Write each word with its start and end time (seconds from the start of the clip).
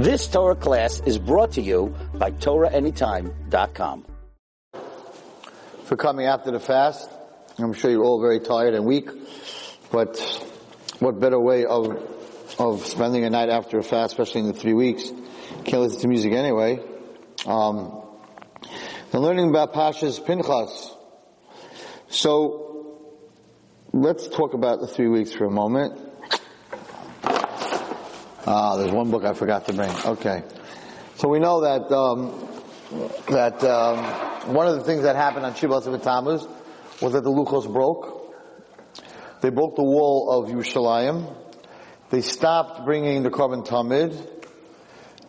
This 0.00 0.26
Torah 0.28 0.56
class 0.56 1.02
is 1.04 1.18
brought 1.18 1.52
to 1.52 1.60
you 1.60 1.94
by 2.14 2.30
TorahAnytime.com. 2.30 4.06
For 5.84 5.96
coming 5.98 6.24
after 6.24 6.50
the 6.50 6.58
fast, 6.58 7.10
I'm 7.58 7.74
sure 7.74 7.90
you're 7.90 8.02
all 8.02 8.18
very 8.18 8.40
tired 8.40 8.72
and 8.72 8.86
weak, 8.86 9.10
but 9.92 10.18
what 11.00 11.20
better 11.20 11.38
way 11.38 11.66
of 11.66 11.98
of 12.58 12.86
spending 12.86 13.24
a 13.24 13.30
night 13.30 13.50
after 13.50 13.78
a 13.78 13.82
fast, 13.82 14.14
especially 14.14 14.40
in 14.40 14.46
the 14.46 14.54
three 14.54 14.72
weeks? 14.72 15.12
Can't 15.64 15.82
listen 15.82 16.00
to 16.00 16.08
music 16.08 16.32
anyway. 16.32 16.80
Um, 17.44 18.02
and 19.12 19.20
learning 19.20 19.50
about 19.50 19.74
Pasha's 19.74 20.18
Pinchas. 20.18 20.94
So 22.08 23.12
let's 23.92 24.28
talk 24.28 24.54
about 24.54 24.80
the 24.80 24.86
three 24.86 25.08
weeks 25.08 25.34
for 25.34 25.44
a 25.44 25.50
moment. 25.50 26.09
Ah, 28.46 28.76
there's 28.76 28.90
one 28.90 29.10
book 29.10 29.24
I 29.24 29.34
forgot 29.34 29.66
to 29.66 29.72
bring. 29.74 29.90
Okay. 29.90 30.42
So 31.16 31.28
we 31.28 31.38
know 31.38 31.60
that, 31.60 31.92
um, 31.92 32.48
that, 33.28 33.62
um, 33.62 34.54
one 34.54 34.66
of 34.66 34.76
the 34.76 34.84
things 34.84 35.02
that 35.02 35.16
happened 35.16 35.44
on 35.44 35.54
Shiva 35.54 35.80
Tammuz 35.98 36.46
was 37.02 37.12
that 37.12 37.22
the 37.22 37.30
Luchos 37.30 37.70
broke. 37.70 38.34
They 39.42 39.50
broke 39.50 39.76
the 39.76 39.82
wall 39.82 40.30
of 40.30 40.50
Yerushalayim. 40.50 41.36
They 42.10 42.22
stopped 42.22 42.84
bringing 42.84 43.22
the 43.22 43.30
korban 43.30 43.66
tamid. 43.66 44.16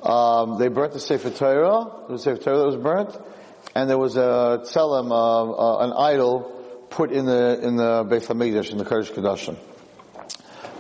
Um, 0.08 0.58
they 0.58 0.70
burnt 0.70 0.94
the 0.94 1.00
Sefer 1.00 1.30
Torah. 1.30 2.14
A 2.14 2.18
Sefer 2.18 2.42
Torah 2.42 2.58
that 2.60 2.66
was 2.66 2.78
burnt. 2.78 3.18
And 3.76 3.90
there 3.90 3.98
was 3.98 4.16
a 4.18 4.62
tzelem, 4.64 5.12
uh, 5.12 5.52
uh, 5.52 5.86
an 5.86 5.94
idol, 5.94 6.88
put 6.90 7.12
in 7.12 7.26
the, 7.26 7.60
in 7.62 7.76
the 7.76 8.06
Beit 8.10 8.24
HaMikdash, 8.24 8.72
in 8.72 8.78
the 8.78 8.86
Kodesh 8.86 9.58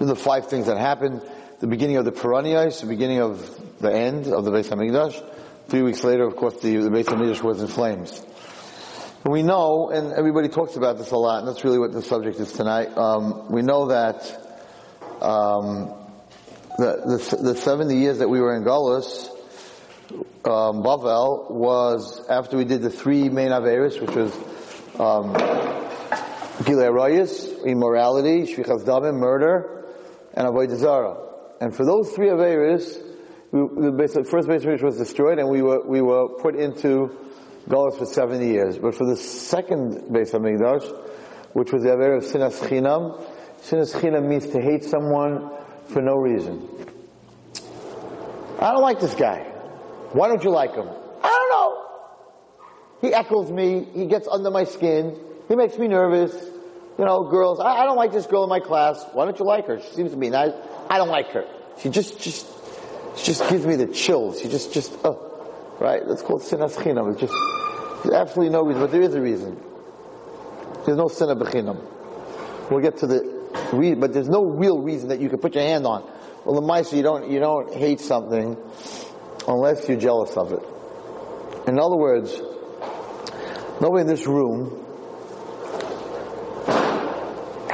are 0.01 0.05
the 0.05 0.15
five 0.15 0.47
things 0.47 0.65
that 0.65 0.77
happened 0.77 1.21
the 1.61 1.67
beginning 1.67 1.97
of 1.97 2.05
the 2.05 2.11
Peranias, 2.11 2.81
the 2.81 2.87
beginning 2.87 3.19
of 3.19 3.79
the 3.79 3.93
end 3.93 4.25
of 4.25 4.43
the 4.45 4.51
Beit 4.51 4.65
HaMikdash. 4.65 5.23
Three 5.67 5.83
weeks 5.83 6.03
later, 6.03 6.23
of 6.23 6.35
course, 6.35 6.59
the, 6.59 6.75
the 6.77 6.89
Beit 6.89 7.05
HaMikdash 7.05 7.43
was 7.43 7.61
in 7.61 7.67
flames. 7.67 8.19
And 9.23 9.31
we 9.31 9.43
know, 9.43 9.91
and 9.91 10.11
everybody 10.11 10.49
talks 10.49 10.75
about 10.75 10.97
this 10.97 11.11
a 11.11 11.17
lot, 11.17 11.39
and 11.39 11.47
that's 11.47 11.63
really 11.63 11.77
what 11.77 11.93
the 11.93 12.01
subject 12.01 12.39
is 12.39 12.51
tonight. 12.51 12.97
Um, 12.97 13.51
we 13.51 13.61
know 13.61 13.89
that 13.89 14.23
um, 15.21 15.93
the, 16.79 17.29
the, 17.29 17.43
the 17.53 17.55
70 17.55 17.95
years 17.95 18.17
that 18.17 18.27
we 18.27 18.41
were 18.41 18.55
in 18.55 18.63
Golis, 18.63 19.29
um, 20.43 20.81
Bavel 20.81 21.51
was 21.51 22.27
after 22.27 22.57
we 22.57 22.65
did 22.65 22.81
the 22.81 22.89
three 22.89 23.29
main 23.29 23.49
Averis, 23.49 24.01
which 24.01 24.15
was 24.15 24.35
um, 24.99 25.35
Gilei 26.65 26.89
Arayis, 26.89 27.63
immorality, 27.63 28.51
Shfichas 28.51 28.83
Damim, 28.83 29.19
murder, 29.19 29.85
and 30.33 30.47
Avodah 30.47 30.75
Zarah. 30.75 31.30
And 31.61 31.75
for 31.75 31.85
those 31.85 32.11
three 32.11 32.27
Averis, 32.29 32.99
the 33.51 33.93
base, 33.95 34.17
first 34.27 34.47
base 34.47 34.65
was 34.81 34.97
destroyed 34.97 35.37
and 35.37 35.47
we 35.47 35.61
were, 35.61 35.85
we 35.85 36.01
were 36.01 36.27
put 36.27 36.55
into 36.55 37.15
Galus 37.69 37.99
for 37.99 38.05
70 38.05 38.45
years. 38.47 38.79
But 38.79 38.95
for 38.95 39.05
the 39.05 39.15
second 39.15 40.11
base 40.11 40.33
of 40.33 40.41
Migdash, 40.41 40.91
which 41.53 41.71
was 41.71 41.83
the 41.83 41.93
Aver 41.93 42.15
of 42.15 42.23
Sinas 42.23 42.59
Chinam, 42.67 43.23
Sinas 43.61 43.93
Chinam 43.93 44.27
means 44.27 44.47
to 44.47 44.59
hate 44.59 44.83
someone 44.83 45.51
for 45.85 46.01
no 46.01 46.15
reason. 46.15 46.67
I 48.59 48.71
don't 48.71 48.81
like 48.81 48.99
this 48.99 49.13
guy. 49.13 49.43
Why 50.13 50.29
don't 50.29 50.43
you 50.43 50.49
like 50.49 50.73
him? 50.73 50.87
I 50.87 51.27
don't 51.27 51.49
know. 51.51 53.07
He 53.07 53.13
echoes 53.13 53.51
me. 53.51 53.87
He 53.93 54.07
gets 54.07 54.27
under 54.27 54.49
my 54.49 54.63
skin. 54.63 55.15
He 55.47 55.55
makes 55.55 55.77
me 55.77 55.87
nervous. 55.87 56.33
You 56.97 57.05
know, 57.05 57.23
girls, 57.29 57.59
I, 57.59 57.81
I 57.81 57.85
don't 57.85 57.97
like 57.97 58.11
this 58.11 58.25
girl 58.25 58.43
in 58.43 58.49
my 58.49 58.59
class. 58.59 59.03
Why 59.13 59.25
don't 59.25 59.37
you 59.39 59.45
like 59.45 59.67
her? 59.67 59.79
She 59.79 59.93
seems 59.93 60.11
to 60.11 60.17
be 60.17 60.29
nice. 60.29 60.51
I 60.89 60.97
don't 60.97 61.09
like 61.09 61.29
her. 61.31 61.45
She 61.79 61.89
just, 61.89 62.19
just, 62.19 62.47
she 63.17 63.25
just 63.25 63.49
gives 63.49 63.65
me 63.65 63.75
the 63.75 63.87
chills. 63.87 64.41
She 64.41 64.49
just, 64.49 64.73
just, 64.73 64.93
oh, 65.03 65.77
right? 65.79 66.01
That's 66.07 66.21
called 66.21 66.41
sinas 66.41 66.75
chinam. 66.75 67.11
It's 67.11 67.21
just, 67.21 67.33
there's 68.03 68.15
absolutely 68.15 68.53
no 68.53 68.63
reason, 68.63 68.81
but 68.81 68.91
there 68.91 69.01
is 69.01 69.15
a 69.15 69.21
reason. 69.21 69.61
There's 70.85 70.97
no 70.97 71.07
sinah 71.07 71.35
bechinam. 71.35 72.69
We'll 72.69 72.81
get 72.81 72.97
to 72.97 73.07
the, 73.07 73.41
reason, 73.73 73.99
but 73.99 74.13
there's 74.13 74.29
no 74.29 74.45
real 74.45 74.79
reason 74.79 75.09
that 75.09 75.19
you 75.19 75.29
can 75.29 75.39
put 75.39 75.55
your 75.55 75.63
hand 75.63 75.85
on. 75.85 76.09
Well, 76.45 76.55
the 76.55 76.65
mice, 76.65 76.93
you 76.93 77.03
don't, 77.03 77.29
you 77.29 77.39
don't 77.39 77.73
hate 77.73 77.99
something 77.99 78.57
unless 79.47 79.87
you're 79.87 79.99
jealous 79.99 80.35
of 80.37 80.53
it. 80.53 80.63
In 81.67 81.79
other 81.79 81.95
words, 81.95 82.39
nobody 83.79 84.01
in 84.01 84.07
this 84.07 84.25
room 84.25 84.85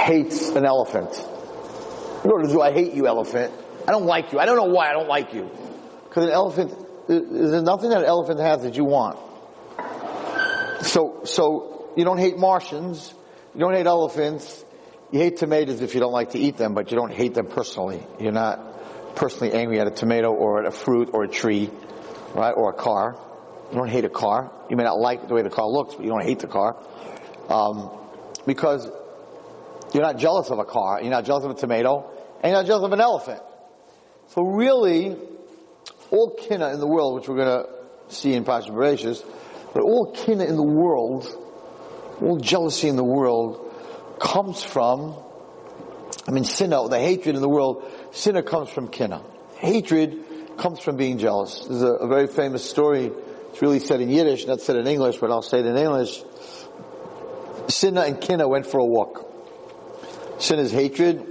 hates 0.07 0.49
an 0.49 0.65
elephant. 0.65 1.11
Nor 2.23 2.43
do 2.43 2.61
I 2.61 2.71
hate 2.71 2.93
you, 2.93 3.07
elephant. 3.07 3.53
I 3.87 3.91
don't 3.91 4.05
like 4.05 4.31
you. 4.31 4.39
I 4.39 4.45
don't 4.45 4.55
know 4.55 4.73
why 4.73 4.89
I 4.89 4.93
don't 4.93 5.09
like 5.09 5.33
you. 5.33 5.49
Because 6.03 6.25
an 6.25 6.31
elephant, 6.31 6.71
is 7.09 7.51
there 7.51 7.61
nothing 7.61 7.89
that 7.89 7.99
an 7.99 8.07
elephant 8.07 8.39
has 8.39 8.63
that 8.63 8.75
you 8.75 8.85
want? 8.85 9.19
So, 10.81 11.21
so, 11.25 11.91
you 11.97 12.05
don't 12.05 12.19
hate 12.19 12.37
Martians, 12.37 13.13
you 13.53 13.59
don't 13.59 13.73
hate 13.73 13.87
elephants, 13.87 14.63
you 15.11 15.19
hate 15.19 15.37
tomatoes 15.37 15.81
if 15.81 15.93
you 15.93 15.99
don't 15.99 16.11
like 16.11 16.31
to 16.31 16.39
eat 16.39 16.57
them, 16.57 16.73
but 16.73 16.91
you 16.91 16.97
don't 16.97 17.11
hate 17.11 17.33
them 17.33 17.47
personally. 17.47 18.05
You're 18.19 18.31
not 18.31 19.15
personally 19.15 19.53
angry 19.53 19.79
at 19.79 19.87
a 19.87 19.91
tomato 19.91 20.31
or 20.31 20.59
at 20.59 20.65
a 20.67 20.71
fruit 20.71 21.09
or 21.13 21.23
a 21.23 21.27
tree, 21.27 21.69
right, 22.33 22.51
or 22.51 22.69
a 22.69 22.73
car. 22.73 23.17
You 23.71 23.77
don't 23.77 23.89
hate 23.89 24.05
a 24.05 24.09
car. 24.09 24.51
You 24.69 24.77
may 24.77 24.83
not 24.83 24.99
like 24.99 25.27
the 25.27 25.33
way 25.33 25.41
the 25.41 25.49
car 25.49 25.67
looks, 25.67 25.95
but 25.95 26.03
you 26.03 26.09
don't 26.09 26.23
hate 26.23 26.39
the 26.39 26.47
car. 26.47 26.77
Um, 27.49 27.89
because 28.45 28.89
you're 29.93 30.03
not 30.03 30.17
jealous 30.17 30.49
of 30.49 30.59
a 30.59 30.65
car, 30.65 31.01
you're 31.01 31.11
not 31.11 31.25
jealous 31.25 31.43
of 31.43 31.51
a 31.51 31.55
tomato, 31.55 32.09
and 32.41 32.51
you're 32.51 32.61
not 32.61 32.67
jealous 32.67 32.83
of 32.83 32.93
an 32.93 33.01
elephant. 33.01 33.41
So 34.27 34.43
really, 34.43 35.15
all 36.11 36.35
kina 36.35 36.73
in 36.73 36.79
the 36.79 36.87
world, 36.87 37.15
which 37.15 37.27
we're 37.27 37.37
going 37.37 37.63
to 37.63 38.13
see 38.13 38.33
in 38.33 38.43
Pasha 38.43 38.71
Bereshis, 38.71 39.23
but 39.73 39.83
all 39.83 40.13
kina 40.13 40.45
in 40.45 40.55
the 40.55 40.63
world, 40.63 41.27
all 42.21 42.37
jealousy 42.37 42.87
in 42.87 42.95
the 42.95 43.03
world, 43.03 43.63
comes 44.19 44.63
from, 44.63 45.15
I 46.27 46.31
mean, 46.31 46.43
sinna, 46.43 46.87
the 46.89 46.99
hatred 46.99 47.35
in 47.35 47.41
the 47.41 47.49
world, 47.49 47.89
sinna 48.11 48.43
comes 48.43 48.69
from 48.69 48.89
kina. 48.89 49.23
Hatred 49.57 50.57
comes 50.57 50.79
from 50.79 50.97
being 50.97 51.19
jealous. 51.19 51.65
There's 51.67 51.83
a, 51.83 51.93
a 51.93 52.07
very 52.07 52.27
famous 52.27 52.67
story. 52.67 53.11
It's 53.49 53.61
really 53.61 53.79
said 53.79 54.01
in 54.01 54.09
Yiddish, 54.09 54.45
not 54.47 54.61
said 54.61 54.75
in 54.75 54.87
English, 54.87 55.17
but 55.17 55.31
I'll 55.31 55.41
say 55.41 55.59
it 55.59 55.65
in 55.65 55.77
English. 55.77 56.23
Sinna 57.69 58.01
and 58.01 58.19
kina 58.19 58.47
went 58.47 58.65
for 58.65 58.79
a 58.79 58.85
walk. 58.85 59.25
Sin 60.39 60.59
is 60.59 60.71
hatred. 60.71 61.25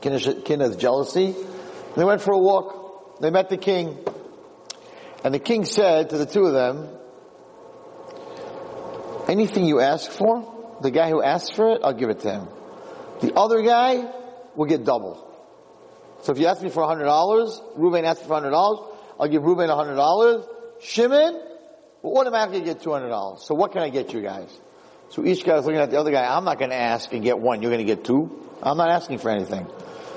Kina 0.00 0.16
is 0.16 0.76
jealousy. 0.76 1.34
They 1.96 2.04
went 2.04 2.20
for 2.20 2.32
a 2.32 2.38
walk. 2.38 3.20
They 3.20 3.30
met 3.30 3.48
the 3.48 3.56
king. 3.56 3.98
And 5.22 5.32
the 5.32 5.38
king 5.38 5.64
said 5.64 6.10
to 6.10 6.18
the 6.18 6.26
two 6.26 6.44
of 6.44 6.52
them, 6.52 6.88
anything 9.28 9.64
you 9.64 9.80
ask 9.80 10.10
for, 10.10 10.76
the 10.82 10.90
guy 10.90 11.08
who 11.08 11.22
asks 11.22 11.50
for 11.50 11.70
it, 11.70 11.80
I'll 11.82 11.94
give 11.94 12.10
it 12.10 12.20
to 12.20 12.30
him. 12.30 12.48
The 13.20 13.34
other 13.34 13.62
guy 13.62 14.12
will 14.54 14.66
get 14.66 14.84
double. 14.84 15.30
So 16.22 16.32
if 16.32 16.38
you 16.38 16.46
ask 16.46 16.62
me 16.62 16.68
for 16.68 16.82
$100, 16.82 17.76
Ruben 17.76 18.04
asked 18.04 18.22
for 18.22 18.40
$100, 18.40 18.52
I'll 19.20 19.28
give 19.28 19.42
Ruben 19.42 19.68
$100. 19.68 20.46
Shimon 20.82 21.40
will 22.02 22.18
automatically 22.18 22.62
get 22.62 22.80
$200. 22.80 23.40
So 23.40 23.54
what 23.54 23.72
can 23.72 23.82
I 23.82 23.88
get 23.88 24.12
you 24.12 24.20
guys? 24.20 24.50
So 25.14 25.24
each 25.24 25.44
guy 25.44 25.56
is 25.58 25.64
looking 25.64 25.80
at 25.80 25.92
the 25.92 26.00
other 26.00 26.10
guy. 26.10 26.26
I'm 26.26 26.44
not 26.44 26.58
going 26.58 26.72
to 26.72 26.76
ask 26.76 27.12
and 27.12 27.22
get 27.22 27.38
one. 27.38 27.62
You're 27.62 27.70
going 27.70 27.86
to 27.86 27.94
get 27.94 28.04
two. 28.04 28.36
I'm 28.60 28.76
not 28.76 28.90
asking 28.90 29.18
for 29.18 29.30
anything. 29.30 29.64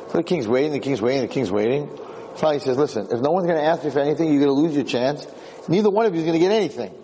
So 0.08 0.18
the 0.18 0.24
king's 0.24 0.48
waiting, 0.48 0.72
the 0.72 0.80
king's 0.80 1.04
waiting, 1.04 1.22
the 1.22 1.28
king's 1.28 1.52
waiting. 1.52 1.88
Finally 2.38 2.58
he 2.58 2.66
says, 2.66 2.78
listen, 2.78 3.06
if 3.12 3.22
no 3.22 3.30
one's 3.30 3.46
going 3.46 3.60
to 3.60 3.64
ask 3.64 3.84
me 3.84 3.92
for 3.92 4.00
anything, 4.00 4.34
you're 4.34 4.44
going 4.44 4.56
to 4.56 4.60
lose 4.60 4.74
your 4.74 4.86
chance. 4.86 5.28
Neither 5.68 5.92
one 5.92 6.08
of 6.08 6.16
you 6.16 6.22
is 6.22 6.26
going 6.26 6.34
to 6.34 6.44
get 6.44 6.52
anything. 6.52 6.96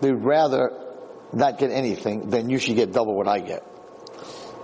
They'd 0.00 0.10
rather 0.10 0.72
not 1.32 1.58
get 1.58 1.70
anything 1.70 2.30
than 2.30 2.50
you 2.50 2.58
should 2.58 2.74
get 2.74 2.90
double 2.90 3.14
what 3.14 3.28
I 3.28 3.38
get. 3.38 3.64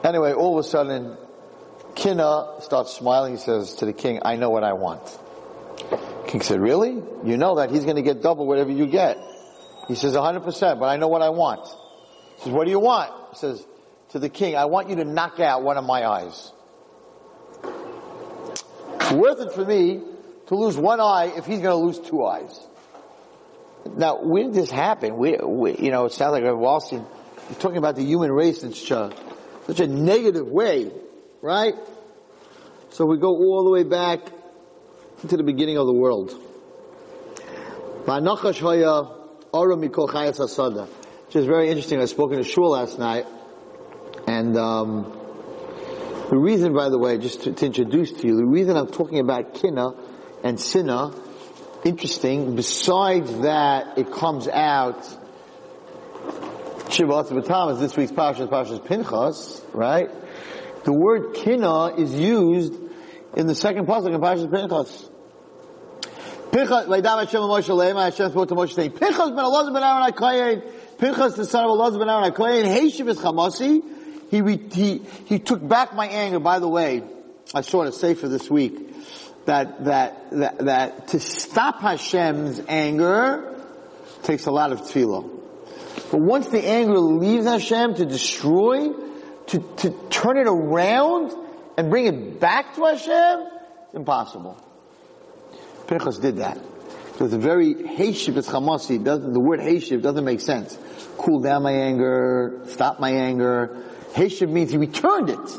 Anyway, 0.02 0.32
all 0.32 0.58
of 0.58 0.64
a 0.64 0.68
sudden, 0.68 1.16
Kina 1.94 2.62
starts 2.62 2.94
smiling. 2.94 3.34
He 3.34 3.38
says 3.38 3.74
to 3.76 3.86
the 3.86 3.92
king, 3.92 4.22
I 4.24 4.34
know 4.34 4.50
what 4.50 4.64
I 4.64 4.72
want. 4.72 5.02
King 6.26 6.40
said, 6.40 6.58
really? 6.60 7.00
You 7.24 7.36
know 7.36 7.56
that 7.56 7.70
he's 7.70 7.84
going 7.84 7.94
to 7.94 8.02
get 8.02 8.22
double 8.22 8.44
whatever 8.44 8.72
you 8.72 8.88
get. 8.88 9.18
He 9.88 9.94
says, 9.94 10.14
100%, 10.14 10.80
but 10.80 10.86
I 10.86 10.96
know 10.96 11.08
what 11.08 11.22
I 11.22 11.30
want. 11.30 11.66
He 12.36 12.44
says, 12.44 12.52
what 12.52 12.64
do 12.64 12.70
you 12.70 12.80
want? 12.80 13.12
He 13.30 13.36
says, 13.38 13.64
to 14.10 14.18
the 14.18 14.28
king, 14.28 14.56
I 14.56 14.66
want 14.66 14.88
you 14.88 14.96
to 14.96 15.04
knock 15.04 15.40
out 15.40 15.62
one 15.62 15.76
of 15.76 15.84
my 15.84 16.06
eyes. 16.06 16.52
It's 19.00 19.12
worth 19.12 19.40
it 19.40 19.52
for 19.52 19.64
me 19.64 20.02
to 20.48 20.54
lose 20.54 20.76
one 20.76 21.00
eye 21.00 21.32
if 21.36 21.46
he's 21.46 21.60
going 21.60 21.70
to 21.70 21.76
lose 21.76 21.98
two 21.98 22.24
eyes. 22.24 22.58
Now, 23.96 24.22
when 24.22 24.46
did 24.46 24.54
this 24.54 24.70
happen? 24.70 25.16
We, 25.16 25.36
we, 25.36 25.76
you 25.76 25.90
know, 25.90 26.06
it 26.06 26.12
sounds 26.12 26.32
like 26.32 26.44
Wall 26.54 26.80
Street, 26.80 27.02
you're 27.48 27.58
talking 27.58 27.78
about 27.78 27.94
the 27.96 28.02
human 28.02 28.32
race 28.32 28.62
in 28.62 28.72
such 28.72 28.90
a, 28.90 29.12
such 29.66 29.80
a 29.80 29.86
negative 29.86 30.46
way, 30.46 30.90
right? 31.40 31.74
So 32.90 33.06
we 33.06 33.18
go 33.18 33.36
all 33.36 33.64
the 33.64 33.70
way 33.70 33.84
back 33.84 34.20
to 35.28 35.36
the 35.36 35.42
beginning 35.42 35.78
of 35.78 35.86
the 35.86 35.92
world. 35.92 36.34
Which 41.26 41.36
is 41.36 41.46
very 41.46 41.68
interesting. 41.68 42.00
I 42.00 42.04
spoke 42.04 42.32
in 42.32 42.38
a 42.38 42.44
shul 42.44 42.70
last 42.70 42.98
night, 42.98 43.26
and 44.26 44.56
um, 44.56 45.12
the 46.30 46.36
reason, 46.36 46.74
by 46.74 46.88
the 46.88 46.98
way, 46.98 47.18
just 47.18 47.42
to, 47.42 47.52
to, 47.52 47.66
introduce 47.66 48.12
to 48.12 48.26
you, 48.26 48.36
the 48.36 48.46
reason 48.46 48.76
I'm 48.76 48.88
talking 48.88 49.20
about 49.20 49.54
kina 49.54 49.90
and 50.42 50.60
Sinna. 50.60 51.12
Interesting. 51.84 52.56
Besides 52.56 53.40
that, 53.40 53.96
it 53.98 54.10
comes 54.10 54.48
out 54.48 55.02
Shivat 56.88 57.28
B'Tam 57.28 57.72
is 57.72 57.80
this 57.80 57.96
week's 57.96 58.12
Parshas, 58.12 58.48
Parshas 58.48 58.84
Pinchas, 58.84 59.62
right? 59.72 60.08
The 60.84 60.92
word 60.92 61.34
Kina 61.34 61.96
is 61.96 62.14
used 62.14 62.74
in 63.36 63.48
the 63.48 63.54
second 63.54 63.86
pasuk 63.86 64.14
in 64.14 64.20
Parshas 64.20 64.50
Pinchas. 64.50 65.10
Pinchas, 66.52 66.86
Vaydam 66.86 67.24
Hashem 67.24 67.40
Moshe 67.40 67.68
Leima, 67.68 68.04
Hashem 68.04 68.30
spoke 68.30 68.48
to 68.48 68.54
Moshe 68.54 68.74
saying, 68.74 68.92
Pinchas 68.92 69.30
ben 69.30 69.44
Elazar 69.44 69.72
ben 69.72 69.82
Aaron 69.82 70.12
HaKoyen, 70.12 70.98
Pinchas 70.98 71.36
the 71.36 71.44
son 71.44 71.64
of 71.64 71.70
Elazar 71.70 71.98
ben 71.98 72.08
Aaron 72.08 72.32
HaKoyen, 72.32 72.64
Heishiv 72.64 73.08
is 73.08 73.18
Chamasi, 73.18 73.82
he, 74.30 74.40
he, 74.72 75.02
he 75.26 75.38
took 75.38 75.66
back 75.66 75.94
my 75.94 76.06
anger. 76.06 76.40
By 76.40 76.58
the 76.58 76.68
way, 76.68 77.02
I 77.54 77.60
saw 77.60 77.82
it 77.82 77.88
a 77.88 77.92
sefer 77.92 78.28
this 78.28 78.50
week, 78.50 78.94
that, 79.46 79.84
that, 79.84 80.30
that, 80.32 80.58
that 80.58 81.08
to 81.08 81.20
stop 81.20 81.80
Hashem's 81.80 82.60
anger 82.68 83.54
takes 84.24 84.46
a 84.46 84.50
lot 84.50 84.72
of 84.72 84.80
tefillah. 84.82 85.30
But 86.10 86.20
once 86.20 86.48
the 86.48 86.64
anger 86.64 86.98
leaves 86.98 87.46
Hashem 87.46 87.94
to 87.94 88.04
destroy, 88.04 88.92
to, 89.46 89.58
to 89.76 89.90
turn 90.10 90.36
it 90.36 90.48
around 90.48 91.32
and 91.76 91.90
bring 91.90 92.06
it 92.06 92.40
back 92.40 92.74
to 92.74 92.84
Hashem, 92.84 93.46
it's 93.86 93.94
impossible. 93.94 94.60
Pinchas 95.86 96.18
did 96.18 96.38
that. 96.38 96.58
It's 97.18 97.32
a 97.32 97.38
very 97.38 97.74
Heshiv, 97.74 98.36
it's. 98.36 98.48
Doesn't, 99.04 99.32
the 99.32 99.40
word 99.40 99.60
Heshiv 99.60 100.02
doesn't 100.02 100.24
make 100.24 100.40
sense. 100.40 100.78
Cool 101.16 101.40
down 101.40 101.62
my 101.62 101.72
anger, 101.72 102.60
stop 102.66 103.00
my 103.00 103.10
anger. 103.10 103.84
Heshiv 104.12 104.50
means 104.50 104.70
he 104.70 104.76
returned 104.76 105.30
it. 105.30 105.50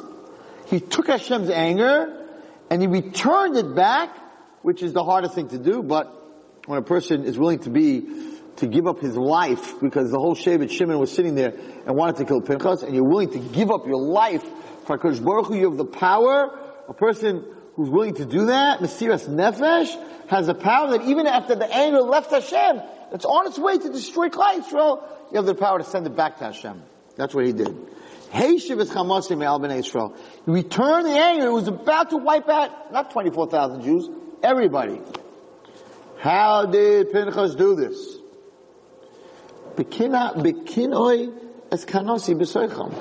He 0.67 0.79
took 0.79 1.07
Hashem's 1.07 1.49
anger 1.49 2.27
and 2.69 2.81
he 2.81 2.87
returned 2.87 3.57
it 3.57 3.73
back, 3.73 4.15
which 4.61 4.83
is 4.83 4.93
the 4.93 5.03
hardest 5.03 5.33
thing 5.33 5.47
to 5.49 5.57
do, 5.57 5.81
but 5.81 6.13
when 6.67 6.77
a 6.77 6.83
person 6.83 7.23
is 7.23 7.39
willing 7.39 7.59
to 7.59 7.69
be 7.69 8.35
to 8.57 8.67
give 8.67 8.87
up 8.87 8.99
his 8.99 9.15
life 9.15 9.79
because 9.79 10.11
the 10.11 10.19
whole 10.19 10.35
Shevet 10.35 10.69
Shimon 10.69 10.99
was 10.99 11.11
sitting 11.11 11.35
there 11.35 11.53
and 11.85 11.95
wanted 11.95 12.17
to 12.17 12.25
kill 12.25 12.41
Pinchas, 12.41 12.83
and 12.83 12.93
you're 12.93 13.07
willing 13.07 13.31
to 13.31 13.39
give 13.39 13.71
up 13.71 13.85
your 13.85 14.01
life 14.01 14.43
for 14.85 14.97
Hakadosh 14.97 15.23
Baruch 15.23 15.47
Hu, 15.47 15.55
you 15.55 15.69
have 15.69 15.77
the 15.77 15.85
power. 15.85 16.83
A 16.89 16.93
person 16.93 17.45
who's 17.77 17.89
willing 17.89 18.15
to 18.15 18.25
do 18.25 18.47
that, 18.47 18.79
Mesiras 18.79 19.29
Nefesh, 19.29 19.95
has 20.27 20.47
the 20.47 20.55
power 20.55 20.89
that 20.97 21.03
even 21.03 21.27
after 21.27 21.55
the 21.55 21.73
anger 21.73 22.01
left 22.01 22.31
Hashem, 22.31 22.81
it's 23.13 23.23
on 23.23 23.47
its 23.47 23.57
way 23.57 23.77
to 23.77 23.89
destroy 23.89 24.27
Klal 24.27 24.59
Yisrael, 24.59 25.03
you 25.31 25.37
have 25.37 25.45
the 25.45 25.55
power 25.55 25.77
to 25.77 25.85
send 25.85 26.05
it 26.07 26.15
back 26.15 26.39
to 26.39 26.45
Hashem. 26.45 26.81
That's 27.15 27.33
what 27.33 27.45
he 27.45 27.53
did. 27.53 27.73
Heishiv 28.31 28.81
is 28.81 28.89
Chamasim 28.89 29.45
Al 29.45 29.59
Ben 29.59 29.71
Israel. 29.71 30.15
He 30.45 30.51
returned 30.51 31.05
the 31.05 31.11
anger. 31.11 31.47
It 31.47 31.53
was 31.53 31.67
about 31.67 32.09
to 32.09 32.17
wipe 32.17 32.49
out 32.49 32.91
not 32.91 33.11
24,000 33.11 33.83
Jews, 33.83 34.09
everybody. 34.43 34.99
How 36.19 36.65
did 36.65 37.11
Pinchas 37.11 37.55
do 37.55 37.75
this? 37.75 38.17
Es 41.69 41.85
kanosi 41.85 42.33
b'soicham. 42.33 42.91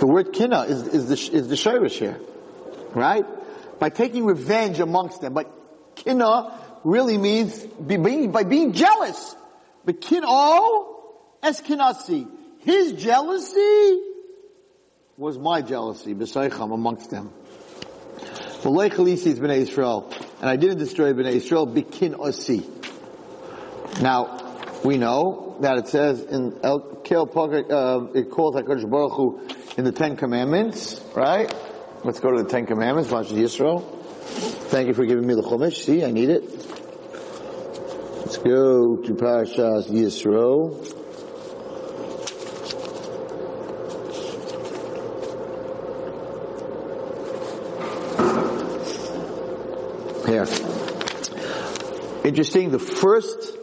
The 0.00 0.06
word 0.06 0.32
kina 0.32 0.62
is, 0.62 0.86
is 0.88 1.08
the, 1.08 1.36
is 1.36 1.48
the 1.48 1.54
shirish 1.54 1.98
here. 1.98 2.20
Right? 2.94 3.24
By 3.78 3.90
taking 3.90 4.24
revenge 4.24 4.80
amongst 4.80 5.20
them. 5.20 5.34
But 5.34 5.50
kina 5.94 6.58
really 6.84 7.18
means 7.18 7.58
be, 7.64 8.26
by 8.26 8.44
being 8.44 8.72
jealous. 8.72 9.36
Bekino 9.86 10.86
es 11.42 11.60
kinasi. 11.60 12.28
His 12.60 12.92
jealousy 12.92 14.02
was 15.16 15.38
my 15.38 15.62
jealousy, 15.62 16.14
b'soicham, 16.14 16.72
amongst 16.72 17.10
them. 17.10 17.32
V'loi 18.62 19.08
is 19.08 19.40
b'nei 19.40 19.66
Yisrael. 19.66 20.12
And 20.40 20.48
I 20.48 20.56
didn't 20.56 20.78
destroy 20.78 21.12
b'nei 21.12 21.36
Yisrael, 21.36 21.72
bikin 21.72 22.14
osi. 22.14 22.64
Now, 24.02 24.38
we 24.84 24.96
know 24.96 25.56
that 25.60 25.78
it 25.78 25.88
says 25.88 26.20
in 26.20 26.60
El 26.62 26.80
Kel 27.02 27.22
uh, 27.22 28.06
it 28.14 28.30
calls 28.30 28.54
HaKadosh 28.54 28.88
Baruch 28.88 29.12
Hu 29.12 29.48
in 29.76 29.84
the 29.84 29.92
Ten 29.92 30.16
Commandments, 30.16 31.00
right? 31.14 31.52
Let's 32.04 32.20
go 32.20 32.30
to 32.30 32.42
the 32.42 32.48
Ten 32.48 32.64
Commandments, 32.64 33.10
Parshas 33.10 33.32
Yisro. 33.32 33.82
Thank 34.70 34.88
you 34.88 34.94
for 34.94 35.04
giving 35.04 35.26
me 35.26 35.34
the 35.34 35.42
Chumash. 35.42 35.74
See, 35.84 36.04
I 36.04 36.10
need 36.10 36.30
it. 36.30 36.44
Let's 38.20 38.36
go 38.38 38.96
to 38.96 39.14
Parshas 39.14 39.88
Yisro. 39.88 40.76
Here. 50.26 50.46
Interesting, 52.24 52.70
the 52.70 52.78
first 52.78 53.56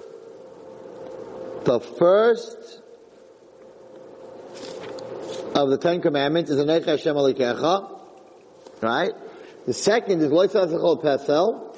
the 1.64 1.80
first 1.80 2.82
of 5.56 5.70
the 5.70 5.78
Ten 5.78 6.02
Commandments 6.02 6.52
is 6.52 6.58
Anecha 6.58 6.86
Hashem 6.86 7.16
Alikecha, 7.16 7.95
right? 8.86 9.12
The 9.66 9.74
second 9.74 10.22
is 10.22 10.32
Loitzah 10.32 10.68
Zechol 10.68 11.04
Pesel. 11.04 11.76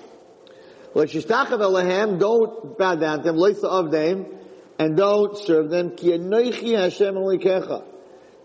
Loishishtachav 0.94 1.60
Elahem, 1.60 2.20
don't 2.20 2.78
bow 2.78 2.96
down 2.96 3.20
to 3.20 3.24
them, 3.24 3.38
Loitzah 3.38 3.64
of 3.64 3.92
them, 3.92 4.26
and 4.78 4.98
don't 4.98 5.38
serve 5.38 5.70
them. 5.70 5.96
Ki 5.96 6.10
Anoichi 6.12 6.78
Hashem 6.78 7.16
Alikecha. 7.16 7.84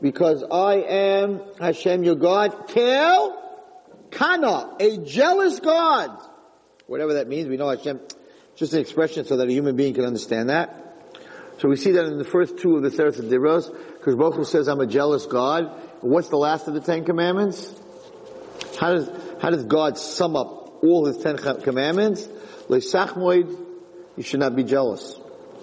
Because 0.01 0.43
I 0.51 0.77
am 0.77 1.41
Hashem 1.61 2.05
your 2.05 2.17
God. 2.17 2.69
Kel 2.69 3.39
Kana, 4.11 4.77
a 4.79 4.99
jealous 4.99 5.61
God. 5.61 6.11
Whatever 6.87 7.15
that 7.15 7.29
means, 7.29 7.49
we 7.49 7.57
know 7.57 7.71
Hashem, 7.71 8.01
just 8.57 8.75
an 8.75 8.81
expression 8.81 9.25
so 9.25 9.37
that 9.39 9.49
a 9.49 9.53
human 9.53 9.77
being 9.77 9.95
can 9.95 10.05
understand 10.05 10.51
that. 10.51 10.79
So 11.59 11.69
we 11.69 11.77
see 11.77 11.93
that 11.93 12.05
in 12.05 12.19
the 12.19 12.25
first 12.25 12.59
two 12.59 12.77
of 12.77 12.83
the 12.83 12.91
Seres 12.91 13.19
of 13.19 13.27
Divros, 13.27 13.75
because 13.95 14.17
Baruch 14.17 14.47
says, 14.47 14.69
I'm 14.69 14.81
a 14.81 14.87
jealous 14.87 15.27
God. 15.27 15.81
What's 16.01 16.29
the 16.29 16.37
last 16.37 16.69
of 16.69 16.75
the 16.75 16.81
Ten 16.81 17.05
Commandments? 17.05 17.73
How 18.83 18.95
does, 18.95 19.09
how 19.41 19.51
does 19.51 19.63
God 19.63 19.97
sum 19.97 20.35
up 20.35 20.83
all 20.83 21.07
his 21.07 21.19
Ten 21.19 21.37
Commandments? 21.37 22.27
Leisachmoid, 22.67 23.57
you 24.17 24.25
should 24.25 24.41
not 24.41 24.57
be 24.57 24.65
jealous. 24.65 25.21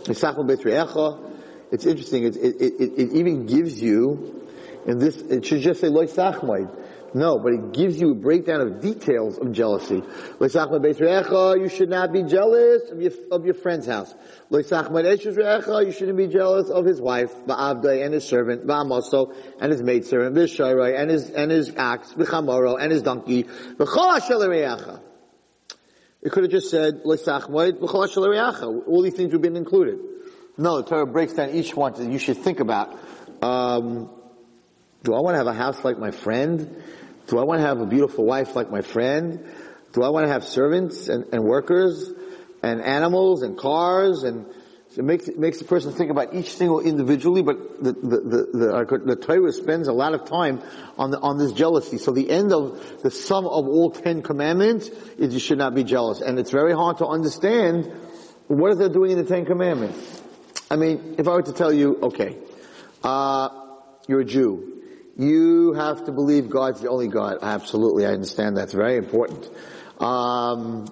It's 0.07 0.23
interesting, 0.23 2.23
it, 2.23 2.37
it, 2.37 2.61
it, 2.61 2.73
it, 2.79 3.11
even 3.11 3.45
gives 3.45 3.81
you, 3.81 4.47
in 4.85 4.99
this, 4.99 5.17
it 5.17 5.45
should 5.45 5.59
just 5.59 5.81
say 5.81 5.89
Loisachmoid. 5.89 6.73
No, 7.13 7.39
but 7.39 7.53
it 7.53 7.73
gives 7.73 7.99
you 7.99 8.11
a 8.11 8.15
breakdown 8.15 8.61
of 8.61 8.81
details 8.81 9.37
of 9.37 9.51
jealousy. 9.51 10.03
You 10.39 11.69
should 11.69 11.89
not 11.89 12.13
be 12.13 12.23
jealous 12.23 12.91
of 12.91 13.01
your, 13.01 13.11
of 13.31 13.45
your 13.45 13.55
friend's 13.55 13.87
house. 13.87 14.13
You 14.51 14.61
shouldn't 14.63 16.17
be 16.17 16.27
jealous 16.27 16.69
of 16.69 16.85
his 16.85 17.01
wife, 17.01 17.33
and 17.47 18.13
his 18.13 18.23
servant, 18.25 18.69
and 18.69 19.71
his 19.71 19.81
maidservant, 19.81 20.37
and 20.37 21.09
his, 21.09 21.29
and 21.31 21.51
his 21.51 21.75
ox, 21.75 22.13
and 22.13 22.91
his 22.91 23.01
donkey. 23.01 23.45
It 26.21 26.31
could 26.33 26.43
have 26.43 26.51
just 26.51 26.69
said, 26.69 27.01
all 27.05 27.15
these 29.01 29.13
things 29.13 29.31
would 29.31 29.33
have 29.33 29.41
been 29.41 29.55
included. 29.55 29.99
No, 30.57 30.81
the 30.81 30.89
Torah 30.89 31.07
breaks 31.07 31.33
down 31.33 31.51
each 31.51 31.73
one 31.73 31.93
that 31.93 32.11
you 32.11 32.19
should 32.19 32.37
think 32.37 32.59
about. 32.59 32.99
Um, 33.41 34.09
do 35.03 35.13
I 35.13 35.19
want 35.21 35.35
to 35.35 35.37
have 35.37 35.47
a 35.47 35.53
house 35.53 35.83
like 35.83 35.97
my 35.97 36.11
friend? 36.11 36.81
Do 37.27 37.39
I 37.39 37.43
want 37.43 37.61
to 37.61 37.67
have 37.67 37.79
a 37.79 37.85
beautiful 37.85 38.25
wife 38.25 38.55
like 38.55 38.71
my 38.71 38.81
friend? 38.81 39.45
Do 39.93 40.03
I 40.03 40.09
want 40.09 40.25
to 40.25 40.31
have 40.31 40.43
servants 40.43 41.07
and, 41.07 41.25
and 41.31 41.43
workers 41.43 42.11
and 42.61 42.81
animals 42.81 43.41
and 43.41 43.57
cars 43.57 44.23
and 44.23 44.45
it 44.97 45.03
makes 45.03 45.27
it 45.27 45.37
makes 45.37 45.59
the 45.59 45.65
person 45.65 45.93
think 45.93 46.09
about 46.09 46.33
each 46.33 46.55
single 46.55 46.79
individually, 46.79 47.43
but 47.43 47.83
the 47.83 47.93
the 47.93 48.17
the, 48.17 48.85
the, 48.87 49.01
the 49.05 49.15
Torah 49.15 49.51
spends 49.53 49.87
a 49.87 49.93
lot 49.93 50.15
of 50.15 50.25
time 50.25 50.63
on 50.97 51.11
the, 51.11 51.19
on 51.19 51.37
this 51.37 51.53
jealousy. 51.53 51.99
So 51.99 52.11
the 52.11 52.29
end 52.29 52.51
of 52.51 53.01
the 53.03 53.11
sum 53.11 53.45
of 53.45 53.67
all 53.67 53.91
ten 53.91 54.23
commandments 54.23 54.89
is 55.17 55.31
you 55.31 55.39
should 55.39 55.59
not 55.59 55.75
be 55.75 55.83
jealous, 55.83 56.21
and 56.21 56.39
it's 56.39 56.49
very 56.49 56.73
hard 56.73 56.97
to 56.97 57.05
understand 57.05 57.85
what 58.47 58.71
are 58.71 58.75
they 58.75 58.89
doing 58.89 59.11
in 59.11 59.17
the 59.19 59.25
Ten 59.25 59.45
Commandments. 59.45 60.23
I 60.71 60.75
mean, 60.75 61.15
if 61.19 61.27
I 61.27 61.33
were 61.33 61.43
to 61.43 61.53
tell 61.53 61.71
you, 61.71 61.99
okay, 62.01 62.37
uh, 63.03 63.49
you're 64.07 64.21
a 64.21 64.25
Jew, 64.25 64.78
you 65.19 65.73
have 65.73 66.05
to 66.05 66.13
believe 66.13 66.49
God's 66.49 66.79
the 66.79 66.89
only 66.89 67.09
God. 67.09 67.39
Absolutely, 67.41 68.05
I 68.05 68.11
understand 68.11 68.55
that's 68.55 68.73
very 68.73 68.95
important. 68.95 69.49
Um, 69.99 70.87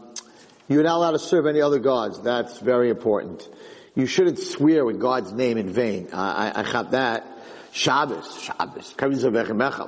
you're 0.68 0.84
not 0.84 0.98
allowed 0.98 1.12
to 1.12 1.20
serve 1.20 1.46
any 1.46 1.62
other 1.62 1.80
gods. 1.80 2.20
That's 2.22 2.60
very 2.60 2.90
important. 2.90 3.48
You 3.96 4.06
shouldn't 4.06 4.38
swear 4.40 4.84
with 4.84 5.00
God's 5.00 5.32
name 5.32 5.58
in 5.58 5.70
vain. 5.70 6.10
I, 6.12 6.50
I, 6.50 6.60
I 6.60 6.72
have 6.72 6.92
that. 6.92 7.26
Shabbos, 7.72 8.42
Shabbos, 8.42 8.94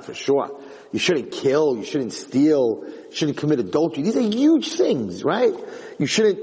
for 0.04 0.14
sure. 0.14 0.60
You 0.90 0.98
shouldn't 0.98 1.32
kill, 1.32 1.76
you 1.76 1.84
shouldn't 1.84 2.14
steal, 2.14 2.84
you 2.86 3.12
shouldn't 3.14 3.36
commit 3.36 3.58
adultery. 3.58 4.04
These 4.04 4.16
are 4.16 4.22
huge 4.22 4.72
things, 4.72 5.22
right? 5.22 5.54
You 5.98 6.06
shouldn't 6.06 6.38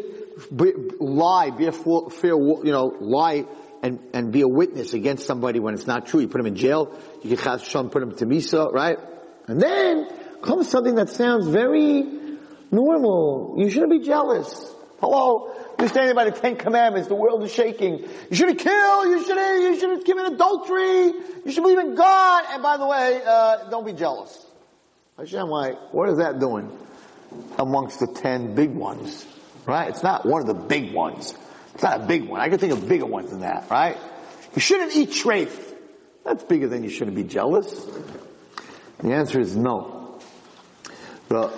be, 0.56 0.74
lie, 1.00 1.50
be 1.50 1.66
a 1.66 1.72
fair, 1.72 2.36
you 2.36 2.72
know, 2.72 2.96
lie 3.00 3.46
and, 3.84 4.00
and 4.14 4.32
be 4.32 4.42
a 4.42 4.48
witness 4.48 4.94
against 4.94 5.26
somebody 5.26 5.60
when 5.60 5.74
it's 5.74 5.88
not 5.88 6.08
true. 6.08 6.20
You 6.20 6.28
put 6.28 6.38
them 6.38 6.48
in 6.48 6.56
jail, 6.56 6.98
you 7.24 7.36
can 7.36 7.60
chas 7.60 7.72
put 7.72 8.00
them 8.00 8.16
to 8.18 8.26
misa, 8.26 8.72
right? 8.72 8.98
And 9.48 9.62
then 9.62 10.08
comes 10.42 10.70
something 10.70 10.96
that 10.96 11.10
sounds 11.10 11.48
very 11.48 12.04
normal. 12.72 13.56
You 13.58 13.70
shouldn't 13.70 13.92
be 13.92 14.00
jealous. 14.00 14.74
Hello? 15.00 15.54
You're 15.80 15.90
standing 15.90 16.16
by 16.16 16.26
the 16.26 16.32
Ten 16.32 16.56
Commandments. 16.56 17.08
The 17.08 17.16
world 17.16 17.44
is 17.44 17.54
shaking. 17.54 18.00
You 18.00 18.36
shouldn't 18.36 18.60
kill. 18.60 19.06
You 19.06 19.24
shouldn't, 19.24 19.62
you 19.62 19.80
shouldn't 19.80 20.06
commit 20.06 20.34
adultery. 20.34 21.14
You 21.46 21.52
should 21.52 21.62
believe 21.62 21.78
in 21.78 21.96
God. 21.96 22.46
And 22.50 22.64
by 22.64 22.78
the 22.78 22.88
way, 22.88 23.22
uh, 23.26 23.70
don't 23.70 23.86
be 23.86 23.94
jealous. 23.94 24.44
Hashem, 25.18 25.48
like, 25.48 25.94
what 25.94 26.10
is 26.10 26.18
that 26.18 26.40
doing 26.40 26.76
amongst 27.60 28.00
the 28.00 28.08
ten 28.08 28.56
big 28.56 28.72
ones? 28.72 29.26
Right? 29.68 29.90
It's 29.90 30.04
not 30.04 30.26
one 30.26 30.42
of 30.42 30.48
the 30.48 30.66
big 30.66 30.94
ones. 30.94 31.36
It's 31.78 31.84
not 31.84 32.02
a 32.02 32.06
big 32.08 32.28
one. 32.28 32.42
I 32.42 32.50
can 32.50 32.58
think 32.58 32.74
of 32.74 32.90
bigger 32.90 33.06
ones 33.06 33.30
than 33.30 33.42
that, 33.42 33.70
right? 33.70 33.98
You 34.56 34.62
shouldn't 34.62 34.96
eat 34.96 35.12
treif. 35.12 35.76
That's 36.26 36.44
bigger 36.44 36.68
than 36.68 36.84
you 36.84 36.90
shouldn't 36.90 37.16
be 37.16 37.24
jealous. 37.24 37.86
The 38.98 39.14
answer 39.14 39.40
is 39.40 39.56
no. 39.56 40.20
The, 41.28 41.50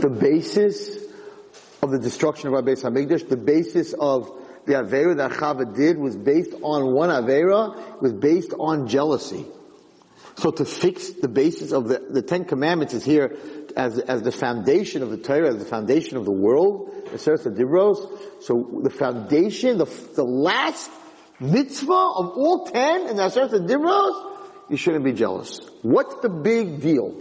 the 0.00 0.08
basis 0.08 0.98
of 1.80 1.92
the 1.92 2.00
destruction 2.00 2.48
of 2.48 2.54
our 2.54 2.62
Beis 2.62 2.82
Hamikdash, 2.82 3.28
the 3.28 3.36
basis 3.36 3.92
of 3.92 4.32
the 4.64 4.72
Avera 4.72 5.16
that 5.18 5.30
Chava 5.30 5.72
did 5.72 5.96
was 5.96 6.16
based 6.16 6.52
on 6.60 6.92
one 6.92 7.10
Avera, 7.10 8.02
was 8.02 8.14
based 8.14 8.52
on 8.58 8.88
jealousy. 8.88 9.46
So 10.34 10.50
to 10.50 10.64
fix 10.64 11.10
the 11.10 11.28
basis 11.28 11.70
of 11.70 11.86
the, 11.86 12.04
the 12.10 12.20
Ten 12.20 12.44
Commandments 12.44 12.94
is 12.94 13.04
here 13.04 13.36
as, 13.76 13.98
as 13.98 14.22
the 14.22 14.32
foundation 14.32 15.02
of 15.02 15.10
the 15.10 15.18
Torah, 15.18 15.50
as 15.50 15.58
the 15.58 15.66
foundation 15.66 16.16
of 16.16 16.24
the 16.24 16.32
world, 16.32 16.92
Dibros. 17.12 18.42
So 18.42 18.80
the 18.82 18.90
foundation, 18.90 19.78
the, 19.78 19.84
the 20.14 20.24
last 20.24 20.90
mitzvah 21.38 21.92
of 21.92 22.30
all 22.30 22.66
ten 22.66 23.08
in 23.08 23.16
the 23.16 23.28
Seres 23.28 23.52
Dibros, 23.52 24.32
you 24.70 24.76
shouldn't 24.76 25.04
be 25.04 25.12
jealous. 25.12 25.60
What's 25.82 26.16
the 26.22 26.30
big 26.30 26.80
deal 26.80 27.14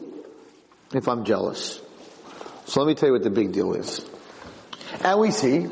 if 0.94 1.08
I'm 1.08 1.26
jealous? 1.26 1.82
So 2.66 2.82
let 2.82 2.88
me 2.88 2.96
tell 2.96 3.10
you 3.10 3.14
what 3.14 3.24
the 3.24 3.30
big 3.30 3.52
deal 3.52 3.74
is. 3.74 4.04
And 5.04 5.20
we 5.20 5.32
see 5.32 5.68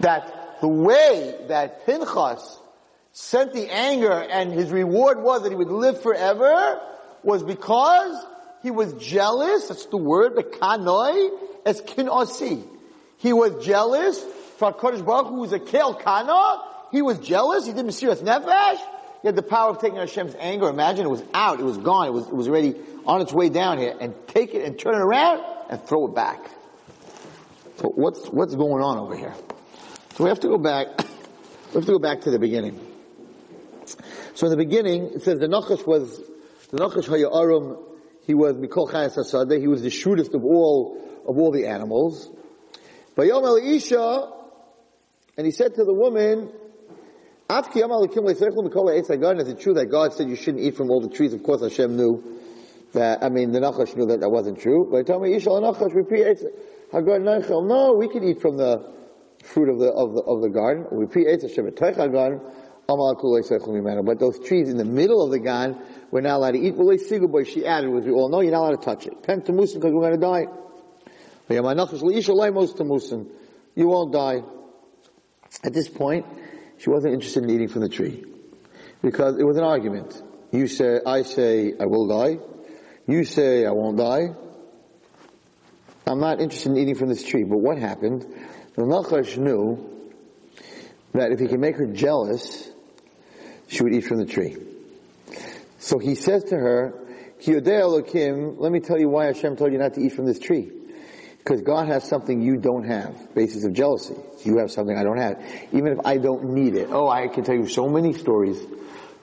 that 0.00 0.60
the 0.60 0.68
way 0.68 1.36
that 1.48 1.86
Pinchas 1.86 2.58
sent 3.12 3.52
the 3.52 3.70
anger 3.70 4.10
and 4.10 4.52
his 4.52 4.72
reward 4.72 5.22
was 5.22 5.42
that 5.42 5.50
he 5.50 5.54
would 5.54 5.68
live 5.68 6.00
forever 6.00 6.80
was 7.22 7.42
because 7.42 8.24
he 8.62 8.70
was 8.70 8.92
jealous, 8.94 9.68
that's 9.68 9.86
the 9.86 9.96
word, 9.96 10.36
the 10.36 10.44
kanoi, 10.44 11.30
as 11.66 11.80
kinosi. 11.82 12.66
He 13.18 13.32
was 13.32 13.64
jealous 13.64 14.22
for 14.62 14.72
Kadosh 14.72 15.04
Baruch 15.04 15.26
Hu 15.26 15.40
was 15.40 15.52
a 15.52 15.58
kel 15.58 15.94
kana. 15.94 16.62
He 16.92 17.02
was 17.02 17.18
jealous, 17.18 17.66
he 17.66 17.72
did 17.72 17.84
Mesiras 17.84 18.22
Nefesh. 18.22 18.78
He 19.22 19.28
had 19.28 19.34
the 19.34 19.42
power 19.42 19.70
of 19.70 19.80
taking 19.80 19.98
Hashem's 19.98 20.36
anger. 20.38 20.68
Imagine 20.68 21.06
it 21.06 21.08
was 21.08 21.24
out, 21.34 21.58
it 21.58 21.64
was 21.64 21.78
gone, 21.78 22.06
it 22.06 22.12
was, 22.12 22.26
it 22.26 22.34
was 22.34 22.48
already 22.48 22.76
on 23.06 23.20
its 23.20 23.32
way 23.32 23.48
down 23.48 23.78
here, 23.78 23.96
and 24.00 24.14
take 24.28 24.54
it 24.54 24.64
and 24.64 24.78
turn 24.78 24.94
it 24.94 25.00
around 25.00 25.44
and 25.68 25.82
throw 25.82 26.06
it 26.06 26.14
back. 26.14 26.48
So 27.78 27.88
what's, 27.88 28.28
what's 28.28 28.54
going 28.54 28.82
on 28.82 28.98
over 28.98 29.16
here? 29.16 29.34
So 30.14 30.24
we 30.24 30.28
have 30.28 30.40
to 30.40 30.48
go 30.48 30.58
back, 30.58 30.86
we 30.98 31.74
have 31.74 31.86
to 31.86 31.92
go 31.92 31.98
back 31.98 32.20
to 32.22 32.30
the 32.30 32.38
beginning. 32.38 32.78
So 34.34 34.46
in 34.46 34.50
the 34.50 34.56
beginning, 34.56 35.10
it 35.14 35.22
says 35.22 35.38
the 35.38 35.48
Nachash 35.48 35.86
was, 35.86 36.18
the 36.70 36.78
Nachash 36.78 37.08
Hayarum, 37.08 37.78
he 38.26 38.34
was 38.34 38.54
Mikol 38.54 38.90
Chayas 38.90 39.16
Hasadeh, 39.16 39.60
he 39.60 39.68
was 39.68 39.82
the 39.82 39.90
shrewdest 39.90 40.34
of 40.34 40.44
all, 40.44 40.96
of 41.26 41.38
all 41.38 41.50
the 41.50 41.66
animals. 41.66 42.30
Bayom 43.16 43.44
El 43.44 43.56
Isha, 43.56 44.30
and 45.36 45.46
he 45.46 45.52
said 45.52 45.74
to 45.74 45.84
the 45.84 45.94
woman, 45.94 46.50
Afki 47.48 47.76
Yom 47.76 47.90
Alikim 47.90 48.24
Leisechel 48.24 48.66
Mikol 48.66 48.88
Eitz 48.96 49.08
Hagan, 49.08 49.40
is 49.40 49.48
it 49.48 49.60
true 49.60 49.74
that 49.74 49.86
God 49.86 50.14
said 50.14 50.28
you 50.28 50.36
shouldn't 50.36 50.62
eat 50.62 50.76
from 50.76 50.90
all 50.90 51.00
the 51.00 51.14
trees? 51.14 51.34
Of 51.34 51.42
course 51.42 51.62
Hashem 51.62 51.96
knew 51.96 52.40
that, 52.92 53.22
I 53.22 53.28
mean, 53.28 53.52
the 53.52 53.60
Nachash 53.60 53.96
knew 53.96 54.06
that 54.06 54.20
that 54.20 54.30
wasn't 54.30 54.60
true. 54.60 54.88
But 54.90 55.06
told 55.06 55.22
me, 55.22 55.34
Isha 55.34 55.50
Nachash, 55.50 55.94
repeat 55.94 56.24
Eitz 56.24 56.44
Hagan 56.92 57.24
Neichel. 57.24 57.66
No, 57.66 57.94
we 57.94 58.08
can 58.08 58.24
eat 58.24 58.40
from 58.40 58.56
the 58.56 58.92
fruit 59.42 59.68
of 59.68 59.78
the, 59.78 59.92
of 59.92 60.14
the, 60.14 60.22
of 60.22 60.42
the 60.42 60.48
garden. 60.48 60.86
We 60.92 61.06
Eitz 61.06 61.42
Hashem 61.42 61.70
Hagan, 61.76 62.40
but 62.86 64.18
those 64.18 64.38
trees 64.46 64.68
in 64.68 64.76
the 64.76 64.84
middle 64.84 65.24
of 65.24 65.30
the 65.30 65.38
gan, 65.38 65.80
we're 66.10 66.20
not 66.20 66.36
allowed 66.36 66.50
to 66.52 66.58
eat. 66.58 66.76
Boy, 66.76 67.44
she 67.44 67.64
added, 67.64 67.94
as 67.96 68.04
we 68.04 68.12
all 68.12 68.28
know, 68.28 68.40
you're 68.40 68.52
not 68.52 68.62
allowed 68.62 68.80
to 68.80 68.84
touch 68.84 69.06
it. 69.06 69.22
Pen 69.22 69.40
to 69.42 69.52
because 69.52 69.74
we're 69.76 69.90
going 69.90 70.12
to 70.12 70.18
die. 70.18 70.46
You 73.74 73.88
won't 73.88 74.12
die. 74.12 74.42
At 75.64 75.72
this 75.72 75.88
point, 75.88 76.26
she 76.78 76.90
wasn't 76.90 77.14
interested 77.14 77.44
in 77.44 77.50
eating 77.50 77.68
from 77.68 77.82
the 77.82 77.88
tree. 77.88 78.24
Because 79.00 79.38
it 79.38 79.44
was 79.44 79.56
an 79.56 79.64
argument. 79.64 80.20
You 80.50 80.66
say, 80.66 81.00
I 81.06 81.22
say, 81.22 81.74
I 81.78 81.86
will 81.86 82.06
die. 82.06 82.38
You 83.06 83.24
say, 83.24 83.64
I 83.66 83.70
won't 83.70 83.96
die. 83.98 84.34
I'm 86.06 86.20
not 86.20 86.40
interested 86.40 86.72
in 86.72 86.78
eating 86.78 86.94
from 86.94 87.08
this 87.08 87.22
tree. 87.24 87.44
But 87.44 87.58
what 87.58 87.78
happened? 87.78 88.26
The 88.74 88.82
Nachash 88.82 89.36
knew 89.38 90.10
that 91.12 91.32
if 91.32 91.40
he 91.40 91.46
can 91.46 91.60
make 91.60 91.76
her 91.76 91.86
jealous, 91.86 92.70
she 93.72 93.82
would 93.82 93.94
eat 93.94 94.02
from 94.02 94.18
the 94.18 94.26
tree. 94.26 94.54
So 95.78 95.98
he 95.98 96.14
says 96.14 96.44
to 96.44 96.56
her, 96.56 96.92
Elokim, 97.40 98.56
let 98.58 98.70
me 98.70 98.80
tell 98.80 99.00
you 99.00 99.08
why 99.08 99.26
Hashem 99.26 99.56
told 99.56 99.72
you 99.72 99.78
not 99.78 99.94
to 99.94 100.00
eat 100.00 100.12
from 100.12 100.26
this 100.26 100.38
tree. 100.38 100.70
Because 101.38 101.62
God 101.62 101.88
has 101.88 102.06
something 102.06 102.40
you 102.42 102.58
don't 102.58 102.84
have, 102.84 103.34
basis 103.34 103.64
of 103.64 103.72
jealousy. 103.72 104.14
You 104.44 104.58
have 104.58 104.70
something 104.70 104.96
I 104.96 105.02
don't 105.02 105.16
have. 105.16 105.42
Even 105.72 105.88
if 105.88 105.98
I 106.04 106.18
don't 106.18 106.50
need 106.50 106.76
it. 106.76 106.90
Oh, 106.90 107.08
I 107.08 107.26
can 107.28 107.44
tell 107.44 107.54
you 107.54 107.66
so 107.66 107.88
many 107.88 108.12
stories 108.12 108.62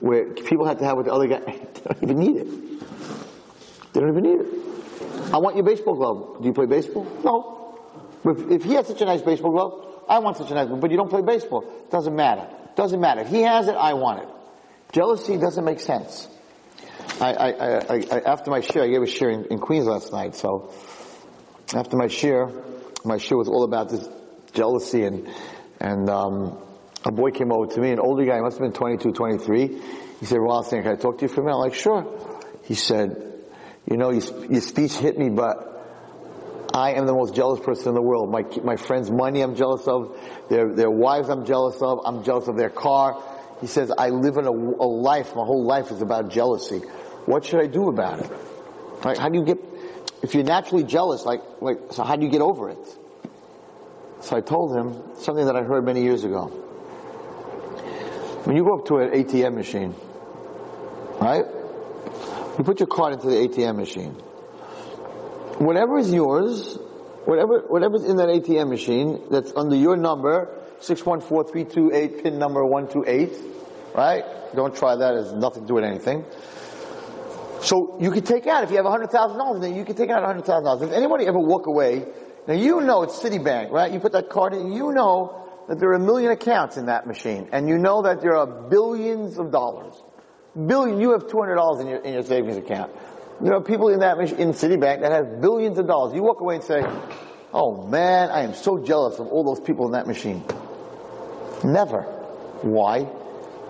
where 0.00 0.34
people 0.34 0.66
have 0.66 0.78
to 0.78 0.84
have 0.84 0.96
with 0.96 1.06
the 1.06 1.12
other 1.12 1.28
guy, 1.28 1.38
they 1.46 1.80
don't 1.82 2.02
even 2.02 2.18
need 2.18 2.36
it. 2.36 3.92
They 3.92 4.00
don't 4.00 4.10
even 4.10 4.22
need 4.22 4.40
it. 4.40 5.32
I 5.32 5.38
want 5.38 5.54
your 5.54 5.64
baseball 5.64 5.94
glove. 5.94 6.42
Do 6.42 6.48
you 6.48 6.52
play 6.52 6.66
baseball? 6.66 7.06
No. 7.24 7.78
If, 8.24 8.50
if 8.50 8.64
he 8.64 8.74
has 8.74 8.88
such 8.88 9.00
a 9.00 9.04
nice 9.04 9.22
baseball 9.22 9.52
glove, 9.52 10.04
I 10.08 10.18
want 10.18 10.36
such 10.36 10.50
a 10.50 10.54
nice 10.54 10.68
one, 10.68 10.80
but 10.80 10.90
you 10.90 10.96
don't 10.96 11.08
play 11.08 11.22
baseball. 11.22 11.64
Doesn't 11.90 12.16
matter. 12.16 12.48
Doesn't 12.74 13.00
matter. 13.00 13.22
If 13.22 13.28
he 13.28 13.42
has 13.42 13.68
it, 13.68 13.76
I 13.76 13.94
want 13.94 14.22
it. 14.24 14.28
Jealousy 14.92 15.36
doesn't 15.36 15.64
make 15.64 15.80
sense. 15.80 16.28
I, 17.20 17.32
I, 17.32 17.50
I, 17.96 18.20
after 18.26 18.50
my 18.50 18.60
share, 18.60 18.82
I 18.82 18.88
gave 18.88 19.02
a 19.02 19.06
share 19.06 19.30
in, 19.30 19.44
in, 19.46 19.58
Queens 19.58 19.86
last 19.86 20.12
night, 20.12 20.34
so 20.34 20.72
after 21.74 21.96
my 21.96 22.08
share, 22.08 22.50
my 23.04 23.18
share 23.18 23.36
was 23.36 23.48
all 23.48 23.64
about 23.64 23.90
this 23.90 24.08
jealousy 24.52 25.04
and, 25.04 25.28
and, 25.80 26.08
um, 26.08 26.58
a 27.04 27.10
boy 27.10 27.30
came 27.30 27.50
over 27.50 27.66
to 27.66 27.80
me, 27.80 27.92
an 27.92 27.98
older 27.98 28.26
guy, 28.26 28.40
must 28.40 28.58
have 28.58 28.62
been 28.62 28.72
22, 28.72 29.12
23. 29.12 29.68
He 30.20 30.26
said, 30.26 30.38
Well, 30.38 30.62
can 30.62 30.86
I 30.86 30.96
talk 30.96 31.18
to 31.18 31.22
you 31.22 31.28
for 31.28 31.40
a 31.40 31.44
minute? 31.44 31.56
I'm 31.56 31.62
like, 31.62 31.74
sure. 31.74 32.04
He 32.64 32.74
said, 32.74 33.30
you 33.90 33.96
know, 33.96 34.10
your, 34.10 34.22
your 34.52 34.60
speech 34.60 34.92
hit 34.94 35.18
me, 35.18 35.30
but 35.30 35.66
I 36.74 36.92
am 36.92 37.06
the 37.06 37.14
most 37.14 37.34
jealous 37.34 37.60
person 37.60 37.88
in 37.88 37.94
the 37.94 38.02
world. 38.02 38.30
My, 38.30 38.44
my 38.62 38.76
friends' 38.76 39.10
money 39.10 39.40
I'm 39.40 39.56
jealous 39.56 39.88
of. 39.88 40.18
Their, 40.50 40.74
their 40.74 40.90
wives 40.90 41.28
I'm 41.28 41.46
jealous 41.46 41.80
of. 41.80 42.00
I'm 42.04 42.22
jealous 42.22 42.48
of 42.48 42.56
their 42.56 42.70
car. 42.70 43.20
He 43.60 43.66
says, 43.66 43.92
I 43.96 44.10
live 44.10 44.36
in 44.36 44.46
a, 44.46 44.50
a 44.50 44.88
life, 44.88 45.34
my 45.34 45.44
whole 45.44 45.64
life 45.64 45.90
is 45.90 46.00
about 46.00 46.30
jealousy. 46.30 46.78
What 47.26 47.44
should 47.44 47.60
I 47.60 47.66
do 47.66 47.88
about 47.88 48.20
it? 48.20 48.30
Like, 49.04 49.18
how 49.18 49.28
do 49.28 49.38
you 49.38 49.44
get, 49.44 49.58
if 50.22 50.34
you're 50.34 50.44
naturally 50.44 50.84
jealous, 50.84 51.24
like, 51.24 51.42
like, 51.60 51.78
so 51.90 52.02
how 52.02 52.16
do 52.16 52.24
you 52.24 52.30
get 52.30 52.40
over 52.40 52.70
it? 52.70 52.96
So 54.20 54.36
I 54.36 54.40
told 54.40 54.76
him 54.76 55.02
something 55.18 55.46
that 55.46 55.56
I 55.56 55.62
heard 55.62 55.84
many 55.84 56.02
years 56.02 56.24
ago. 56.24 56.46
When 58.44 58.56
you 58.56 58.64
go 58.64 58.78
up 58.78 58.86
to 58.86 58.98
an 58.98 59.10
ATM 59.10 59.54
machine, 59.54 59.94
right? 61.20 61.44
You 62.58 62.64
put 62.64 62.80
your 62.80 62.86
card 62.86 63.14
into 63.14 63.28
the 63.28 63.36
ATM 63.36 63.76
machine 63.76 64.16
whatever 65.60 65.98
is 65.98 66.12
yours, 66.12 66.78
whatever, 67.26 67.60
whatever's 67.68 68.04
in 68.04 68.16
that 68.16 68.28
ATM 68.28 68.68
machine 68.68 69.22
that's 69.30 69.52
under 69.54 69.76
your 69.76 69.96
number, 69.96 70.48
614328, 70.80 72.22
pin 72.22 72.38
number 72.38 72.64
128, 72.64 73.94
right? 73.94 74.24
Don't 74.54 74.74
try 74.74 74.96
that, 74.96 75.14
it 75.14 75.24
has 75.24 75.32
nothing 75.34 75.62
to 75.62 75.68
do 75.68 75.74
with 75.74 75.84
anything. 75.84 76.24
So 77.62 77.98
you 78.00 78.10
could 78.10 78.24
take 78.24 78.46
out, 78.46 78.64
if 78.64 78.70
you 78.70 78.76
have 78.76 78.86
$100,000 78.86 79.60
then 79.60 79.74
you 79.76 79.84
can 79.84 79.94
take 79.94 80.10
out 80.10 80.22
$100,000. 80.22 80.82
If 80.82 80.92
anybody 80.92 81.26
ever 81.26 81.38
walk 81.38 81.66
away, 81.66 82.06
now 82.48 82.54
you 82.54 82.80
know 82.80 83.02
it's 83.02 83.18
Citibank, 83.18 83.70
right? 83.70 83.92
You 83.92 84.00
put 84.00 84.12
that 84.12 84.30
card 84.30 84.54
in, 84.54 84.72
you 84.72 84.92
know 84.92 85.36
that 85.68 85.78
there 85.78 85.90
are 85.90 85.94
a 85.94 86.00
million 86.00 86.32
accounts 86.32 86.76
in 86.78 86.86
that 86.86 87.06
machine, 87.06 87.48
and 87.52 87.68
you 87.68 87.78
know 87.78 88.02
that 88.02 88.20
there 88.20 88.36
are 88.36 88.46
billions 88.46 89.38
of 89.38 89.52
dollars. 89.52 89.94
Billion, 90.66 91.00
you 91.00 91.12
have 91.12 91.26
$200 91.26 91.80
in 91.80 91.86
your, 91.86 91.98
in 92.00 92.14
your 92.14 92.22
savings 92.22 92.56
account. 92.56 92.90
There 93.40 93.54
are 93.54 93.62
people 93.62 93.88
in 93.88 94.00
that 94.00 94.18
in 94.18 94.50
Citibank 94.50 95.00
that 95.00 95.12
have 95.12 95.40
billions 95.40 95.78
of 95.78 95.86
dollars. 95.86 96.14
You 96.14 96.22
walk 96.22 96.40
away 96.40 96.56
and 96.56 96.64
say, 96.64 96.82
"Oh 97.54 97.86
man, 97.86 98.28
I 98.28 98.42
am 98.42 98.52
so 98.52 98.78
jealous 98.84 99.18
of 99.18 99.28
all 99.28 99.44
those 99.44 99.60
people 99.60 99.86
in 99.86 99.92
that 99.92 100.06
machine." 100.06 100.44
Never. 101.64 102.02
Why? 102.62 103.08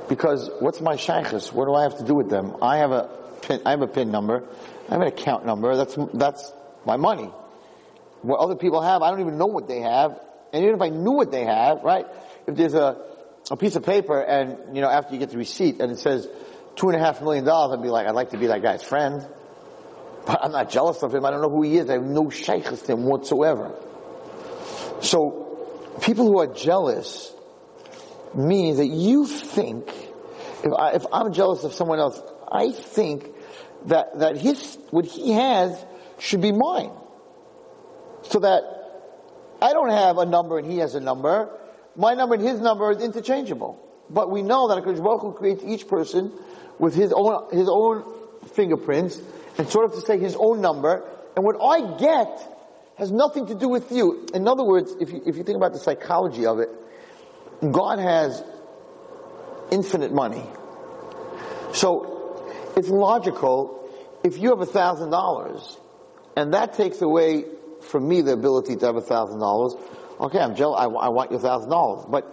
Because 0.09 0.51
what's 0.59 0.81
my 0.81 0.97
shaykhs? 0.97 1.53
What 1.53 1.67
do 1.67 1.75
I 1.75 1.85
have 1.85 1.99
to 1.99 2.05
do 2.05 2.15
with 2.15 2.29
them? 2.29 2.57
I 2.63 2.79
have 2.79 2.91
a 2.91 3.09
pin, 3.43 3.63
I 3.65 3.71
have 3.71 3.83
a 3.83 3.87
pin 3.87 4.11
number. 4.11 4.45
I 4.89 4.95
have 4.95 5.03
an 5.03 5.09
account 5.09 5.47
number. 5.47 5.77
That's 5.77 5.97
that's 6.15 6.53
my 6.85 6.97
money. 6.97 7.31
What 8.23 8.41
other 8.41 8.57
people 8.57 8.83
have, 8.83 9.03
I 9.03 9.11
don't 9.11 9.21
even 9.21 9.39
know 9.39 9.47
what 9.47 9.69
they 9.69 9.81
have. 9.81 10.21
And 10.53 10.65
even 10.65 10.75
if 10.75 10.83
I 10.83 10.89
knew 10.89 11.13
what 11.13 11.31
they 11.31 11.45
have, 11.45 11.83
right? 11.83 12.07
If 12.47 12.57
there's 12.57 12.75
a 12.75 13.01
a 13.51 13.57
piece 13.57 13.77
of 13.77 13.85
paper 13.85 14.21
and 14.21 14.77
you 14.77 14.83
know 14.83 14.91
after 14.91 15.15
you 15.15 15.21
get 15.21 15.31
the 15.31 15.39
receipt 15.39 15.81
and 15.81 15.91
it 15.93 15.99
says 15.99 16.29
two 16.77 16.89
and 16.89 16.97
a 16.97 17.05
half 17.05 17.23
million 17.23 17.45
dollars, 17.45 17.77
I'd 17.77 17.83
be 17.83 17.89
like, 17.89 18.07
I'd 18.07 18.15
like 18.15 18.31
to 18.31 18.39
be 18.39 18.49
that 18.49 18.63
guy's 18.63 18.83
friend. 18.83 19.27
But 20.27 20.43
I'm 20.43 20.53
not 20.53 20.71
jealous 20.71 21.03
of 21.03 21.15
him. 21.15 21.25
I 21.25 21.31
don't 21.31 21.41
know 21.41 21.49
who 21.49 21.63
he 21.63 21.79
is. 21.79 21.89
I 21.89 21.95
have 21.95 22.03
no 22.03 22.31
shaykhs 22.31 22.83
to 22.83 22.93
him 22.93 23.05
whatsoever. 23.05 23.75
So, 25.01 25.97
people 26.03 26.27
who 26.27 26.41
are 26.41 26.47
jealous 26.47 27.33
means 28.35 28.79
that 28.79 28.87
you 28.87 29.27
think, 29.27 29.89
if, 30.63 30.73
I, 30.79 30.93
if 30.93 31.05
I'm 31.13 31.33
jealous 31.33 31.65
of 31.65 31.73
someone 31.73 31.99
else, 31.99 32.21
I 32.51 32.73
think 32.73 33.29
that, 33.87 34.19
that 34.19 34.37
his, 34.37 34.79
what 34.91 35.05
he 35.05 35.33
has 35.33 35.85
should 36.19 36.41
be 36.41 36.53
mine. 36.53 36.93
So 38.23 38.41
that 38.41 38.63
I 39.63 39.73
don't 39.73 39.91
have 39.91 40.19
a 40.19 40.27
number 40.27 40.59
and 40.59 40.71
he 40.71 40.79
has 40.79 40.95
a 40.95 41.01
number. 41.01 41.59
My 41.97 42.15
number 42.15 42.35
and 42.35 42.45
his 42.45 42.61
number 42.61 42.91
is 42.93 43.03
interchangeable. 43.03 43.87
But 44.09 44.31
we 44.31 44.43
know 44.43 44.69
that 44.69 44.83
HaKadosh 44.83 45.03
Baruch 45.03 45.23
Hu 45.23 45.33
creates 45.33 45.65
each 45.65 45.87
person 45.89 46.33
with 46.79 46.95
his 46.95 47.13
own, 47.13 47.49
his 47.53 47.69
own 47.71 48.05
fingerprints 48.55 49.21
and 49.59 49.69
sort 49.69 49.85
of 49.85 49.93
to 49.93 50.01
say 50.01 50.19
his 50.19 50.37
own 50.39 50.61
number. 50.61 51.09
And 51.37 51.45
what 51.45 51.57
I 51.63 51.99
get 51.99 52.57
has 52.97 53.11
nothing 53.11 53.47
to 53.47 53.55
do 53.55 53.69
with 53.69 53.93
you. 53.93 54.27
In 54.35 54.47
other 54.49 54.65
words, 54.65 54.95
if 55.01 55.13
you, 55.13 55.23
if 55.27 55.37
you 55.37 55.45
think 55.45 55.57
about 55.57 55.73
the 55.73 55.79
psychology 55.79 56.47
of 56.47 56.59
it, 56.59 56.69
God 57.69 57.99
has 57.99 58.43
infinite 59.71 60.13
money. 60.13 60.45
So 61.73 62.73
it's 62.77 62.89
logical 62.89 63.89
if 64.25 64.39
you 64.39 64.51
have 64.51 64.61
a 64.61 64.67
thousand 64.67 65.11
dollars 65.11 65.79
and 66.37 66.55
that 66.55 66.75
takes 66.75 67.03
away 67.03 67.45
from 67.83 68.09
me 68.09 68.23
the 68.23 68.33
ability 68.33 68.77
to 68.77 68.87
have 68.87 68.97
a 68.97 69.01
thousand 69.01 69.41
dollars. 69.41 69.75
Okay, 70.21 70.39
I'm 70.39 70.55
jealous. 70.55 70.81
I, 70.81 70.85
I 70.85 71.09
want 71.09 71.31
your 71.31 71.41
thousand 71.41 71.71
dollars. 71.71 72.07
But, 72.09 72.25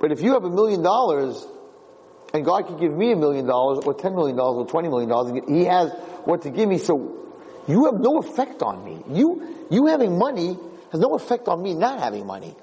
but 0.00 0.12
if 0.12 0.20
you 0.20 0.32
have 0.32 0.44
a 0.44 0.50
million 0.50 0.82
dollars 0.82 1.44
and 2.32 2.44
God 2.44 2.66
can 2.66 2.78
give 2.78 2.92
me 2.92 3.12
a 3.12 3.16
million 3.16 3.46
dollars 3.46 3.84
or 3.84 3.94
ten 3.94 4.14
million 4.14 4.36
dollars 4.36 4.64
or 4.64 4.66
twenty 4.66 4.88
million 4.88 5.08
dollars, 5.08 5.40
He 5.48 5.64
has 5.64 5.92
what 6.24 6.42
to 6.42 6.50
give 6.50 6.68
me. 6.68 6.78
So 6.78 7.24
you 7.66 7.84
have 7.86 8.00
no 8.00 8.18
effect 8.18 8.62
on 8.62 8.84
me. 8.84 9.02
You, 9.08 9.66
you 9.70 9.86
having 9.86 10.18
money 10.18 10.58
has 10.92 11.00
no 11.00 11.14
effect 11.14 11.48
on 11.48 11.62
me 11.62 11.74
not 11.74 12.00
having 12.00 12.26
money. 12.26 12.54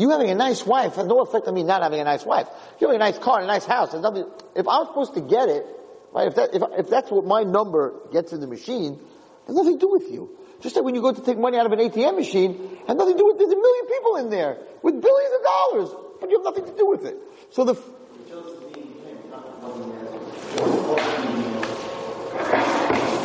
You 0.00 0.08
having 0.08 0.30
a 0.30 0.34
nice 0.34 0.64
wife 0.64 0.94
has 0.94 1.04
no 1.04 1.20
effect 1.20 1.46
on 1.46 1.52
me 1.52 1.62
not 1.62 1.82
having 1.82 2.00
a 2.00 2.04
nice 2.04 2.24
wife. 2.24 2.48
You 2.80 2.86
having 2.86 3.02
a 3.02 3.04
nice 3.04 3.18
car 3.18 3.40
and 3.40 3.44
a 3.44 3.52
nice 3.52 3.66
house 3.66 3.92
nothing, 3.92 4.24
if 4.56 4.66
I'm 4.66 4.86
supposed 4.86 5.12
to 5.12 5.20
get 5.20 5.50
it, 5.50 5.66
right, 6.14 6.26
if 6.26 6.36
that, 6.36 6.54
if, 6.54 6.62
if 6.78 6.88
that's 6.88 7.10
what 7.10 7.26
my 7.26 7.42
number 7.42 7.92
gets 8.10 8.32
in 8.32 8.40
the 8.40 8.46
machine, 8.46 8.94
it 8.94 9.46
has 9.48 9.56
nothing 9.56 9.78
to 9.78 9.78
do 9.78 9.92
with 9.92 10.10
you. 10.10 10.30
Just 10.62 10.74
like 10.74 10.86
when 10.86 10.94
you 10.94 11.02
go 11.02 11.12
to 11.12 11.20
take 11.20 11.36
money 11.36 11.58
out 11.58 11.66
of 11.66 11.72
an 11.72 11.80
ATM 11.80 12.16
machine, 12.16 12.78
has 12.86 12.96
nothing 12.96 13.12
to 13.12 13.18
do 13.18 13.26
with, 13.26 13.36
there's 13.36 13.52
a 13.52 13.56
million 13.56 13.86
people 13.88 14.16
in 14.16 14.30
there 14.30 14.56
with 14.82 15.02
billions 15.02 15.34
of 15.36 15.42
dollars, 15.44 15.90
but 16.18 16.30
you 16.30 16.38
have 16.38 16.44
nothing 16.44 16.64
to 16.64 16.78
do 16.78 16.86
with 16.86 17.04
it. 17.04 17.18
So 17.50 17.64
the, 17.66 17.74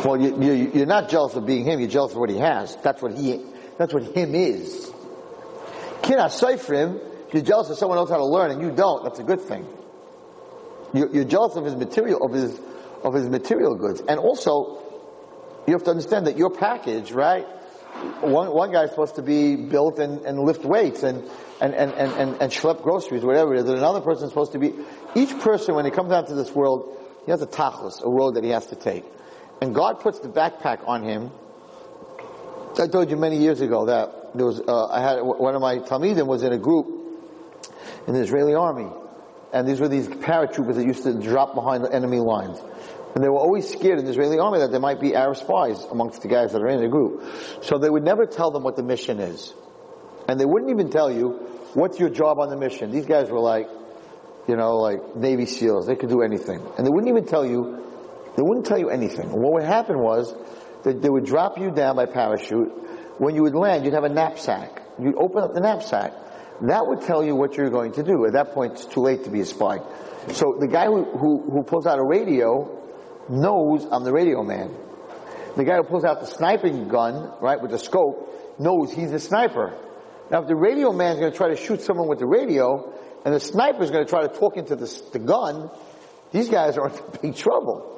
well, 0.04 0.20
you, 0.20 0.42
you, 0.42 0.70
you're 0.74 0.84
not 0.84 1.08
jealous 1.08 1.34
of 1.36 1.46
being 1.46 1.64
him, 1.64 1.80
you're 1.80 1.88
jealous 1.88 2.12
of 2.12 2.18
what 2.18 2.28
he 2.28 2.36
has. 2.36 2.76
That's 2.82 3.00
what 3.00 3.16
he, 3.16 3.42
that's 3.78 3.94
what 3.94 4.02
him 4.14 4.34
is. 4.34 4.92
Kina 6.06 6.26
Seifrim, 6.26 7.00
if 7.26 7.34
you're 7.34 7.42
jealous 7.42 7.68
of 7.68 7.78
someone 7.78 7.98
else 7.98 8.10
how 8.10 8.18
to 8.18 8.24
learn 8.24 8.52
and 8.52 8.62
you 8.62 8.70
don't, 8.70 9.02
that's 9.02 9.18
a 9.18 9.24
good 9.24 9.40
thing. 9.40 9.66
You're, 10.94 11.12
you're 11.12 11.24
jealous 11.24 11.56
of 11.56 11.64
his 11.64 11.74
material, 11.74 12.24
of 12.24 12.32
his, 12.32 12.60
of 13.02 13.12
his 13.12 13.28
material 13.28 13.74
goods. 13.74 14.00
And 14.06 14.20
also, 14.20 14.82
you 15.66 15.72
have 15.72 15.82
to 15.82 15.90
understand 15.90 16.28
that 16.28 16.38
your 16.38 16.50
package, 16.50 17.10
right? 17.10 17.44
One, 18.20 18.52
one 18.52 18.70
guy's 18.70 18.90
supposed 18.90 19.16
to 19.16 19.22
be 19.22 19.56
built 19.56 19.98
and, 19.98 20.20
and 20.24 20.38
lift 20.38 20.64
weights 20.64 21.02
and, 21.02 21.28
and, 21.60 21.74
and, 21.74 21.92
and, 21.92 22.12
and, 22.12 22.42
and 22.42 22.52
schlep 22.52 22.82
groceries, 22.82 23.24
whatever 23.24 23.54
it 23.54 23.60
is. 23.60 23.68
And 23.68 23.78
another 23.78 24.00
person's 24.00 24.30
supposed 24.30 24.52
to 24.52 24.60
be, 24.60 24.74
each 25.16 25.36
person, 25.40 25.74
when 25.74 25.86
he 25.86 25.90
comes 25.90 26.12
out 26.12 26.28
to 26.28 26.34
this 26.34 26.52
world, 26.54 26.96
he 27.24 27.32
has 27.32 27.42
a 27.42 27.46
tachlis, 27.48 28.04
a 28.04 28.08
road 28.08 28.36
that 28.36 28.44
he 28.44 28.50
has 28.50 28.66
to 28.66 28.76
take. 28.76 29.04
And 29.60 29.74
God 29.74 29.98
puts 30.00 30.20
the 30.20 30.28
backpack 30.28 30.86
on 30.86 31.02
him. 31.02 31.32
I 32.78 32.86
told 32.86 33.10
you 33.10 33.16
many 33.16 33.38
years 33.38 33.60
ago 33.60 33.86
that 33.86 34.25
there 34.38 34.46
was, 34.46 34.60
uh, 34.60 34.86
I 34.86 35.00
had, 35.00 35.20
one 35.20 35.54
of 35.54 35.60
my 35.60 35.78
Talmidim 35.78 36.26
was 36.26 36.42
in 36.42 36.52
a 36.52 36.58
group 36.58 36.86
in 38.06 38.14
the 38.14 38.20
Israeli 38.20 38.54
army. 38.54 38.90
And 39.52 39.66
these 39.66 39.80
were 39.80 39.88
these 39.88 40.08
paratroopers 40.08 40.74
that 40.74 40.84
used 40.84 41.04
to 41.04 41.14
drop 41.14 41.54
behind 41.54 41.84
the 41.84 41.92
enemy 41.92 42.18
lines. 42.18 42.58
And 43.14 43.24
they 43.24 43.28
were 43.28 43.38
always 43.38 43.68
scared 43.68 43.98
in 43.98 44.04
the 44.04 44.10
Israeli 44.10 44.38
army 44.38 44.58
that 44.58 44.70
there 44.70 44.80
might 44.80 45.00
be 45.00 45.14
Arab 45.14 45.36
spies 45.36 45.82
amongst 45.84 46.20
the 46.20 46.28
guys 46.28 46.52
that 46.52 46.60
are 46.60 46.68
in 46.68 46.80
the 46.80 46.88
group. 46.88 47.24
So 47.62 47.78
they 47.78 47.88
would 47.88 48.04
never 48.04 48.26
tell 48.26 48.50
them 48.50 48.62
what 48.62 48.76
the 48.76 48.82
mission 48.82 49.20
is. 49.20 49.54
And 50.28 50.38
they 50.38 50.44
wouldn't 50.44 50.70
even 50.70 50.90
tell 50.90 51.10
you, 51.10 51.30
what's 51.74 51.98
your 51.98 52.10
job 52.10 52.38
on 52.38 52.50
the 52.50 52.56
mission? 52.56 52.90
These 52.90 53.06
guys 53.06 53.30
were 53.30 53.40
like, 53.40 53.68
you 54.46 54.56
know, 54.56 54.76
like 54.76 55.16
Navy 55.16 55.46
SEALs. 55.46 55.86
They 55.86 55.96
could 55.96 56.10
do 56.10 56.22
anything. 56.22 56.60
And 56.76 56.86
they 56.86 56.90
wouldn't 56.90 57.08
even 57.08 57.24
tell 57.24 57.46
you, 57.46 57.82
they 58.36 58.42
wouldn't 58.42 58.66
tell 58.66 58.78
you 58.78 58.90
anything. 58.90 59.30
What 59.30 59.54
would 59.54 59.64
happen 59.64 59.98
was 59.98 60.34
that 60.82 61.00
they 61.00 61.08
would 61.08 61.24
drop 61.24 61.58
you 61.58 61.70
down 61.70 61.96
by 61.96 62.06
parachute. 62.06 62.70
When 63.18 63.34
you 63.34 63.42
would 63.42 63.54
land, 63.54 63.84
you'd 63.84 63.94
have 63.94 64.04
a 64.04 64.08
knapsack. 64.08 64.82
You'd 64.98 65.16
open 65.16 65.42
up 65.42 65.54
the 65.54 65.60
knapsack. 65.60 66.12
That 66.62 66.86
would 66.86 67.02
tell 67.02 67.24
you 67.24 67.34
what 67.34 67.56
you're 67.56 67.70
going 67.70 67.92
to 67.92 68.02
do. 68.02 68.26
At 68.26 68.32
that 68.32 68.52
point, 68.52 68.74
it's 68.74 68.86
too 68.86 69.00
late 69.00 69.24
to 69.24 69.30
be 69.30 69.40
a 69.40 69.46
spy. 69.46 69.78
So 70.32 70.56
the 70.58 70.68
guy 70.68 70.86
who, 70.86 71.04
who, 71.04 71.50
who 71.50 71.62
pulls 71.62 71.86
out 71.86 71.98
a 71.98 72.04
radio 72.04 72.76
knows 73.28 73.86
I'm 73.90 74.04
the 74.04 74.12
radio 74.12 74.42
man. 74.42 74.74
The 75.56 75.64
guy 75.64 75.76
who 75.76 75.84
pulls 75.84 76.04
out 76.04 76.20
the 76.20 76.26
sniping 76.26 76.88
gun, 76.88 77.32
right, 77.40 77.60
with 77.60 77.70
the 77.70 77.78
scope, 77.78 78.58
knows 78.58 78.92
he's 78.92 79.10
the 79.10 79.20
sniper. 79.20 79.78
Now 80.30 80.42
if 80.42 80.48
the 80.48 80.56
radio 80.56 80.92
man's 80.92 81.20
gonna 81.20 81.32
try 81.32 81.48
to 81.48 81.56
shoot 81.56 81.82
someone 81.82 82.08
with 82.08 82.18
the 82.18 82.26
radio, 82.26 82.92
and 83.24 83.34
the 83.34 83.40
sniper's 83.40 83.90
gonna 83.90 84.06
try 84.06 84.22
to 84.22 84.28
talk 84.28 84.56
into 84.56 84.76
the, 84.76 85.02
the 85.12 85.18
gun, 85.18 85.70
these 86.32 86.48
guys 86.48 86.76
are 86.76 86.88
in 86.88 86.94
big 87.22 87.36
trouble. 87.36 87.92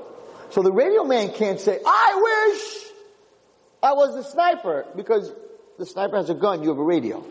So 0.50 0.62
the 0.62 0.72
radio 0.72 1.04
man 1.04 1.32
can't 1.32 1.60
say, 1.60 1.78
I 1.84 2.48
wish 2.52 2.87
I 3.82 3.92
was 3.92 4.14
the 4.14 4.24
sniper, 4.24 4.86
because 4.96 5.32
the 5.78 5.86
sniper 5.86 6.16
has 6.16 6.30
a 6.30 6.34
gun, 6.34 6.62
you 6.62 6.70
have 6.70 6.78
a 6.78 6.84
radio. 6.84 7.24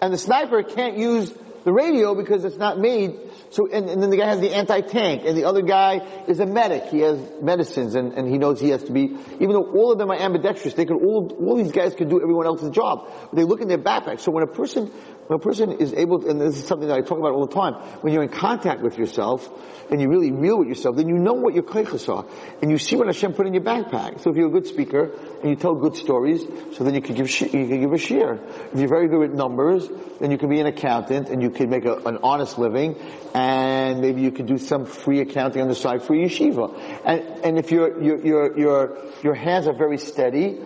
And 0.00 0.12
the 0.12 0.18
sniper 0.18 0.62
can't 0.62 0.96
use 0.96 1.32
the 1.64 1.72
radio 1.72 2.14
because 2.14 2.44
it's 2.44 2.56
not 2.56 2.78
made. 2.78 3.18
So, 3.50 3.68
and, 3.70 3.88
and 3.88 4.02
then 4.02 4.10
the 4.10 4.16
guy 4.16 4.26
has 4.26 4.40
the 4.40 4.52
anti-tank, 4.54 5.22
and 5.24 5.36
the 5.36 5.44
other 5.44 5.62
guy 5.62 6.24
is 6.26 6.40
a 6.40 6.46
medic. 6.46 6.86
He 6.86 7.00
has 7.00 7.18
medicines, 7.40 7.94
and, 7.94 8.14
and 8.14 8.28
he 8.28 8.38
knows 8.38 8.58
he 8.58 8.70
has 8.70 8.82
to 8.84 8.92
be. 8.92 9.16
Even 9.34 9.50
though 9.50 9.70
all 9.70 9.92
of 9.92 9.98
them 9.98 10.10
are 10.10 10.16
ambidextrous, 10.16 10.74
they 10.74 10.86
could 10.86 10.96
all 10.96 11.30
all 11.38 11.56
these 11.56 11.70
guys 11.70 11.94
could 11.94 12.08
do 12.08 12.20
everyone 12.20 12.46
else's 12.46 12.70
job. 12.70 13.12
They 13.32 13.44
look 13.44 13.60
in 13.60 13.68
their 13.68 13.78
backpack. 13.78 14.20
So 14.20 14.32
when 14.32 14.42
a 14.42 14.48
person 14.48 14.90
when 15.26 15.36
a 15.36 15.42
person 15.42 15.72
is 15.72 15.94
able, 15.94 16.20
to, 16.20 16.28
and 16.28 16.40
this 16.40 16.58
is 16.58 16.66
something 16.66 16.88
that 16.88 16.96
I 16.96 17.00
talk 17.00 17.18
about 17.18 17.32
all 17.32 17.46
the 17.46 17.54
time, 17.54 17.74
when 18.02 18.12
you're 18.12 18.22
in 18.22 18.28
contact 18.28 18.82
with 18.82 18.98
yourself 18.98 19.48
and 19.90 20.00
you're 20.00 20.10
really 20.10 20.32
real 20.32 20.58
with 20.58 20.68
yourself, 20.68 20.96
then 20.96 21.08
you 21.08 21.16
know 21.16 21.34
what 21.34 21.54
your 21.54 21.62
kaichas 21.62 22.08
are, 22.08 22.26
and 22.60 22.70
you 22.70 22.78
see 22.78 22.96
what 22.96 23.06
Hashem 23.06 23.34
put 23.34 23.46
in 23.46 23.54
your 23.54 23.62
backpack. 23.62 24.20
So 24.20 24.30
if 24.30 24.36
you're 24.36 24.48
a 24.48 24.50
good 24.50 24.66
speaker 24.66 25.12
and 25.40 25.50
you 25.50 25.56
tell 25.56 25.74
good 25.74 25.96
stories, 25.96 26.44
so 26.72 26.84
then 26.84 26.94
you 26.94 27.00
can 27.00 27.14
give 27.14 27.30
you 27.40 27.48
can 27.48 27.80
give 27.80 27.92
a 27.92 27.98
shear. 27.98 28.40
If 28.72 28.78
you're 28.78 28.88
very 28.88 29.08
good 29.08 29.20
with 29.20 29.32
numbers, 29.32 29.88
then 30.20 30.30
you 30.30 30.38
can 30.38 30.48
be 30.48 30.60
an 30.60 30.66
accountant 30.66 31.28
and 31.28 31.42
you 31.42 31.50
can 31.50 31.70
make 31.70 31.84
a, 31.84 31.96
an 31.96 32.18
honest 32.22 32.58
living, 32.58 32.96
and 33.34 34.00
maybe 34.00 34.22
you 34.22 34.32
can 34.32 34.46
do 34.46 34.58
some 34.58 34.86
free 34.86 35.20
accounting 35.20 35.62
on 35.62 35.68
the 35.68 35.74
side 35.74 36.02
for 36.02 36.14
yeshiva. 36.14 37.00
And 37.04 37.20
and 37.44 37.58
if 37.58 37.70
your 37.70 38.02
your 38.02 38.58
your 38.58 38.98
your 39.22 39.34
hands 39.34 39.66
are 39.66 39.76
very 39.76 39.98
steady, 39.98 40.58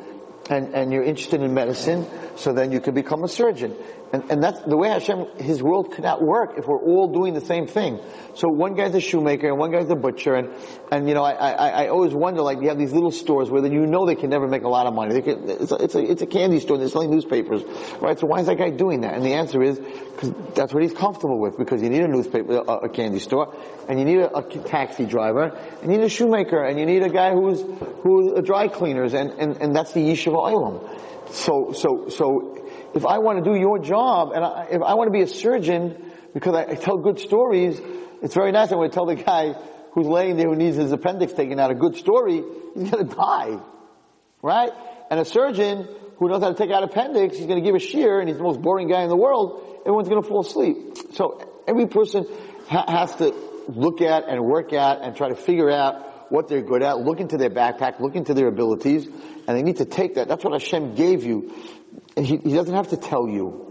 and, 0.51 0.75
and 0.75 0.92
you're 0.92 1.03
interested 1.03 1.42
in 1.42 1.55
medicine, 1.55 2.07
so 2.37 2.53
then 2.53 2.73
you 2.73 2.81
can 2.81 2.95
become 2.95 3.25
a 3.25 3.29
surgeon. 3.29 3.75
And, 4.12 4.31
and 4.31 4.42
that's 4.42 4.61
the 4.61 4.77
way 4.77 4.88
Hashem, 4.88 5.27
His 5.38 5.62
world 5.62 5.92
cannot 5.92 6.23
work 6.23 6.55
if 6.57 6.66
we're 6.66 6.81
all 6.81 7.12
doing 7.12 7.35
the 7.35 7.40
same 7.40 7.66
thing. 7.66 8.01
So 8.35 8.49
one 8.49 8.75
guy's 8.75 8.95
a 8.95 9.01
shoemaker 9.01 9.49
and 9.49 9.59
one 9.59 9.73
guy's 9.73 9.90
a 9.90 9.97
butcher 9.97 10.35
and, 10.35 10.51
and 10.92 11.09
you 11.09 11.14
know, 11.14 11.25
I, 11.25 11.33
I, 11.33 11.69
I 11.69 11.88
always 11.88 12.14
wonder 12.14 12.42
like 12.42 12.61
you 12.62 12.69
have 12.69 12.79
these 12.79 12.92
little 12.92 13.11
stores 13.11 13.51
where 13.51 13.66
you 13.66 13.87
know 13.87 14.07
they 14.07 14.14
can 14.14 14.31
never 14.31 14.47
make 14.47 14.62
a 14.62 14.69
lot 14.69 14.87
of 14.87 14.95
money. 14.95 15.14
They 15.14 15.23
can, 15.23 15.49
it's, 15.49 15.73
a, 15.73 15.77
it's 15.77 15.95
a, 15.95 16.11
it's 16.11 16.23
a 16.23 16.27
candy 16.27 16.61
store, 16.61 16.77
and 16.77 16.83
they're 16.83 16.90
selling 16.90 17.11
newspapers, 17.11 17.62
right? 18.01 18.19
So 18.19 18.27
why 18.27 18.40
is 18.40 18.47
that 18.47 18.59
guy 18.59 18.71
doing 18.71 19.01
that? 19.01 19.14
And 19.14 19.25
the 19.25 19.35
answer 19.35 19.62
is, 19.62 19.79
because 19.79 20.33
that's 20.55 20.73
what 20.73 20.83
he's 20.83 20.92
comfortable 20.92 21.40
with 21.40 21.59
because 21.59 21.83
you 21.83 21.90
need 21.90 22.03
a 22.03 22.09
newspaper, 22.09 22.59
a, 22.59 22.87
a 22.87 22.88
candy 22.88 23.19
store, 23.19 23.55
and 23.88 23.99
you 23.99 24.05
need 24.05 24.19
a, 24.19 24.37
a, 24.37 24.42
taxi 24.42 25.05
driver, 25.05 25.49
and 25.83 25.90
you 25.90 25.99
need 25.99 26.05
a 26.05 26.09
shoemaker, 26.09 26.62
and 26.64 26.79
you 26.79 26.87
need 26.87 27.03
a 27.03 27.11
guy 27.11 27.33
who's, 27.33 27.62
who's 28.03 28.33
a 28.33 28.42
dry 28.42 28.69
cleaners, 28.69 29.14
and, 29.14 29.31
and, 29.33 29.57
and 29.61 29.75
that's 29.75 29.92
the 29.92 30.01
yeshiva 30.01 30.37
olam. 30.37 31.01
So, 31.31 31.73
so, 31.73 32.09
so, 32.09 32.56
if 32.97 33.07
I 33.07 33.19
want 33.19 33.45
to 33.45 33.51
do 33.51 33.59
your 33.59 33.79
job, 33.79 34.33
and 34.33 34.45
I, 34.45 34.69
if 34.71 34.83
I 34.83 34.95
want 34.95 35.09
to 35.09 35.13
be 35.13 35.23
a 35.23 35.27
surgeon, 35.27 36.13
because 36.35 36.55
I, 36.55 36.73
I 36.73 36.75
tell 36.75 36.99
good 36.99 37.19
stories, 37.19 37.81
it's 38.23 38.35
very 38.35 38.53
nice. 38.53 38.73
I 38.73 38.77
want 38.77 38.93
to 38.93 38.95
tell 38.95 39.07
the 39.07 39.17
guy 39.17 39.55
who's 39.93 40.07
laying 40.07 40.37
there 40.37 40.49
who 40.49 40.57
needs 40.57 40.77
his 40.77 40.93
appendix 40.93 41.33
taken 41.33 41.59
out 41.59 41.71
a 41.71 41.75
good 41.75 41.97
story, 41.97 42.43
he's 42.75 42.91
going 42.91 43.09
to 43.09 43.15
die. 43.15 43.59
Right? 44.43 44.71
And 45.11 45.21
a 45.21 45.25
surgeon 45.25 45.89
who 46.19 46.29
knows 46.29 46.43
how 46.43 46.49
to 46.49 46.55
take 46.55 46.71
out 46.71 46.83
appendix, 46.83 47.37
he's 47.37 47.47
going 47.47 47.63
to 47.63 47.65
give 47.65 47.75
a 47.75 47.81
shear, 47.81 48.21
and 48.21 48.29
he's 48.29 48.39
the 48.39 48.45
most 48.45 48.61
boring 48.61 48.89
guy 48.89 49.03
in 49.03 49.09
the 49.09 49.17
world, 49.17 49.81
everyone's 49.81 50.09
going 50.09 50.23
to 50.23 50.29
fall 50.29 50.41
asleep. 50.41 50.97
So 51.15 51.63
every 51.67 51.87
person 51.87 52.27
ha- 52.69 52.85
has 52.89 53.15
to 53.17 53.35
look 53.69 54.01
at 54.01 54.29
and 54.29 54.45
work 54.45 54.73
at 54.73 55.03
and 55.03 55.17
try 55.17 55.29
to 55.29 55.35
figure 55.35 55.71
out 55.71 56.31
what 56.31 56.49
they're 56.49 56.63
good 56.63 56.83
at, 56.83 56.99
look 56.99 57.21
into 57.21 57.37
their 57.37 57.51
backpack, 57.51 58.01
look 58.01 58.17
into 58.17 58.35
their 58.35 58.49
abilities, 58.49 59.07
and 59.07 59.57
they 59.57 59.63
need 59.63 59.77
to 59.77 59.85
take 59.85 60.15
that. 60.15 60.29
That's 60.29 60.45
what 60.45 60.61
Hashem 60.61 60.95
gave 60.95 61.25
you. 61.25 61.55
He, 62.17 62.37
he 62.39 62.55
doesn't 62.55 62.75
have 62.75 62.89
to 62.89 62.97
tell 62.97 63.29
you. 63.29 63.67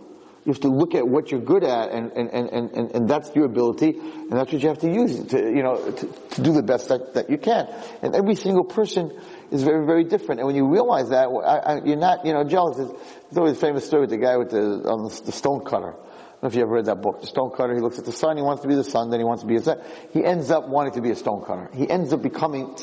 You 0.46 0.52
have 0.52 0.62
to 0.62 0.70
look 0.70 0.94
at 0.94 1.08
what 1.08 1.32
you're 1.32 1.42
good 1.42 1.64
at, 1.64 1.90
and, 1.90 2.12
and, 2.12 2.30
and, 2.30 2.70
and, 2.72 2.92
and 2.92 3.10
that's 3.10 3.36
your 3.36 3.46
ability, 3.46 3.98
and 3.98 4.32
that's 4.32 4.54
what 4.54 4.62
you 4.62 4.70
have 4.70 4.78
to 4.80 4.94
use 4.94 5.26
to, 5.30 5.40
you 5.40 5.64
know, 5.64 5.90
to, 5.90 6.06
to 6.06 6.42
do 6.44 6.54
the 6.54 6.62
best 6.62 6.90
that, 6.90 7.16
that 7.16 7.32
you 7.32 7.40
can. 7.40 7.68
And 8.04 8.14
every 8.14 8.36
single 8.36 8.64
person 8.64 9.12
is 9.50 9.64
very, 9.64 9.88
very 9.88 10.04
different. 10.04 10.42
And 10.42 10.46
when 10.46 10.56
you 10.56 10.68
realize 10.72 11.10
that, 11.10 11.30
I, 11.30 11.58
I, 11.58 11.84
you're 11.84 11.98
not, 11.98 12.28
you 12.28 12.34
know, 12.34 12.44
jealous. 12.44 12.78
There's, 12.78 12.92
always 13.36 13.58
a 13.58 13.60
famous 13.60 13.88
story 13.88 14.02
with 14.02 14.12
the 14.12 14.18
guy 14.18 14.38
with 14.38 14.52
the, 14.52 14.88
on 14.88 15.06
the, 15.06 15.22
the 15.26 15.32
stone 15.32 15.66
cutter. 15.66 15.94
I 15.94 15.98
don't 15.98 16.44
know 16.44 16.50
if 16.50 16.56
you 16.56 16.62
ever 16.62 16.74
read 16.74 16.86
that 16.86 17.02
book. 17.02 17.22
The 17.22 17.28
stone 17.28 17.50
cutter, 17.50 17.74
he 17.74 17.82
looks 17.82 17.98
at 17.98 18.06
the 18.06 18.12
sun, 18.12 18.38
he 18.38 18.44
wants 18.44 18.62
to 18.62 18.68
be 18.68 18.76
the 18.76 18.84
sun, 18.84 19.10
then 19.10 19.20
he 19.20 19.26
wants 19.26 19.42
to 19.42 19.48
be 19.48 19.56
a. 19.56 19.84
He 20.14 20.24
ends 20.24 20.52
up 20.52 20.70
wanting 20.70 20.94
to 20.94 21.02
be 21.02 21.10
a 21.10 21.16
stone 21.16 21.44
cutter. 21.44 21.72
He 21.74 21.90
ends 21.90 22.14
up 22.14 22.22
becoming 22.22 22.78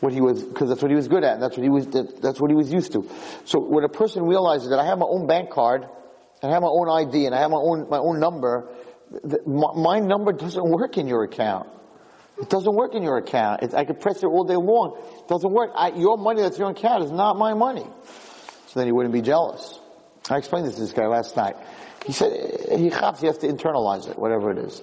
what 0.00 0.12
he 0.12 0.20
was, 0.20 0.44
because 0.44 0.68
that's 0.68 0.82
what 0.82 0.90
he 0.90 0.96
was 0.96 1.08
good 1.08 1.24
at, 1.24 1.34
and 1.34 1.42
that's 1.42 1.56
what 1.56 1.64
he 1.64 1.70
was, 1.70 1.86
that, 1.88 2.22
that's 2.22 2.40
what 2.40 2.50
he 2.50 2.56
was 2.56 2.72
used 2.72 2.92
to. 2.92 3.08
So 3.44 3.58
when 3.58 3.84
a 3.84 3.88
person 3.88 4.24
realizes 4.24 4.70
that 4.70 4.78
I 4.78 4.86
have 4.86 4.98
my 4.98 5.06
own 5.08 5.26
bank 5.26 5.50
card, 5.50 5.82
and 6.42 6.50
I 6.50 6.54
have 6.54 6.62
my 6.62 6.68
own 6.68 6.88
ID, 6.88 7.26
and 7.26 7.34
I 7.34 7.40
have 7.40 7.50
my 7.50 7.58
own, 7.58 7.88
my 7.88 7.98
own 7.98 8.20
number, 8.20 8.68
my, 9.46 9.98
number 9.98 10.32
doesn't 10.32 10.68
work 10.68 10.98
in 10.98 11.08
your 11.08 11.24
account. 11.24 11.68
It 12.40 12.48
doesn't 12.48 12.74
work 12.74 12.94
in 12.94 13.02
your 13.02 13.18
account. 13.18 13.74
I 13.74 13.84
could 13.84 14.00
press 14.00 14.22
it 14.22 14.26
all 14.26 14.44
day 14.44 14.54
long. 14.54 14.96
It 15.18 15.28
doesn't 15.28 15.52
work. 15.52 15.70
I, 15.74 15.88
your 15.88 16.16
money 16.16 16.42
that's 16.42 16.58
your 16.58 16.70
account 16.70 17.04
is 17.04 17.10
not 17.10 17.36
my 17.36 17.54
money. 17.54 17.86
So 18.68 18.78
then 18.78 18.86
you 18.86 18.94
wouldn't 18.94 19.14
be 19.14 19.22
jealous. 19.22 19.80
I 20.30 20.36
explained 20.36 20.66
this 20.66 20.74
to 20.74 20.82
this 20.82 20.92
guy 20.92 21.06
last 21.06 21.36
night. 21.36 21.56
He 22.06 22.12
said 22.12 22.32
he 22.70 22.84
he 22.84 22.90
has 22.90 23.38
to 23.38 23.48
internalize 23.48 24.08
it, 24.08 24.18
whatever 24.18 24.50
it 24.52 24.58
is. 24.58 24.82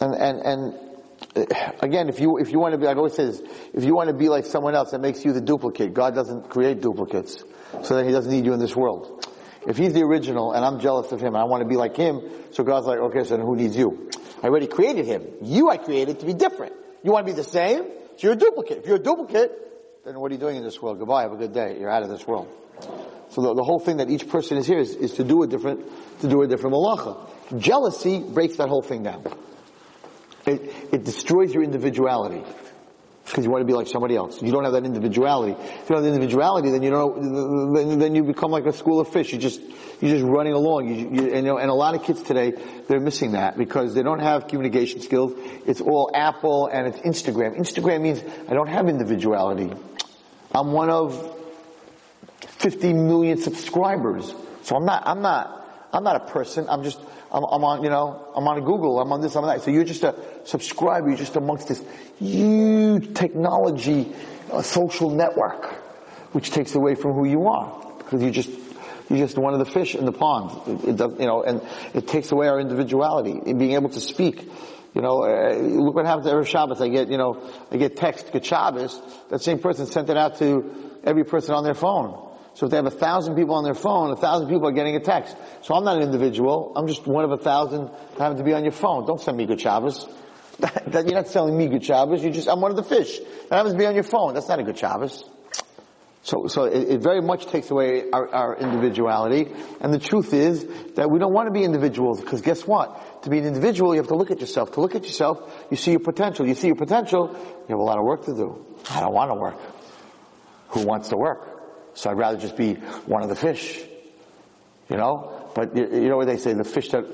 And 0.00 0.14
and 0.14 0.38
and 0.40 0.89
again, 1.80 2.08
if 2.08 2.20
you 2.20 2.38
if 2.38 2.50
you 2.50 2.58
want 2.58 2.72
to 2.72 2.78
be, 2.78 2.86
I 2.86 2.94
always 2.94 3.14
say 3.14 3.26
this: 3.26 3.40
if 3.72 3.84
you 3.84 3.94
want 3.94 4.08
to 4.08 4.14
be 4.14 4.28
like 4.28 4.46
someone 4.46 4.74
else, 4.74 4.90
that 4.90 5.00
makes 5.00 5.24
you 5.24 5.32
the 5.32 5.40
duplicate. 5.40 5.94
God 5.94 6.14
doesn't 6.14 6.50
create 6.50 6.80
duplicates, 6.80 7.44
so 7.82 7.96
then 7.96 8.06
He 8.06 8.12
doesn't 8.12 8.30
need 8.30 8.44
you 8.44 8.52
in 8.52 8.60
this 8.60 8.74
world. 8.74 9.26
If 9.66 9.76
He's 9.76 9.92
the 9.92 10.02
original, 10.02 10.52
and 10.52 10.64
I'm 10.64 10.80
jealous 10.80 11.12
of 11.12 11.20
Him, 11.20 11.34
and 11.34 11.38
I 11.38 11.44
want 11.44 11.62
to 11.62 11.68
be 11.68 11.76
like 11.76 11.96
Him, 11.96 12.22
so 12.52 12.64
God's 12.64 12.86
like, 12.86 12.98
okay, 12.98 13.24
so 13.24 13.36
then 13.36 13.46
who 13.46 13.56
needs 13.56 13.76
you? 13.76 14.10
I 14.42 14.46
already 14.46 14.66
created 14.66 15.06
Him. 15.06 15.26
You, 15.42 15.70
I 15.70 15.76
created 15.76 16.20
to 16.20 16.26
be 16.26 16.34
different. 16.34 16.72
You 17.02 17.12
want 17.12 17.26
to 17.26 17.32
be 17.32 17.36
the 17.36 17.44
same? 17.44 17.84
So 18.16 18.26
you're 18.26 18.32
a 18.32 18.36
duplicate. 18.36 18.78
If 18.78 18.86
you're 18.86 18.96
a 18.96 19.02
duplicate, 19.02 20.04
then 20.04 20.18
what 20.18 20.30
are 20.30 20.34
you 20.34 20.40
doing 20.40 20.56
in 20.56 20.64
this 20.64 20.80
world? 20.80 20.98
Goodbye. 20.98 21.22
Have 21.22 21.32
a 21.32 21.36
good 21.36 21.52
day. 21.52 21.76
You're 21.78 21.90
out 21.90 22.02
of 22.02 22.08
this 22.08 22.26
world. 22.26 22.48
So 23.30 23.42
the, 23.42 23.54
the 23.54 23.62
whole 23.62 23.78
thing 23.78 23.98
that 23.98 24.10
each 24.10 24.28
person 24.28 24.56
is 24.58 24.66
here 24.66 24.78
is, 24.78 24.94
is 24.96 25.12
to 25.14 25.24
do 25.24 25.42
a 25.42 25.46
different, 25.46 25.86
to 26.20 26.28
do 26.28 26.42
a 26.42 26.48
different 26.48 26.74
malacha. 26.74 27.58
Jealousy 27.58 28.18
breaks 28.18 28.56
that 28.56 28.68
whole 28.68 28.82
thing 28.82 29.02
down. 29.02 29.24
It, 30.46 30.92
it 30.92 31.04
destroys 31.04 31.52
your 31.52 31.62
individuality. 31.62 32.42
Because 33.24 33.44
you 33.44 33.50
want 33.50 33.62
to 33.62 33.66
be 33.66 33.74
like 33.74 33.86
somebody 33.86 34.16
else. 34.16 34.42
You 34.42 34.50
don't 34.50 34.64
have 34.64 34.72
that 34.72 34.84
individuality. 34.84 35.52
If 35.52 35.60
you 35.60 35.94
don't 35.94 35.98
have 35.98 36.04
the 36.04 36.08
individuality, 36.08 36.70
then 36.70 36.82
you 36.82 36.90
know, 36.90 37.74
then, 37.74 37.98
then 38.00 38.14
you 38.16 38.24
become 38.24 38.50
like 38.50 38.66
a 38.66 38.72
school 38.72 38.98
of 38.98 39.08
fish. 39.08 39.32
You 39.32 39.38
just, 39.38 39.60
you're 40.00 40.10
just 40.16 40.24
running 40.24 40.52
along. 40.52 40.88
You, 40.88 40.94
you, 40.94 41.32
and, 41.32 41.36
you 41.36 41.52
know, 41.52 41.58
and 41.58 41.70
a 41.70 41.74
lot 41.74 41.94
of 41.94 42.02
kids 42.02 42.22
today, 42.22 42.54
they're 42.88 42.98
missing 42.98 43.32
that 43.32 43.56
because 43.56 43.94
they 43.94 44.02
don't 44.02 44.18
have 44.18 44.48
communication 44.48 45.00
skills. 45.00 45.32
It's 45.64 45.80
all 45.80 46.10
Apple 46.12 46.66
and 46.66 46.88
it's 46.88 46.98
Instagram. 46.98 47.56
Instagram 47.56 48.00
means 48.00 48.20
I 48.48 48.54
don't 48.54 48.68
have 48.68 48.88
individuality. 48.88 49.70
I'm 50.52 50.72
one 50.72 50.90
of 50.90 51.36
50 52.40 52.94
million 52.94 53.38
subscribers. 53.38 54.34
So 54.62 54.74
I'm 54.74 54.84
not, 54.84 55.04
I'm 55.06 55.22
not, 55.22 55.59
I'm 55.92 56.04
not 56.04 56.16
a 56.16 56.20
person. 56.20 56.68
I'm 56.68 56.82
just, 56.82 57.00
I'm, 57.32 57.44
I'm, 57.44 57.64
on, 57.64 57.82
you 57.82 57.90
know, 57.90 58.32
I'm 58.34 58.46
on 58.46 58.60
Google. 58.60 59.00
I'm 59.00 59.12
on 59.12 59.20
this, 59.20 59.34
I'm 59.34 59.44
on 59.44 59.56
that. 59.56 59.62
So 59.62 59.70
you're 59.70 59.84
just 59.84 60.04
a 60.04 60.14
subscriber. 60.44 61.08
You're 61.08 61.18
just 61.18 61.36
amongst 61.36 61.68
this 61.68 61.82
huge 62.18 63.14
technology 63.14 64.12
uh, 64.52 64.62
social 64.62 65.10
network, 65.10 65.66
which 66.32 66.50
takes 66.50 66.74
away 66.74 66.94
from 66.94 67.12
who 67.12 67.26
you 67.26 67.46
are 67.48 67.94
because 67.98 68.22
you 68.22 68.30
just, 68.30 68.50
you're 69.08 69.18
just 69.18 69.38
one 69.38 69.52
of 69.52 69.58
the 69.58 69.64
fish 69.64 69.94
in 69.94 70.04
the 70.04 70.12
pond. 70.12 70.82
It, 70.82 70.90
it 70.90 70.96
does, 70.96 71.12
you 71.18 71.26
know, 71.26 71.42
and 71.42 71.60
it 71.94 72.06
takes 72.06 72.30
away 72.30 72.48
our 72.48 72.60
individuality 72.60 73.40
in 73.44 73.58
being 73.58 73.72
able 73.72 73.90
to 73.90 74.00
speak. 74.00 74.48
You 74.94 75.02
know, 75.02 75.22
uh, 75.22 75.54
look 75.56 75.94
what 75.94 76.06
happens 76.06 76.26
every 76.26 76.44
Shabbos. 76.44 76.80
I 76.80 76.88
get, 76.88 77.08
you 77.08 77.18
know, 77.18 77.48
I 77.70 77.76
get 77.76 77.96
text, 77.96 78.32
good 78.32 78.44
Shabbos. 78.44 79.00
That 79.30 79.40
same 79.40 79.60
person 79.60 79.86
sent 79.86 80.10
it 80.10 80.16
out 80.16 80.38
to 80.38 80.98
every 81.04 81.24
person 81.24 81.54
on 81.54 81.62
their 81.62 81.74
phone. 81.74 82.29
So 82.54 82.66
if 82.66 82.70
they 82.70 82.76
have 82.76 82.86
a 82.86 82.90
thousand 82.90 83.36
people 83.36 83.54
on 83.54 83.64
their 83.64 83.74
phone, 83.74 84.10
a 84.10 84.16
thousand 84.16 84.48
people 84.48 84.68
are 84.68 84.72
getting 84.72 84.96
a 84.96 85.00
text. 85.00 85.36
So 85.62 85.74
I'm 85.74 85.84
not 85.84 85.96
an 85.96 86.02
individual. 86.02 86.72
I'm 86.76 86.86
just 86.86 87.06
one 87.06 87.24
of 87.24 87.32
a 87.32 87.38
thousand 87.38 87.86
that 87.86 88.18
happen 88.18 88.36
to 88.38 88.44
be 88.44 88.52
on 88.52 88.64
your 88.64 88.72
phone. 88.72 89.06
Don't 89.06 89.20
send 89.20 89.36
me 89.36 89.46
good 89.46 89.60
Shabbos. 89.60 90.06
That, 90.60 90.92
that, 90.92 91.06
you're 91.06 91.14
not 91.14 91.26
selling 91.26 91.56
me 91.56 91.68
good 91.68 91.82
Shabbos. 91.82 92.22
You 92.22 92.30
just, 92.30 92.46
I'm 92.46 92.60
one 92.60 92.70
of 92.70 92.76
the 92.76 92.82
fish 92.82 93.18
that 93.18 93.56
happens 93.56 93.72
to 93.72 93.78
be 93.78 93.86
on 93.86 93.94
your 93.94 94.04
phone. 94.04 94.34
That's 94.34 94.46
not 94.46 94.60
a 94.60 94.62
good 94.62 94.76
Shabbos. 94.76 95.24
So, 96.22 96.48
so 96.48 96.64
it, 96.64 96.90
it 96.90 97.00
very 97.00 97.22
much 97.22 97.46
takes 97.46 97.70
away 97.70 98.10
our, 98.10 98.28
our 98.28 98.56
individuality. 98.58 99.50
And 99.80 99.92
the 99.92 99.98
truth 99.98 100.34
is 100.34 100.66
that 100.96 101.10
we 101.10 101.18
don't 101.18 101.32
want 101.32 101.46
to 101.46 101.50
be 101.50 101.64
individuals 101.64 102.20
because 102.20 102.42
guess 102.42 102.66
what? 102.66 103.22
To 103.22 103.30
be 103.30 103.38
an 103.38 103.46
individual, 103.46 103.94
you 103.94 104.00
have 104.00 104.08
to 104.08 104.16
look 104.16 104.30
at 104.30 104.40
yourself. 104.40 104.72
To 104.72 104.82
look 104.82 104.94
at 104.94 105.04
yourself, 105.04 105.66
you 105.70 105.78
see 105.78 105.92
your 105.92 106.00
potential. 106.00 106.46
You 106.46 106.54
see 106.54 106.66
your 106.66 106.76
potential, 106.76 107.30
you 107.32 107.68
have 107.68 107.78
a 107.78 107.82
lot 107.82 107.98
of 107.98 108.04
work 108.04 108.26
to 108.26 108.34
do. 108.34 108.66
I 108.90 109.00
don't 109.00 109.14
want 109.14 109.30
to 109.30 109.34
work. 109.34 109.56
Who 110.68 110.86
wants 110.86 111.08
to 111.08 111.16
work? 111.16 111.49
So 111.94 112.10
I'd 112.10 112.18
rather 112.18 112.38
just 112.38 112.56
be 112.56 112.74
one 113.06 113.22
of 113.22 113.28
the 113.28 113.36
fish. 113.36 113.82
You 114.88 114.96
know? 114.96 115.50
But 115.54 115.76
you, 115.76 115.88
you 116.02 116.08
know 116.08 116.16
what 116.16 116.26
they 116.26 116.36
say, 116.36 116.52
the 116.52 116.64
fish 116.64 116.90
that, 116.90 117.04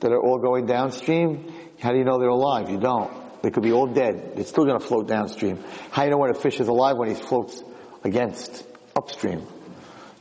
that 0.00 0.12
are 0.12 0.20
all 0.20 0.38
going 0.38 0.66
downstream, 0.66 1.52
how 1.80 1.92
do 1.92 1.98
you 1.98 2.04
know 2.04 2.18
they're 2.18 2.28
alive? 2.28 2.70
You 2.70 2.78
don't. 2.78 3.42
They 3.42 3.50
could 3.50 3.62
be 3.62 3.72
all 3.72 3.86
dead. 3.86 4.32
They're 4.34 4.44
still 4.44 4.64
gonna 4.64 4.80
float 4.80 5.06
downstream. 5.06 5.62
How 5.90 6.02
do 6.02 6.08
you 6.08 6.10
know 6.12 6.18
when 6.18 6.30
a 6.30 6.34
fish 6.34 6.60
is 6.60 6.68
alive 6.68 6.96
when 6.96 7.08
he 7.08 7.14
floats 7.14 7.62
against 8.02 8.66
upstream? 8.96 9.46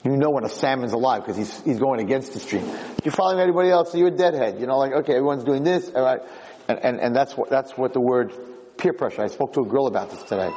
You 0.04 0.18
know 0.18 0.30
when 0.30 0.44
a 0.44 0.50
salmon's 0.50 0.94
alive 0.94 1.24
because 1.24 1.36
he's, 1.36 1.64
he's 1.64 1.80
going 1.80 2.00
against 2.00 2.34
the 2.34 2.40
stream. 2.40 2.70
You're 3.04 3.12
following 3.12 3.40
anybody 3.40 3.72
else, 3.72 3.92
so 3.92 3.98
you're 3.98 4.10
a 4.10 4.16
deadhead. 4.16 4.60
You 4.60 4.68
know, 4.68 4.78
like, 4.78 4.92
okay, 4.92 5.14
everyone's 5.14 5.44
doing 5.44 5.64
this, 5.64 5.90
alright. 5.90 6.20
And, 6.68 6.80
and, 6.84 7.00
and 7.00 7.16
that's 7.16 7.36
what, 7.36 7.50
that's 7.50 7.72
what 7.72 7.94
the 7.94 8.02
word 8.02 8.32
peer 8.78 8.94
pressure, 8.94 9.24
I 9.24 9.28
spoke 9.28 9.54
to 9.54 9.62
a 9.62 9.66
girl 9.66 9.88
about 9.88 10.12
this 10.12 10.22
today. 10.24 10.52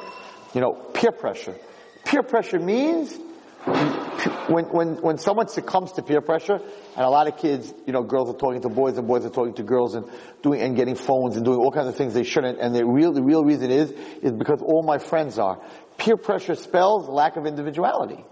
You 0.55 0.61
know, 0.61 0.73
peer 0.93 1.13
pressure. 1.13 1.55
Peer 2.05 2.23
pressure 2.23 2.59
means 2.59 3.19
when, 4.49 4.65
when, 4.67 4.97
when 5.03 5.19
someone 5.19 5.49
succumbs 5.49 5.93
to 5.93 6.03
peer 6.03 6.21
pressure, 6.21 6.55
and 6.57 7.05
a 7.05 7.09
lot 7.09 7.29
of 7.29 7.37
kids, 7.37 7.73
you 7.87 7.93
know, 7.93 8.03
girls 8.03 8.31
are 8.31 8.39
talking 8.39 8.61
to 8.63 8.69
boys 8.69 8.97
and 8.99 9.07
boys 9.07 9.25
are 9.25 9.31
talking 9.31 9.55
to 9.55 9.63
girls 9.63 9.95
and 9.95 10.07
doing, 10.43 10.61
and 10.61 10.77
getting 10.77 10.95
phones 10.95 11.37
and 11.37 11.45
doing 11.45 11.59
all 11.59 11.71
kinds 11.71 11.89
of 11.89 11.97
things 11.97 12.15
they 12.15 12.25
shouldn't, 12.25 12.59
and 12.59 12.75
the 12.75 12.85
real, 12.85 13.13
the 13.13 13.23
real 13.23 13.45
reason 13.45 13.71
is, 13.71 13.91
is 14.23 14.33
because 14.33 14.61
all 14.63 14.83
my 14.83 14.99
friends 14.99 15.39
are. 15.39 15.61
Peer 15.99 16.17
pressure 16.17 16.55
spells 16.55 17.09
lack 17.09 17.37
of 17.37 17.47
individuality. 17.47 18.25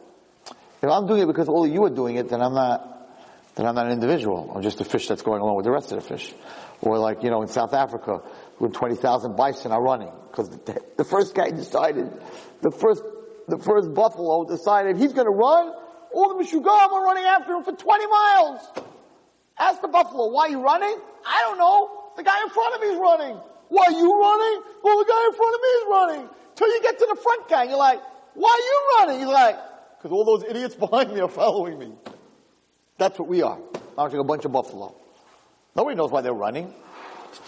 If 0.83 0.90
I'm 0.90 1.07
doing 1.07 1.22
it 1.22 1.27
because 1.27 1.49
all 1.49 1.64
of 1.64 1.72
you 1.72 1.85
are 1.85 1.90
doing 1.90 2.16
it, 2.16 2.29
then 2.29 2.40
I'm 2.40 2.55
not, 2.55 3.09
then 3.55 3.66
I'm 3.66 3.75
not 3.75 3.87
an 3.87 3.92
individual. 3.92 4.53
I'm 4.55 4.62
just 4.62 4.81
a 4.81 4.85
fish 4.85 5.09
that's 5.09 5.22
going 5.22 5.40
along 5.40 5.57
with 5.57 5.64
the 5.64 5.72
rest 5.72 5.92
of 5.92 6.03
the 6.03 6.07
fish. 6.07 6.33
Or 6.81 6.99
like, 6.99 7.22
you 7.22 7.31
know, 7.31 7.42
in 7.42 7.49
South 7.49 7.72
Africa, 7.72 8.20
when 8.59 8.72
20,000 8.72 9.37
bison 9.37 9.72
are 9.72 9.83
running, 9.83 10.12
because 10.31 10.51
the, 10.51 10.81
the 10.96 11.05
first 11.05 11.35
guy 11.35 11.51
decided, 11.51 12.12
the 12.61 12.70
first 12.70 13.03
the 13.48 13.59
first 13.59 13.94
buffalo 13.94 14.44
decided 14.44 14.96
he's 14.96 15.12
going 15.12 15.26
to 15.26 15.32
run. 15.32 15.72
All 16.12 16.37
the 16.37 16.42
Mishugam 16.42 16.92
are 16.92 17.04
running 17.04 17.24
after 17.24 17.52
him 17.52 17.64
for 17.64 17.72
20 17.72 18.06
miles. 18.06 18.61
Ask 19.59 19.80
the 19.80 19.88
buffalo, 19.88 20.30
why 20.30 20.46
are 20.46 20.50
you 20.50 20.62
running? 20.62 20.96
I 21.24 21.42
don't 21.42 21.59
know. 21.59 22.12
The 22.16 22.22
guy 22.22 22.42
in 22.42 22.50
front 22.50 22.74
of 22.74 22.80
me 22.80 22.88
is 22.88 22.98
running. 22.98 23.40
Why 23.68 23.85
are 23.87 23.92
you 23.92 24.20
running? 24.20 24.62
Well, 24.82 24.98
the 24.98 25.04
guy 25.04 25.26
in 25.26 25.35
front 25.35 25.54
of 25.54 25.61
me 25.61 25.68
is 25.68 25.85
running. 25.90 26.28
Till 26.56 26.68
you 26.68 26.82
get 26.82 26.98
to 26.98 27.06
the 27.14 27.20
front 27.20 27.48
guy, 27.48 27.64
you're 27.64 27.76
like, 27.76 28.00
why 28.35 28.50
are 28.50 28.64
you 28.64 29.06
running? 29.06 29.18
He's 29.20 29.32
like, 29.32 29.56
because 29.98 30.12
all 30.12 30.24
those 30.24 30.44
idiots 30.48 30.74
behind 30.87 31.12
me 31.12 31.20
are 31.20 31.28
following 31.28 31.78
me. 31.78 31.92
That's 32.98 33.18
what 33.18 33.28
we 33.28 33.42
are. 33.42 33.59
Like 33.96 34.12
a 34.12 34.24
bunch 34.24 34.44
of 34.44 34.52
buffalo. 34.52 34.94
Nobody 35.74 35.96
knows 35.96 36.11
why 36.11 36.20
they're 36.20 36.32
running. 36.32 36.72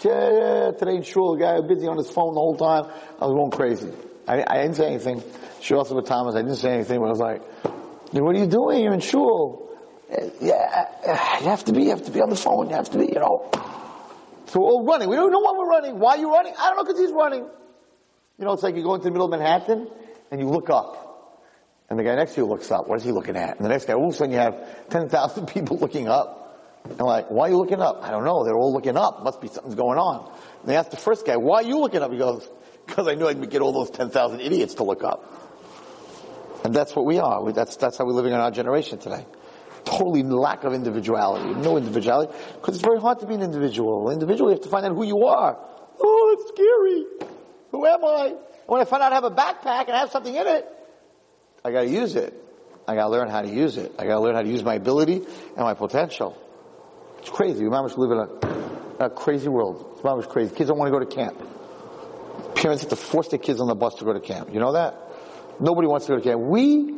Yeah, 0.03 0.71
today 0.77 0.95
in 0.95 1.03
shul, 1.03 1.35
the 1.35 1.43
guy 1.43 1.59
was 1.59 1.67
busy 1.67 1.87
on 1.87 1.97
his 1.97 2.09
phone 2.09 2.33
the 2.33 2.39
whole 2.39 2.57
time. 2.57 2.91
I 3.19 3.25
was 3.25 3.33
going 3.33 3.51
crazy. 3.51 3.91
I, 4.27 4.43
I 4.45 4.61
didn't 4.61 4.75
say 4.75 4.87
anything. 4.87 5.23
Shul 5.61 5.85
with 5.89 6.05
Thomas, 6.05 6.35
I 6.35 6.41
didn't 6.41 6.55
say 6.55 6.73
anything, 6.73 6.99
but 6.99 7.05
I 7.05 7.09
was 7.09 7.19
like, 7.19 7.41
what 8.13 8.35
are 8.35 8.39
you 8.39 8.47
doing? 8.47 8.83
You're 8.83 8.93
in 8.93 8.99
shul. 8.99 9.69
Eh, 10.09 10.29
yeah, 10.41 10.85
eh, 11.03 11.39
you 11.41 11.49
have 11.49 11.63
to 11.65 11.73
be, 11.73 11.83
you 11.83 11.89
have 11.89 12.05
to 12.05 12.11
be 12.11 12.21
on 12.21 12.29
the 12.29 12.35
phone. 12.35 12.69
You 12.69 12.75
have 12.75 12.89
to 12.91 12.97
be, 12.97 13.05
you 13.05 13.19
know. 13.19 13.49
So 14.47 14.59
we're 14.59 14.65
all 14.65 14.85
running. 14.85 15.09
We 15.09 15.15
don't 15.15 15.31
know 15.31 15.39
why 15.39 15.53
we're 15.55 15.69
running. 15.69 15.99
Why 15.99 16.15
are 16.15 16.17
you 16.17 16.31
running? 16.31 16.53
I 16.57 16.69
don't 16.69 16.77
know 16.77 16.83
because 16.83 16.99
he's 16.99 17.11
running. 17.11 17.47
You 18.39 18.45
know, 18.45 18.53
it's 18.53 18.63
like 18.63 18.75
you 18.75 18.83
go 18.83 18.95
into 18.95 19.03
the 19.03 19.11
middle 19.11 19.25
of 19.25 19.31
Manhattan 19.31 19.87
and 20.31 20.41
you 20.41 20.47
look 20.47 20.69
up. 20.69 21.09
And 21.89 21.99
the 21.99 22.03
guy 22.03 22.15
next 22.15 22.35
to 22.35 22.41
you 22.41 22.47
looks 22.47 22.71
up. 22.71 22.87
What 22.87 22.97
is 22.99 23.03
he 23.03 23.11
looking 23.11 23.35
at? 23.35 23.57
And 23.57 23.65
the 23.65 23.69
next 23.69 23.85
guy, 23.85 23.93
all 23.93 24.07
of 24.07 24.13
a 24.13 24.17
sudden 24.17 24.31
you 24.31 24.39
have 24.39 24.89
10,000 24.89 25.47
people 25.53 25.77
looking 25.77 26.07
up. 26.07 26.37
And 26.85 26.99
like, 27.01 27.29
why 27.29 27.47
are 27.47 27.49
you 27.51 27.57
looking 27.57 27.81
up? 27.81 27.99
I 28.01 28.09
don't 28.09 28.23
know. 28.23 28.43
They're 28.43 28.55
all 28.55 28.73
looking 28.73 28.97
up. 28.97 29.23
Must 29.23 29.41
be 29.41 29.47
something's 29.47 29.75
going 29.75 29.99
on. 29.99 30.31
And 30.61 30.69
they 30.69 30.75
ask 30.75 30.89
the 30.89 30.97
first 30.97 31.25
guy, 31.25 31.35
why 31.35 31.57
are 31.57 31.63
you 31.63 31.79
looking 31.79 32.01
up? 32.01 32.11
He 32.11 32.17
goes, 32.17 32.47
because 32.89 33.07
I 33.07 33.15
knew 33.15 33.27
I'd 33.27 33.49
get 33.49 33.61
all 33.61 33.71
those 33.71 33.91
10,000 33.91 34.41
idiots 34.41 34.75
to 34.75 34.83
look 34.83 35.03
up. 35.03 35.23
And 36.63 36.75
that's 36.75 36.95
what 36.95 37.05
we 37.05 37.19
are. 37.19 37.51
That's, 37.51 37.77
that's 37.77 37.97
how 37.97 38.05
we're 38.05 38.13
living 38.13 38.33
in 38.33 38.39
our 38.39 38.51
generation 38.51 38.97
today. 38.97 39.25
Totally 39.85 40.23
lack 40.23 40.63
of 40.65 40.73
individuality. 40.73 41.53
No 41.61 41.77
individuality. 41.77 42.33
Because 42.55 42.75
it's 42.75 42.83
very 42.83 42.99
hard 42.99 43.19
to 43.19 43.27
be 43.27 43.35
an 43.35 43.41
individual. 43.41 44.09
Individual, 44.09 44.49
you 44.49 44.55
have 44.55 44.63
to 44.63 44.69
find 44.69 44.85
out 44.85 44.93
who 44.93 45.05
you 45.05 45.25
are. 45.25 45.57
Oh, 46.01 46.37
it's 46.37 46.49
scary. 46.49 47.27
Who 47.71 47.85
am 47.85 48.03
I? 48.03 48.35
When 48.65 48.81
I 48.81 48.85
find 48.85 49.01
out 49.01 49.13
I 49.13 49.15
have 49.15 49.23
a 49.23 49.31
backpack 49.31 49.85
and 49.87 49.91
I 49.91 49.99
have 49.99 50.11
something 50.11 50.35
in 50.35 50.47
it, 50.47 50.67
I 51.63 51.71
gotta 51.71 51.87
use 51.87 52.15
it. 52.15 52.33
I 52.87 52.95
gotta 52.95 53.09
learn 53.09 53.29
how 53.29 53.41
to 53.41 53.49
use 53.49 53.77
it. 53.77 53.93
I 53.97 54.05
gotta 54.05 54.19
learn 54.19 54.35
how 54.35 54.41
to 54.41 54.49
use 54.49 54.63
my 54.63 54.75
ability 54.75 55.15
and 55.15 55.57
my 55.57 55.73
potential. 55.73 56.37
It's 57.19 57.29
crazy. 57.29 57.61
Your 57.61 57.71
mama's 57.71 57.97
live 57.97 58.11
in 58.11 58.17
a, 58.17 59.05
a 59.05 59.09
crazy 59.09 59.47
world. 59.47 60.01
It's 60.03 60.27
crazy. 60.27 60.53
Kids 60.55 60.69
don't 60.69 60.77
want 60.77 60.91
to 60.91 60.99
go 60.99 60.99
to 60.99 61.15
camp. 61.15 61.39
Parents 62.59 62.83
have 62.83 62.89
to 62.89 62.97
force 62.97 63.29
their 63.29 63.39
kids 63.39 63.61
on 63.61 63.67
the 63.67 63.75
bus 63.75 63.95
to 63.95 64.05
go 64.05 64.11
to 64.11 64.19
camp. 64.19 64.49
You 64.51 64.59
know 64.59 64.73
that? 64.73 64.93
Nobody 65.61 65.87
wants 65.87 66.07
to 66.07 66.11
go 66.11 66.17
to 66.17 66.21
camp. 66.21 66.41
We 66.41 66.93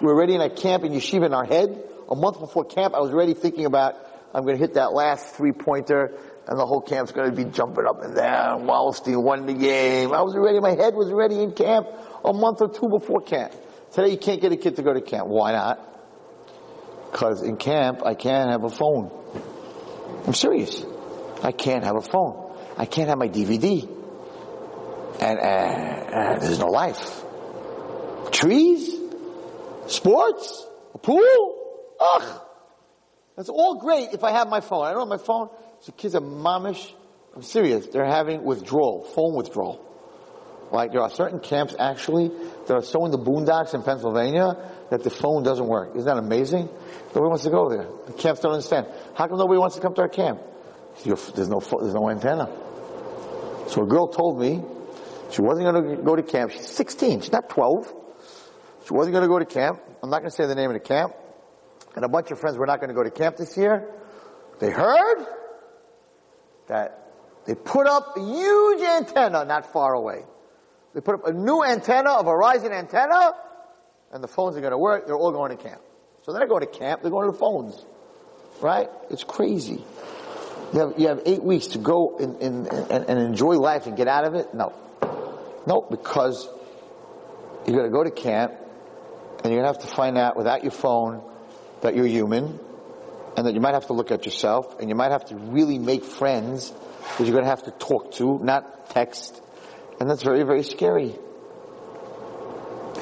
were 0.00 0.14
already 0.14 0.36
in 0.36 0.40
a 0.40 0.48
camp 0.48 0.84
in 0.84 0.92
yeshiva 0.92 1.26
in 1.26 1.34
our 1.34 1.44
head. 1.44 1.82
A 2.08 2.14
month 2.14 2.38
before 2.38 2.64
camp, 2.64 2.94
I 2.94 3.00
was 3.00 3.10
already 3.10 3.34
thinking 3.34 3.66
about, 3.66 3.96
I'm 4.32 4.44
going 4.44 4.56
to 4.56 4.60
hit 4.60 4.74
that 4.74 4.92
last 4.92 5.34
three 5.34 5.50
pointer 5.50 6.16
and 6.46 6.56
the 6.56 6.64
whole 6.64 6.80
camp's 6.80 7.10
going 7.10 7.28
to 7.28 7.36
be 7.36 7.44
jumping 7.50 7.86
up 7.86 8.02
and 8.02 8.14
down. 8.14 8.66
Wallerstein 8.66 9.20
won 9.20 9.46
the 9.46 9.52
game. 9.52 10.12
I 10.12 10.22
was 10.22 10.36
already, 10.36 10.60
my 10.60 10.76
head 10.76 10.94
was 10.94 11.10
already 11.10 11.42
in 11.42 11.54
camp 11.54 11.88
a 12.24 12.32
month 12.32 12.60
or 12.60 12.72
two 12.72 12.88
before 12.88 13.20
camp. 13.20 13.52
Today 13.90 14.10
you 14.10 14.18
can't 14.18 14.40
get 14.40 14.52
a 14.52 14.56
kid 14.56 14.76
to 14.76 14.82
go 14.82 14.94
to 14.94 15.00
camp. 15.00 15.26
Why 15.26 15.50
not? 15.50 15.86
Because 17.10 17.42
in 17.42 17.56
camp, 17.56 18.02
I 18.06 18.14
can't 18.14 18.50
have 18.52 18.62
a 18.62 18.70
phone. 18.70 19.10
I'm 20.24 20.34
serious. 20.34 20.84
I 21.42 21.50
can't 21.50 21.82
have 21.82 21.96
a 21.96 22.00
phone. 22.00 22.56
I 22.78 22.86
can't 22.86 23.08
have 23.08 23.18
my 23.18 23.28
DVD. 23.28 23.99
And 25.20 25.38
uh, 25.38 25.42
uh, 25.42 26.38
there's 26.38 26.58
no 26.58 26.68
life. 26.68 27.22
Trees? 28.32 28.96
Sports? 29.86 30.66
A 30.94 30.98
pool? 30.98 31.56
Ugh. 32.00 32.40
That's 33.36 33.48
all 33.48 33.78
great 33.80 34.12
if 34.12 34.24
I 34.24 34.32
have 34.32 34.48
my 34.48 34.60
phone. 34.60 34.86
I 34.86 34.92
don't 34.92 35.10
have 35.10 35.20
my 35.20 35.24
phone. 35.24 35.50
So 35.80 35.92
kids 35.92 36.14
are 36.14 36.20
momish. 36.20 36.92
I'm 37.34 37.42
serious. 37.42 37.86
They're 37.86 38.04
having 38.04 38.44
withdrawal, 38.44 39.02
phone 39.02 39.34
withdrawal. 39.34 39.86
Like 40.72 40.92
there 40.92 41.00
are 41.00 41.10
certain 41.10 41.40
camps 41.40 41.74
actually 41.78 42.28
that 42.66 42.74
are 42.74 42.82
so 42.82 43.04
in 43.04 43.10
the 43.10 43.18
boondocks 43.18 43.74
in 43.74 43.82
Pennsylvania 43.82 44.56
that 44.90 45.02
the 45.02 45.10
phone 45.10 45.42
doesn't 45.42 45.66
work. 45.66 45.96
Isn't 45.96 46.04
that 46.04 46.16
amazing? 46.16 46.68
Nobody 47.08 47.28
wants 47.28 47.44
to 47.44 47.50
go 47.50 47.68
there. 47.68 47.88
The 48.06 48.12
camps 48.12 48.40
don't 48.40 48.52
understand. 48.52 48.86
How 49.14 49.26
come 49.26 49.38
nobody 49.38 49.58
wants 49.58 49.74
to 49.76 49.82
come 49.82 49.94
to 49.94 50.02
our 50.02 50.08
camp? 50.08 50.40
There's 51.04 51.48
no, 51.48 51.60
there's 51.60 51.94
no 51.94 52.08
antenna. 52.08 52.46
So 53.68 53.82
a 53.82 53.86
girl 53.86 54.08
told 54.08 54.40
me 54.40 54.62
she 55.30 55.42
wasn't 55.42 55.72
going 55.72 55.96
to 55.96 56.02
go 56.02 56.16
to 56.16 56.22
camp. 56.22 56.52
She's 56.52 56.68
16. 56.68 57.22
She's 57.22 57.32
not 57.32 57.48
12. 57.48 57.92
She 58.86 58.94
wasn't 58.94 59.14
going 59.14 59.22
to 59.22 59.28
go 59.28 59.38
to 59.38 59.44
camp. 59.44 59.80
I'm 60.02 60.10
not 60.10 60.18
going 60.18 60.30
to 60.30 60.36
say 60.36 60.46
the 60.46 60.54
name 60.54 60.70
of 60.70 60.74
the 60.74 60.80
camp. 60.80 61.12
And 61.94 62.04
a 62.04 62.08
bunch 62.08 62.30
of 62.30 62.38
friends 62.38 62.56
were 62.56 62.66
not 62.66 62.80
going 62.80 62.88
to 62.88 62.94
go 62.94 63.02
to 63.02 63.10
camp 63.10 63.36
this 63.36 63.56
year. 63.56 63.88
They 64.60 64.70
heard 64.70 65.26
that 66.68 67.12
they 67.46 67.54
put 67.54 67.86
up 67.86 68.16
a 68.16 68.20
huge 68.20 68.80
antenna 68.80 69.44
not 69.44 69.72
far 69.72 69.94
away. 69.94 70.24
They 70.94 71.00
put 71.00 71.16
up 71.16 71.26
a 71.26 71.32
new 71.32 71.62
antenna, 71.64 72.10
a 72.10 72.24
Verizon 72.24 72.72
antenna, 72.72 73.32
and 74.12 74.22
the 74.22 74.28
phones 74.28 74.56
are 74.56 74.60
going 74.60 74.72
to 74.72 74.78
work. 74.78 75.06
They're 75.06 75.16
all 75.16 75.32
going 75.32 75.56
to 75.56 75.62
camp. 75.62 75.80
So 76.22 76.32
they're 76.32 76.46
going 76.46 76.60
to 76.60 76.66
camp, 76.66 77.02
they're 77.02 77.10
going 77.10 77.26
to 77.26 77.32
the 77.32 77.38
phones. 77.38 77.84
Right? 78.60 78.88
It's 79.08 79.24
crazy. 79.24 79.84
You 80.72 80.80
have, 80.80 80.92
you 80.98 81.08
have 81.08 81.22
eight 81.26 81.42
weeks 81.42 81.68
to 81.68 81.78
go 81.78 82.18
and, 82.18 82.36
and, 82.42 82.68
and 82.68 83.18
enjoy 83.18 83.58
life 83.58 83.86
and 83.86 83.96
get 83.96 84.06
out 84.06 84.24
of 84.24 84.34
it? 84.34 84.54
No. 84.54 84.72
No, 85.66 85.86
because 85.88 86.48
you're 87.66 87.76
going 87.76 87.90
to 87.90 87.96
go 87.96 88.04
to 88.04 88.10
camp 88.10 88.52
and 89.42 89.52
you're 89.52 89.62
going 89.62 89.72
to 89.72 89.80
have 89.80 89.88
to 89.88 89.94
find 89.94 90.16
out 90.18 90.36
without 90.36 90.62
your 90.62 90.72
phone 90.72 91.22
that 91.82 91.94
you're 91.94 92.06
human 92.06 92.58
and 93.36 93.46
that 93.46 93.54
you 93.54 93.60
might 93.60 93.74
have 93.74 93.86
to 93.86 93.92
look 93.92 94.10
at 94.10 94.24
yourself 94.24 94.78
and 94.80 94.88
you 94.88 94.94
might 94.94 95.12
have 95.12 95.26
to 95.26 95.36
really 95.36 95.78
make 95.78 96.04
friends 96.04 96.72
that 97.18 97.24
you're 97.24 97.32
going 97.32 97.44
to 97.44 97.50
have 97.50 97.64
to 97.64 97.70
talk 97.72 98.12
to, 98.12 98.38
not 98.38 98.90
text. 98.90 99.40
And 99.98 100.08
that's 100.08 100.22
very, 100.22 100.42
very 100.42 100.62
scary. 100.62 101.14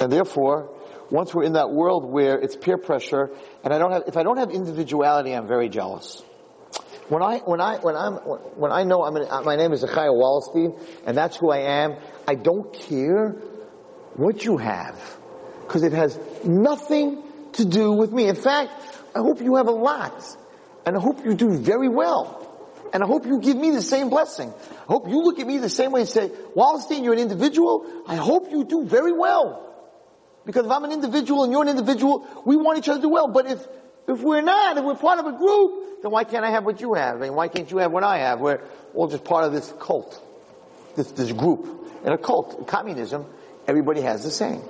And 0.00 0.12
therefore, 0.12 0.70
once 1.10 1.34
we're 1.34 1.44
in 1.44 1.54
that 1.54 1.70
world 1.70 2.04
where 2.04 2.38
it's 2.38 2.56
peer 2.56 2.78
pressure, 2.78 3.30
and 3.64 3.72
I 3.72 3.78
don't 3.78 3.92
have, 3.92 4.04
if 4.06 4.16
I 4.16 4.22
don't 4.22 4.36
have 4.36 4.50
individuality, 4.50 5.32
I'm 5.32 5.48
very 5.48 5.68
jealous. 5.68 6.22
When 7.08 7.22
I, 7.22 7.38
when 7.38 7.60
I, 7.60 7.78
when 7.78 7.96
I'm, 7.96 8.14
when 8.14 8.70
I 8.70 8.84
know 8.84 9.02
I'm 9.02 9.16
in, 9.16 9.26
my 9.44 9.56
name 9.56 9.72
is 9.72 9.80
Zechariah 9.80 10.10
Wallerstein, 10.10 10.78
and 11.06 11.16
that's 11.16 11.36
who 11.36 11.50
I 11.50 11.82
am, 11.82 11.96
I 12.26 12.34
don't 12.34 12.72
care 12.74 13.30
what 14.14 14.44
you 14.44 14.58
have. 14.58 15.00
Because 15.62 15.84
it 15.84 15.92
has 15.92 16.18
nothing 16.44 17.22
to 17.54 17.64
do 17.64 17.92
with 17.92 18.12
me. 18.12 18.28
In 18.28 18.36
fact, 18.36 18.70
I 19.14 19.20
hope 19.20 19.40
you 19.40 19.56
have 19.56 19.68
a 19.68 19.72
lot. 19.72 20.22
And 20.84 20.96
I 20.96 21.00
hope 21.00 21.24
you 21.24 21.34
do 21.34 21.56
very 21.56 21.88
well. 21.88 22.44
And 22.92 23.02
I 23.02 23.06
hope 23.06 23.26
you 23.26 23.40
give 23.40 23.56
me 23.56 23.70
the 23.70 23.82
same 23.82 24.10
blessing. 24.10 24.52
I 24.70 24.92
hope 24.92 25.08
you 25.08 25.22
look 25.22 25.38
at 25.38 25.46
me 25.46 25.58
the 25.58 25.68
same 25.68 25.92
way 25.92 26.00
and 26.00 26.08
say, 26.08 26.28
Wallerstein, 26.56 27.04
you're 27.04 27.14
an 27.14 27.18
individual. 27.18 27.86
I 28.06 28.16
hope 28.16 28.50
you 28.50 28.64
do 28.64 28.84
very 28.84 29.12
well. 29.12 29.64
Because 30.44 30.64
if 30.66 30.72
I'm 30.72 30.84
an 30.84 30.92
individual 30.92 31.44
and 31.44 31.52
you're 31.52 31.62
an 31.62 31.68
individual, 31.68 32.26
we 32.44 32.56
want 32.56 32.78
each 32.78 32.88
other 32.88 32.98
to 32.98 33.02
do 33.02 33.08
well. 33.10 33.28
But 33.28 33.50
if, 33.50 33.66
if 34.08 34.20
we're 34.22 34.40
not, 34.42 34.78
if 34.78 34.84
we're 34.84 34.94
part 34.94 35.18
of 35.18 35.26
a 35.26 35.36
group, 35.36 35.87
then 36.02 36.12
why 36.12 36.24
can't 36.24 36.44
I 36.44 36.50
have 36.50 36.64
what 36.64 36.80
you 36.80 36.94
have? 36.94 37.20
Mean, 37.20 37.34
why 37.34 37.48
can't 37.48 37.70
you 37.70 37.78
have 37.78 37.90
what 37.90 38.04
I 38.04 38.18
have? 38.18 38.40
We're 38.40 38.60
all 38.94 39.08
just 39.08 39.24
part 39.24 39.44
of 39.44 39.52
this 39.52 39.72
cult, 39.80 40.22
this, 40.96 41.10
this 41.12 41.32
group. 41.32 41.66
In 42.04 42.12
a 42.12 42.18
cult, 42.18 42.66
communism, 42.68 43.26
everybody 43.66 44.00
has 44.02 44.22
the 44.22 44.30
same. 44.30 44.62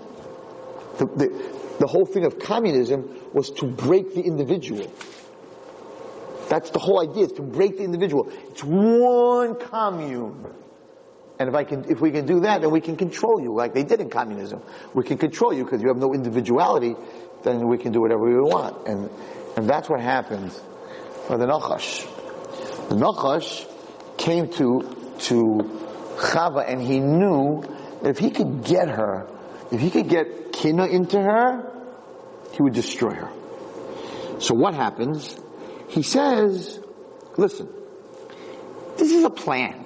The, 0.99 1.07
the, 1.07 1.77
the 1.81 1.87
whole 1.87 2.07
thing 2.07 2.25
of 2.25 2.39
communism 2.39 3.21
was 3.33 3.51
to 3.51 3.67
break 3.67 4.15
the 4.15 4.23
individual. 4.23 4.91
That's 6.49 6.71
the 6.71 6.79
whole 6.79 7.03
idea, 7.03 7.27
is 7.27 7.33
to 7.33 7.43
break 7.43 7.77
the 7.77 7.85
individual. 7.85 8.31
It's 8.51 8.65
one 8.65 9.57
commune. 9.57 10.47
And 11.39 11.49
if 11.49 11.55
I 11.55 11.63
can, 11.65 11.85
if 11.91 12.01
we 12.01 12.11
can 12.11 12.25
do 12.25 12.41
that, 12.41 12.63
then 12.63 12.71
we 12.71 12.81
can 12.81 12.97
control 12.97 13.41
you, 13.41 13.55
like 13.55 13.75
they 13.75 13.85
did 13.85 14.01
in 14.01 14.09
communism. 14.09 14.63
We 14.95 15.05
can 15.05 15.19
control 15.19 15.53
you 15.53 15.65
because 15.65 15.83
you 15.83 15.89
have 15.89 15.99
no 15.99 16.15
individuality, 16.15 16.97
then 17.45 17.69
we 17.69 17.77
can 17.77 17.93
do 17.93 18.01
whatever 18.01 18.25
we 18.25 18.41
want. 18.41 18.89
And, 18.89 19.11
and 19.57 19.69
that's 19.69 19.91
what 19.91 20.01
happens 20.01 20.59
for 21.29 21.37
the 21.37 21.45
Nachash. 21.45 22.09
The 22.89 22.95
Nachash 22.95 23.67
came 24.17 24.49
to, 24.53 24.97
to 25.19 25.37
Chava 26.17 26.65
and 26.67 26.81
he 26.81 27.01
knew 27.01 27.63
that 28.03 28.09
if 28.09 28.19
he 28.19 28.31
could 28.31 28.65
get 28.65 28.89
her, 28.89 29.29
if 29.71 29.79
he 29.79 29.91
could 29.91 30.09
get 30.09 30.55
Kina 30.55 30.87
into 30.87 31.21
her, 31.21 31.71
he 32.53 32.63
would 32.63 32.73
destroy 32.73 33.13
her. 33.13 33.31
So 34.41 34.55
what 34.55 34.73
happens? 34.73 35.39
He 35.89 36.03
says, 36.03 36.81
listen, 37.37 37.69
this 38.97 39.13
is 39.13 39.23
a 39.23 39.31
plan. 39.31 39.85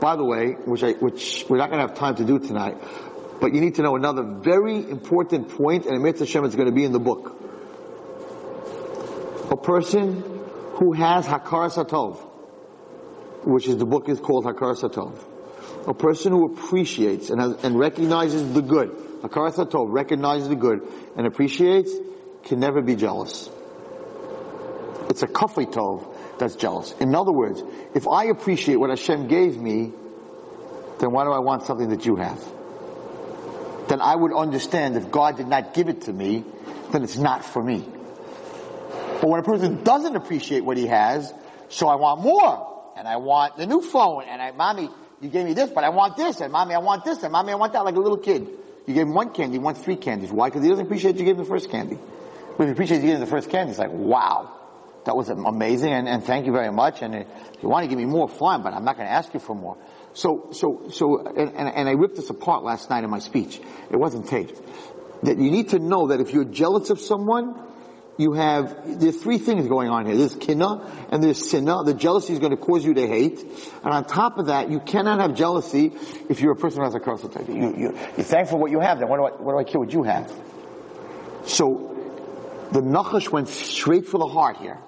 By 0.00 0.16
the 0.16 0.24
way, 0.24 0.54
which, 0.64 0.82
I, 0.82 0.92
which 0.94 1.46
we're 1.48 1.58
not 1.58 1.70
going 1.70 1.80
to 1.80 1.86
have 1.86 1.96
time 1.96 2.16
to 2.16 2.24
do 2.24 2.40
tonight, 2.40 2.76
but 3.40 3.54
you 3.54 3.60
need 3.60 3.76
to 3.76 3.82
know 3.82 3.94
another 3.94 4.24
very 4.24 4.78
important 4.78 5.50
point, 5.50 5.86
and 5.86 5.94
Amir 5.94 6.14
Hashem 6.18 6.44
is 6.44 6.56
going 6.56 6.66
to 6.66 6.74
be 6.74 6.84
in 6.84 6.90
the 6.90 6.98
book. 6.98 7.36
A 9.50 9.56
person 9.56 10.39
who 10.80 10.94
has 10.94 11.26
Hakar 11.26 11.70
Satov, 11.70 12.16
which 13.44 13.68
is 13.68 13.76
the 13.76 13.84
book 13.84 14.08
is 14.08 14.18
called 14.18 14.46
Hakar 14.46 14.74
Satov. 14.74 15.14
A 15.86 15.92
person 15.92 16.32
who 16.32 16.46
appreciates 16.54 17.28
and, 17.28 17.38
has, 17.38 17.62
and 17.62 17.78
recognizes 17.78 18.54
the 18.54 18.62
good, 18.62 18.88
Hakar 19.22 19.52
Satov, 19.54 19.92
recognizes 19.92 20.48
the 20.48 20.56
good 20.56 20.80
and 21.18 21.26
appreciates, 21.26 21.92
can 22.44 22.60
never 22.60 22.80
be 22.80 22.96
jealous. 22.96 23.50
It's 25.10 25.22
a 25.22 25.26
kafui 25.26 25.70
tov 25.70 26.38
that's 26.38 26.56
jealous. 26.56 26.94
In 26.98 27.14
other 27.14 27.32
words, 27.32 27.62
if 27.94 28.08
I 28.08 28.26
appreciate 28.26 28.76
what 28.76 28.88
Hashem 28.88 29.28
gave 29.28 29.58
me, 29.58 29.92
then 30.98 31.12
why 31.12 31.24
do 31.24 31.32
I 31.32 31.40
want 31.40 31.64
something 31.64 31.90
that 31.90 32.06
you 32.06 32.16
have? 32.16 32.42
Then 33.88 34.00
I 34.00 34.16
would 34.16 34.32
understand 34.32 34.96
if 34.96 35.10
God 35.10 35.36
did 35.36 35.48
not 35.48 35.74
give 35.74 35.90
it 35.90 36.02
to 36.02 36.12
me, 36.12 36.44
then 36.90 37.02
it's 37.02 37.18
not 37.18 37.44
for 37.44 37.62
me. 37.62 37.84
But 39.20 39.28
when 39.28 39.40
a 39.40 39.42
person 39.42 39.84
doesn't 39.84 40.16
appreciate 40.16 40.64
what 40.64 40.76
he 40.76 40.86
has, 40.86 41.32
so 41.68 41.88
I 41.88 41.96
want 41.96 42.22
more, 42.22 42.92
and 42.96 43.06
I 43.06 43.16
want 43.16 43.56
the 43.56 43.66
new 43.66 43.82
phone, 43.82 44.24
and 44.28 44.40
I, 44.40 44.52
mommy, 44.52 44.88
you 45.20 45.28
gave 45.28 45.44
me 45.46 45.54
this, 45.54 45.70
but 45.70 45.84
I 45.84 45.90
want 45.90 46.16
this, 46.16 46.40
and 46.40 46.52
mommy, 46.52 46.74
I 46.74 46.78
want 46.78 47.04
this, 47.04 47.22
and 47.22 47.32
mommy, 47.32 47.52
I 47.52 47.56
want 47.56 47.72
that, 47.74 47.84
like 47.84 47.96
a 47.96 48.00
little 48.00 48.18
kid. 48.18 48.48
You 48.86 48.94
gave 48.94 49.06
him 49.06 49.14
one 49.14 49.32
candy, 49.32 49.54
he 49.54 49.58
wants 49.58 49.82
three 49.82 49.96
candies. 49.96 50.32
Why? 50.32 50.48
Because 50.48 50.62
he 50.62 50.68
doesn't 50.70 50.86
appreciate 50.86 51.16
you 51.16 51.24
gave 51.24 51.36
him 51.36 51.44
the 51.44 51.48
first 51.48 51.70
candy. 51.70 51.98
But 52.56 52.64
if 52.64 52.68
he 52.68 52.72
appreciates 52.72 53.02
you 53.02 53.10
gave 53.10 53.16
him 53.16 53.24
the 53.24 53.30
first 53.30 53.50
candy, 53.50 53.72
he's 53.72 53.78
like, 53.78 53.92
wow 53.92 54.56
that 55.04 55.16
was 55.16 55.28
amazing 55.28 55.92
and, 55.92 56.08
and 56.08 56.24
thank 56.24 56.46
you 56.46 56.52
very 56.52 56.70
much. 56.70 57.02
And 57.02 57.14
if 57.14 57.26
you 57.62 57.68
want 57.68 57.84
to 57.84 57.88
give 57.88 57.98
me 57.98 58.04
more, 58.04 58.28
fine, 58.28 58.62
but 58.62 58.72
I'm 58.72 58.84
not 58.84 58.96
going 58.96 59.08
to 59.08 59.12
ask 59.12 59.32
you 59.32 59.40
for 59.40 59.54
more. 59.54 59.76
So, 60.12 60.48
so, 60.52 60.88
so, 60.90 61.26
and, 61.26 61.56
and 61.56 61.88
I 61.88 61.92
ripped 61.92 62.16
this 62.16 62.30
apart 62.30 62.64
last 62.64 62.90
night 62.90 63.04
in 63.04 63.10
my 63.10 63.20
speech. 63.20 63.60
It 63.90 63.96
wasn't 63.96 64.28
taped. 64.28 64.60
That 65.22 65.38
you 65.38 65.50
need 65.50 65.70
to 65.70 65.78
know 65.78 66.08
that 66.08 66.20
if 66.20 66.32
you're 66.32 66.44
jealous 66.44 66.90
of 66.90 67.00
someone, 67.00 67.54
you 68.20 68.34
have, 68.34 69.00
there's 69.00 69.22
three 69.22 69.38
things 69.38 69.66
going 69.66 69.88
on 69.88 70.06
here. 70.06 70.16
There's 70.16 70.34
kina 70.34 70.86
and 71.10 71.22
there's 71.22 71.50
sinna. 71.50 71.82
The 71.84 71.94
jealousy 71.94 72.34
is 72.34 72.38
going 72.38 72.50
to 72.50 72.56
cause 72.56 72.84
you 72.84 72.94
to 72.94 73.06
hate. 73.06 73.40
And 73.82 73.92
on 73.92 74.04
top 74.04 74.38
of 74.38 74.46
that, 74.46 74.70
you 74.70 74.78
cannot 74.78 75.20
have 75.20 75.34
jealousy 75.34 75.92
if 76.28 76.40
you're 76.40 76.52
a 76.52 76.56
person 76.56 76.80
who 76.80 76.84
has 76.84 76.94
a 76.94 77.00
curse. 77.00 77.24
You, 77.48 77.54
you, 77.54 77.76
you're 77.76 77.92
thankful 77.92 78.58
for 78.58 78.62
what 78.62 78.70
you 78.70 78.80
have, 78.80 78.98
then 78.98 79.08
what 79.08 79.16
do 79.16 79.24
I, 79.24 79.42
what 79.42 79.52
do 79.52 79.58
I 79.58 79.64
care 79.64 79.80
what 79.80 79.92
you 79.92 80.02
have? 80.02 80.30
So, 81.46 81.86
the 82.72 82.80
Nachash 82.80 83.30
went 83.30 83.48
straight 83.48 84.06
for 84.06 84.18
the 84.18 84.26
heart 84.26 84.58
here. 84.58 84.78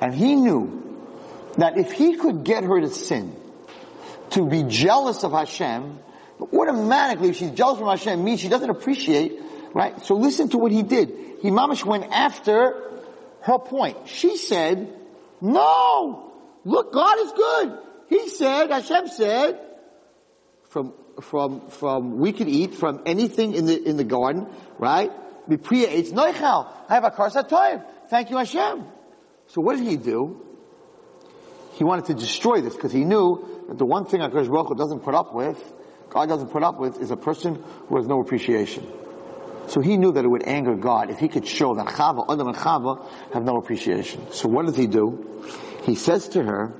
And 0.00 0.14
he 0.14 0.34
knew 0.34 1.00
that 1.58 1.78
if 1.78 1.92
he 1.92 2.16
could 2.16 2.44
get 2.44 2.64
her 2.64 2.80
to 2.80 2.88
sin, 2.88 3.36
to 4.30 4.48
be 4.48 4.64
jealous 4.64 5.22
of 5.22 5.32
Hashem, 5.32 6.00
automatically 6.40 7.28
if 7.28 7.36
she's 7.36 7.50
jealous 7.50 7.80
of 7.80 7.86
Hashem 7.86 8.24
means 8.24 8.40
she 8.40 8.48
doesn't 8.48 8.70
appreciate, 8.70 9.38
right? 9.74 10.00
So 10.04 10.16
listen 10.16 10.48
to 10.50 10.58
what 10.58 10.72
he 10.72 10.82
did. 10.82 11.12
He 11.40 11.50
mamish 11.50 11.84
went 11.84 12.04
after 12.12 12.90
her 13.42 13.58
point. 13.58 13.96
She 14.06 14.36
said, 14.36 14.92
No! 15.40 16.32
Look, 16.64 16.92
God 16.92 17.18
is 17.20 17.32
good. 17.32 17.78
He 18.08 18.28
said, 18.28 18.70
Hashem 18.70 19.08
said, 19.08 19.58
from, 20.68 20.94
from, 21.20 21.68
from, 21.68 22.18
we 22.18 22.32
could 22.32 22.48
eat 22.48 22.74
from 22.74 23.02
anything 23.06 23.54
in 23.54 23.66
the, 23.66 23.88
in 23.88 23.96
the 23.96 24.04
garden, 24.04 24.46
right? 24.78 25.10
Mipriya 25.48 25.92
eats 25.92 26.10
noichal. 26.10 26.68
I 26.88 26.94
have 26.94 27.04
a 27.04 27.10
karsatoim. 27.10 27.84
Thank 28.08 28.30
you, 28.30 28.36
Hashem. 28.36 28.84
So 29.48 29.60
what 29.60 29.76
did 29.76 29.86
he 29.86 29.96
do? 29.96 30.46
He 31.72 31.84
wanted 31.84 32.06
to 32.06 32.14
destroy 32.14 32.60
this 32.60 32.74
because 32.74 32.92
he 32.92 33.04
knew 33.04 33.64
that 33.68 33.78
the 33.78 33.86
one 33.86 34.04
thing 34.04 34.20
HaKadosh 34.20 34.48
Baruch 34.48 34.76
doesn't 34.76 35.00
put 35.00 35.14
up 35.14 35.34
with, 35.34 35.58
God 36.10 36.28
doesn't 36.28 36.48
put 36.48 36.62
up 36.62 36.78
with, 36.78 37.00
is 37.00 37.10
a 37.10 37.16
person 37.16 37.62
who 37.88 37.96
has 37.96 38.06
no 38.06 38.20
appreciation. 38.20 38.86
So 39.68 39.80
he 39.80 39.96
knew 39.96 40.12
that 40.12 40.24
it 40.24 40.28
would 40.28 40.46
anger 40.46 40.74
God 40.74 41.10
if 41.10 41.18
he 41.18 41.28
could 41.28 41.46
show 41.46 41.74
that 41.74 41.86
Chava, 41.86 42.24
Adam 42.30 42.48
and 42.48 42.56
Chava 42.56 43.08
have 43.32 43.42
no 43.44 43.56
appreciation. 43.56 44.30
So 44.32 44.48
what 44.48 44.66
does 44.66 44.76
he 44.76 44.86
do? 44.86 45.42
He 45.84 45.94
says 45.94 46.28
to 46.30 46.42
her, 46.42 46.74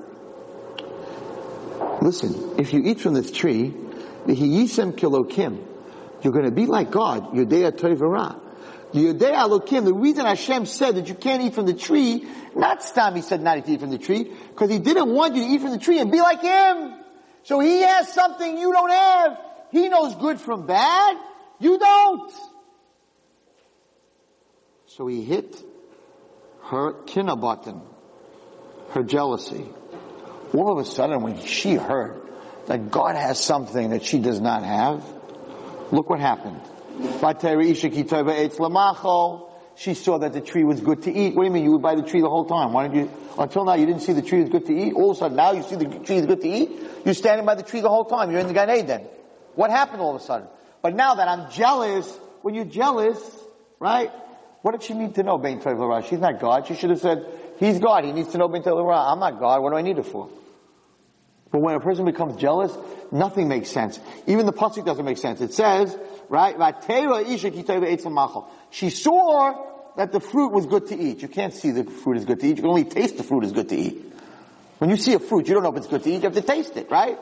listen, 2.01 2.59
if 2.59 2.73
you 2.73 2.81
eat 2.83 2.99
from 2.99 3.13
this 3.13 3.31
tree, 3.31 3.73
you're 4.25 4.35
going 6.31 6.45
to 6.45 6.51
be 6.51 6.65
like 6.65 6.91
God, 6.91 7.33
Yudea 7.33 7.71
Toivara. 7.73 8.39
Yudea 8.93 9.33
Alokim, 9.33 9.85
the 9.85 9.93
reason 9.93 10.25
Hashem 10.25 10.65
said 10.65 10.95
that 10.95 11.07
you 11.09 11.15
can't 11.15 11.41
eat 11.41 11.55
from 11.55 11.65
the 11.65 11.73
tree, 11.73 12.25
not 12.55 12.83
Stam, 12.83 13.15
he 13.15 13.21
said 13.21 13.41
not 13.41 13.65
to 13.65 13.71
eat 13.71 13.79
from 13.79 13.89
the 13.89 13.97
tree, 13.97 14.23
because 14.23 14.69
he 14.69 14.79
didn't 14.79 15.09
want 15.13 15.35
you 15.35 15.43
to 15.43 15.49
eat 15.49 15.61
from 15.61 15.71
the 15.71 15.79
tree 15.79 15.99
and 15.99 16.11
be 16.11 16.21
like 16.21 16.41
him. 16.41 16.93
So 17.43 17.59
he 17.59 17.81
has 17.81 18.13
something 18.13 18.57
you 18.57 18.71
don't 18.71 18.91
have. 18.91 19.37
He 19.71 19.89
knows 19.89 20.15
good 20.15 20.39
from 20.39 20.65
bad. 20.65 21.17
You 21.59 21.77
don't. 21.79 22.31
So 24.95 25.07
he 25.07 25.23
hit 25.23 25.55
her 26.65 26.93
kinna 27.07 27.35
button, 27.35 27.81
her 28.91 29.01
jealousy. 29.01 29.65
All 30.53 30.71
of 30.71 30.77
a 30.77 30.85
sudden, 30.85 31.23
when 31.23 31.39
she 31.41 31.73
heard 31.73 32.21
that 32.67 32.91
God 32.91 33.15
has 33.15 33.39
something 33.39 33.89
that 33.89 34.05
she 34.05 34.19
does 34.19 34.39
not 34.39 34.61
have, 34.63 35.03
look 35.91 36.11
what 36.11 36.19
happened. 36.19 36.61
She 39.75 39.95
saw 39.95 40.19
that 40.19 40.33
the 40.33 40.41
tree 40.41 40.63
was 40.63 40.79
good 40.79 41.01
to 41.01 41.11
eat. 41.11 41.33
What 41.33 41.41
do 41.41 41.47
you 41.47 41.53
mean? 41.53 41.63
You 41.63 41.71
would 41.71 41.81
buy 41.81 41.95
the 41.95 42.03
tree 42.03 42.21
the 42.21 42.29
whole 42.29 42.45
time. 42.45 42.71
Why 42.71 42.87
didn't 42.87 43.05
you, 43.05 43.09
until 43.39 43.65
now 43.65 43.73
you 43.73 43.87
didn't 43.87 44.03
see 44.03 44.13
the 44.13 44.21
tree 44.21 44.41
was 44.41 44.49
good 44.49 44.67
to 44.67 44.73
eat? 44.77 44.93
All 44.93 45.09
of 45.09 45.17
a 45.17 45.19
sudden 45.21 45.37
now 45.37 45.53
you 45.53 45.63
see 45.63 45.75
the 45.75 45.85
tree 45.85 46.17
is 46.17 46.27
good 46.27 46.41
to 46.41 46.47
eat? 46.47 46.69
You're 47.03 47.15
standing 47.15 47.47
by 47.47 47.55
the 47.55 47.63
tree 47.63 47.81
the 47.81 47.89
whole 47.89 48.05
time. 48.05 48.29
You're 48.29 48.41
in 48.41 48.47
the 48.47 48.53
Gan 48.53 48.69
Eden. 48.69 49.07
What 49.55 49.71
happened 49.71 50.01
all 50.01 50.15
of 50.15 50.21
a 50.21 50.23
sudden? 50.23 50.47
But 50.83 50.93
now 50.93 51.15
that 51.15 51.27
I'm 51.27 51.49
jealous, 51.49 52.07
when 52.43 52.53
you're 52.53 52.65
jealous, 52.65 53.17
right? 53.79 54.11
What 54.63 54.71
did 54.71 54.83
she 54.83 54.93
need 54.93 55.13
to 55.15 55.23
know, 55.23 55.37
Bein 55.37 55.59
Tov 55.59 56.05
She's 56.09 56.19
not 56.19 56.39
God. 56.39 56.67
She 56.67 56.75
should 56.75 56.89
have 56.89 57.01
said, 57.01 57.25
He's 57.59 57.79
God. 57.79 58.05
He 58.05 58.13
needs 58.13 58.29
to 58.29 58.37
know 58.37 58.47
Bein 58.47 58.63
Tov 58.63 59.11
I'm 59.11 59.19
not 59.19 59.37
God. 59.37 59.61
What 59.61 59.71
do 59.71 59.75
I 59.75 59.81
need 59.81 59.97
it 59.97 60.05
for? 60.05 60.29
But 61.51 61.59
when 61.59 61.75
a 61.75 61.81
person 61.81 62.05
becomes 62.05 62.37
jealous, 62.37 62.75
nothing 63.11 63.49
makes 63.49 63.69
sense. 63.69 63.99
Even 64.25 64.45
the 64.45 64.53
pasuk 64.53 64.85
doesn't 64.85 65.03
make 65.03 65.17
sense. 65.17 65.41
It 65.41 65.53
says, 65.53 65.95
right, 66.29 66.55
She 68.71 68.89
saw 68.89 69.65
that 69.97 70.13
the 70.13 70.21
fruit 70.21 70.53
was 70.53 70.65
good 70.65 70.87
to 70.87 70.97
eat. 70.97 71.21
You 71.21 71.27
can't 71.27 71.53
see 71.53 71.71
the 71.71 71.83
fruit 71.83 72.17
is 72.17 72.25
good 72.25 72.39
to 72.39 72.45
eat. 72.45 72.55
You 72.55 72.63
can 72.63 72.67
only 72.67 72.85
taste 72.85 73.17
the 73.17 73.23
fruit 73.23 73.43
is 73.43 73.51
good 73.51 73.67
to 73.67 73.75
eat. 73.75 74.01
When 74.77 74.89
you 74.89 74.95
see 74.95 75.13
a 75.13 75.19
fruit, 75.19 75.45
you 75.49 75.55
don't 75.55 75.63
know 75.63 75.71
if 75.71 75.77
it's 75.77 75.87
good 75.87 76.03
to 76.03 76.09
eat. 76.09 76.15
You 76.15 76.21
have 76.21 76.35
to 76.35 76.41
taste 76.41 76.77
it, 76.77 76.89
right? 76.89 77.19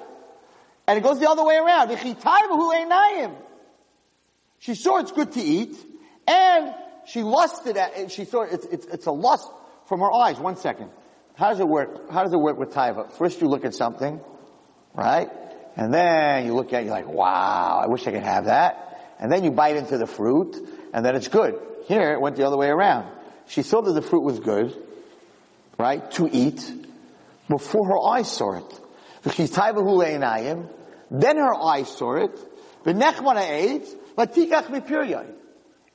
And 0.88 0.98
it 1.00 1.02
goes 1.02 1.20
the 1.20 1.28
other 1.28 1.44
way 1.44 1.58
around. 1.58 1.90
She 4.60 4.76
saw 4.76 5.00
it's 5.00 5.12
good 5.12 5.32
to 5.32 5.42
eat, 5.42 5.76
and 6.28 6.74
she 7.12 7.24
lusted 7.24 7.78
at 7.78 7.98
it. 7.98 8.12
She 8.12 8.26
saw 8.26 8.44
it's, 8.44 8.66
it's, 8.66 8.86
it's 8.86 9.06
a 9.06 9.12
lust 9.12 9.50
from 9.88 10.00
her 10.00 10.12
eyes. 10.12 10.40
One 10.40 10.56
second. 10.56 10.90
How 11.36 11.50
does 11.50 11.60
it 11.60 11.68
work? 11.68 12.10
How 12.12 12.24
does 12.24 12.34
it 12.34 12.40
work 12.40 12.58
with 12.58 12.72
taiva? 12.74 13.12
First 13.14 13.42
you 13.42 13.48
look 13.48 13.66
at 13.66 13.74
something, 13.74 14.22
right? 14.94 15.30
And 15.76 15.94
then 15.94 16.46
you 16.46 16.54
look 16.54 16.74
at 16.74 16.82
it, 16.82 16.86
you're 16.86 16.94
like, 16.94 17.08
wow, 17.08 17.82
I 17.84 17.88
wish 17.88 18.06
I 18.08 18.12
could 18.12 18.24
have 18.24 18.46
that. 18.46 19.16
And 19.20 19.32
then 19.32 19.44
you 19.44 19.52
bite 19.52 19.76
into 19.76 19.98
the 19.98 20.08
fruit, 20.08 20.56
and 20.94 21.06
then 21.06 21.16
it's 21.16 21.28
good. 21.28 21.60
Here, 21.86 22.14
it 22.14 22.22
went 22.22 22.36
the 22.36 22.46
other 22.46 22.58
way 22.58 22.68
around. 22.68 23.10
She 23.48 23.64
saw 23.64 23.82
that 23.82 23.92
the 23.94 24.02
fruit 24.02 24.24
was 24.24 24.40
good, 24.40 24.76
right, 25.78 26.10
to 26.12 26.30
eat, 26.32 26.62
before 27.48 27.88
her 27.88 28.00
eyes 28.00 28.32
saw 28.32 28.58
it. 28.58 28.80
Then 31.12 31.38
her 31.38 31.56
eyes 31.56 31.90
saw 31.90 32.16
it. 32.16 32.40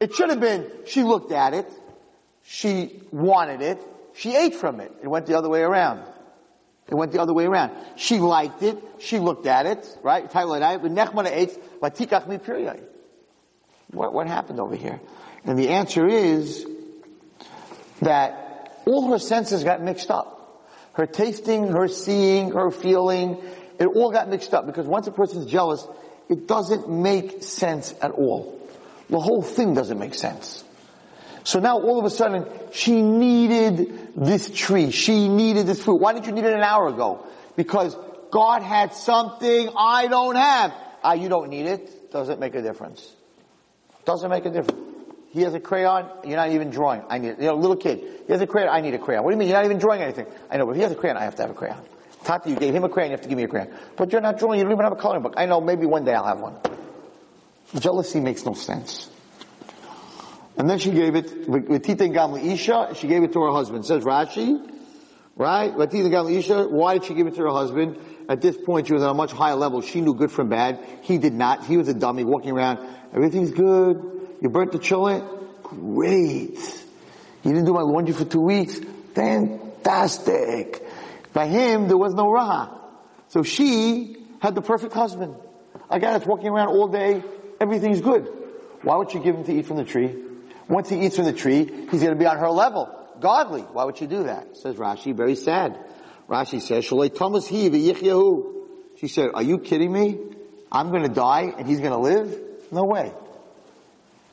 It 0.00 0.14
should 0.14 0.30
have 0.30 0.40
been, 0.40 0.70
she 0.86 1.02
looked 1.02 1.32
at 1.32 1.54
it, 1.54 1.70
she 2.42 3.00
wanted 3.10 3.62
it, 3.62 3.80
she 4.14 4.34
ate 4.36 4.54
from 4.54 4.80
it. 4.80 4.92
It 5.02 5.08
went 5.08 5.26
the 5.26 5.36
other 5.36 5.48
way 5.48 5.62
around. 5.62 6.02
It 6.88 6.94
went 6.94 7.12
the 7.12 7.20
other 7.20 7.34
way 7.34 7.46
around. 7.46 7.72
She 7.96 8.18
liked 8.18 8.62
it, 8.62 8.78
she 8.98 9.18
looked 9.18 9.46
at 9.46 9.66
it, 9.66 9.86
right? 10.02 10.30
What, 13.90 14.12
what 14.12 14.26
happened 14.26 14.60
over 14.60 14.76
here? 14.76 15.00
And 15.44 15.58
the 15.58 15.70
answer 15.70 16.06
is 16.06 16.66
that 18.00 18.82
all 18.86 19.10
her 19.10 19.18
senses 19.18 19.64
got 19.64 19.82
mixed 19.82 20.10
up. 20.10 20.34
Her 20.92 21.06
tasting, 21.06 21.68
her 21.68 21.88
seeing, 21.88 22.52
her 22.52 22.70
feeling, 22.70 23.42
it 23.78 23.86
all 23.86 24.10
got 24.10 24.28
mixed 24.28 24.54
up 24.54 24.66
because 24.66 24.86
once 24.86 25.06
a 25.06 25.12
person's 25.12 25.46
jealous, 25.46 25.86
it 26.28 26.46
doesn't 26.46 26.88
make 26.88 27.42
sense 27.42 27.94
at 28.00 28.12
all. 28.12 28.55
The 29.08 29.20
whole 29.20 29.42
thing 29.42 29.74
doesn't 29.74 29.98
make 29.98 30.14
sense. 30.14 30.64
So 31.44 31.60
now 31.60 31.78
all 31.78 31.98
of 31.98 32.04
a 32.04 32.10
sudden, 32.10 32.46
she 32.72 33.02
needed 33.02 34.14
this 34.16 34.50
tree. 34.50 34.90
She 34.90 35.28
needed 35.28 35.66
this 35.66 35.82
fruit. 35.82 36.00
Why 36.00 36.12
didn't 36.12 36.26
you 36.26 36.32
need 36.32 36.44
it 36.44 36.52
an 36.52 36.62
hour 36.62 36.88
ago? 36.88 37.24
Because 37.54 37.96
God 38.32 38.62
had 38.62 38.92
something 38.94 39.70
I 39.76 40.08
don't 40.08 40.34
have. 40.34 40.74
Ah, 41.04 41.12
you 41.12 41.28
don't 41.28 41.48
need 41.48 41.66
it. 41.66 42.10
Doesn't 42.10 42.40
make 42.40 42.56
a 42.56 42.62
difference. 42.62 43.14
Doesn't 44.04 44.28
make 44.28 44.44
a 44.44 44.50
difference. 44.50 44.80
He 45.30 45.42
has 45.42 45.54
a 45.54 45.60
crayon, 45.60 46.08
you're 46.24 46.36
not 46.36 46.50
even 46.50 46.70
drawing. 46.70 47.02
I 47.08 47.18
need 47.18 47.28
it. 47.28 47.40
You 47.40 47.46
know, 47.48 47.56
little 47.56 47.76
kid, 47.76 48.00
he 48.26 48.32
has 48.32 48.40
a 48.40 48.46
crayon, 48.46 48.70
I 48.70 48.80
need 48.80 48.94
a 48.94 48.98
crayon. 48.98 49.22
What 49.22 49.30
do 49.30 49.34
you 49.34 49.38
mean? 49.38 49.48
You're 49.48 49.58
not 49.58 49.66
even 49.66 49.78
drawing 49.78 50.00
anything. 50.00 50.26
I 50.50 50.56
know, 50.56 50.66
but 50.66 50.76
he 50.76 50.82
has 50.82 50.92
a 50.92 50.94
crayon, 50.94 51.16
I 51.18 51.24
have 51.24 51.36
to 51.36 51.42
have 51.42 51.50
a 51.50 51.54
crayon. 51.54 51.76
Tati, 52.24 52.50
you 52.50 52.56
gave 52.56 52.74
him 52.74 52.84
a 52.84 52.88
crayon, 52.88 53.10
you 53.10 53.16
have 53.16 53.22
to 53.22 53.28
give 53.28 53.36
me 53.36 53.44
a 53.44 53.48
crayon. 53.48 53.72
But 53.96 54.12
you're 54.12 54.22
not 54.22 54.38
drawing, 54.38 54.58
you 54.58 54.64
don't 54.64 54.72
even 54.72 54.84
have 54.84 54.94
a 54.94 54.96
coloring 54.96 55.22
book. 55.22 55.34
I 55.36 55.44
know, 55.44 55.60
maybe 55.60 55.84
one 55.84 56.04
day 56.04 56.14
I'll 56.14 56.24
have 56.24 56.40
one. 56.40 56.56
Jealousy 57.78 58.20
makes 58.20 58.44
no 58.44 58.54
sense. 58.54 59.10
And 60.56 60.70
then 60.70 60.78
she 60.78 60.90
gave 60.90 61.14
it, 61.14 61.48
Vatita 61.48 62.10
Gamli 62.12 62.52
Isha, 62.52 62.94
she 62.94 63.06
gave 63.08 63.22
it 63.22 63.32
to 63.34 63.42
her 63.42 63.52
husband. 63.52 63.84
Says 63.84 64.04
Rashi, 64.04 64.58
right? 65.36 65.72
Vatita 65.72 66.08
Gamli 66.10 66.36
Isha, 66.36 66.68
why 66.68 66.94
did 66.94 67.04
she 67.04 67.14
give 67.14 67.26
it 67.26 67.34
to 67.34 67.42
her 67.42 67.50
husband? 67.50 67.98
At 68.28 68.40
this 68.40 68.56
point, 68.56 68.86
she 68.86 68.94
was 68.94 69.02
on 69.02 69.10
a 69.10 69.14
much 69.14 69.32
higher 69.32 69.54
level. 69.54 69.82
She 69.82 70.00
knew 70.00 70.14
good 70.14 70.32
from 70.32 70.48
bad. 70.48 70.80
He 71.02 71.18
did 71.18 71.34
not. 71.34 71.64
He 71.64 71.76
was 71.76 71.88
a 71.88 71.94
dummy 71.94 72.24
walking 72.24 72.52
around. 72.52 72.78
Everything's 73.12 73.52
good. 73.52 74.36
You 74.40 74.48
burnt 74.48 74.72
the 74.72 74.78
cholent? 74.78 75.62
Great. 75.62 76.58
You 77.42 77.52
didn't 77.52 77.66
do 77.66 77.72
my 77.72 77.82
laundry 77.82 78.14
for 78.14 78.24
two 78.24 78.40
weeks? 78.40 78.80
Fantastic. 79.14 80.82
By 81.32 81.46
him, 81.46 81.86
there 81.86 81.96
was 81.96 82.14
no 82.14 82.24
raha. 82.24 82.76
So 83.28 83.42
she 83.42 84.16
had 84.40 84.54
the 84.54 84.62
perfect 84.62 84.94
husband. 84.94 85.36
A 85.90 86.00
guy 86.00 86.12
that's 86.12 86.26
walking 86.26 86.48
around 86.48 86.68
all 86.68 86.88
day, 86.88 87.22
everything's 87.60 88.00
good. 88.00 88.28
Why 88.82 88.96
would 88.96 89.10
she 89.10 89.18
give 89.18 89.34
him 89.34 89.44
to 89.44 89.52
eat 89.52 89.66
from 89.66 89.76
the 89.76 89.84
tree? 89.84 90.14
Once 90.68 90.88
he 90.88 91.04
eats 91.04 91.16
from 91.16 91.24
the 91.26 91.32
tree, 91.32 91.64
he's 91.64 92.02
going 92.02 92.12
to 92.12 92.18
be 92.18 92.26
on 92.26 92.38
her 92.38 92.50
level. 92.50 92.92
Godly. 93.20 93.62
Why 93.62 93.84
would 93.84 93.96
she 93.96 94.06
do 94.06 94.24
that? 94.24 94.56
Says 94.56 94.76
Rashi, 94.76 95.14
very 95.14 95.36
sad. 95.36 95.78
Rashi 96.28 96.60
says, 96.60 96.84
Shalei 96.84 97.14
Thomas 97.14 97.46
he 97.46 97.70
She 98.98 99.08
said, 99.08 99.30
are 99.34 99.42
you 99.42 99.58
kidding 99.58 99.92
me? 99.92 100.18
I'm 100.70 100.90
going 100.90 101.04
to 101.04 101.08
die 101.08 101.52
and 101.56 101.66
he's 101.66 101.80
going 101.80 101.92
to 101.92 101.98
live? 101.98 102.38
No 102.72 102.84
way. 102.84 103.12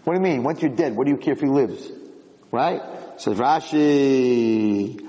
What 0.04 0.14
do 0.16 0.20
you 0.20 0.24
mean? 0.24 0.44
Once 0.44 0.62
you're 0.62 0.76
dead, 0.76 0.96
what 0.96 1.06
do 1.06 1.12
you 1.12 1.18
care 1.18 1.34
if 1.34 1.40
he 1.40 1.48
lives? 1.48 1.90
Right? 2.52 2.82
Says 3.18 3.38
Rashi, 3.38 5.00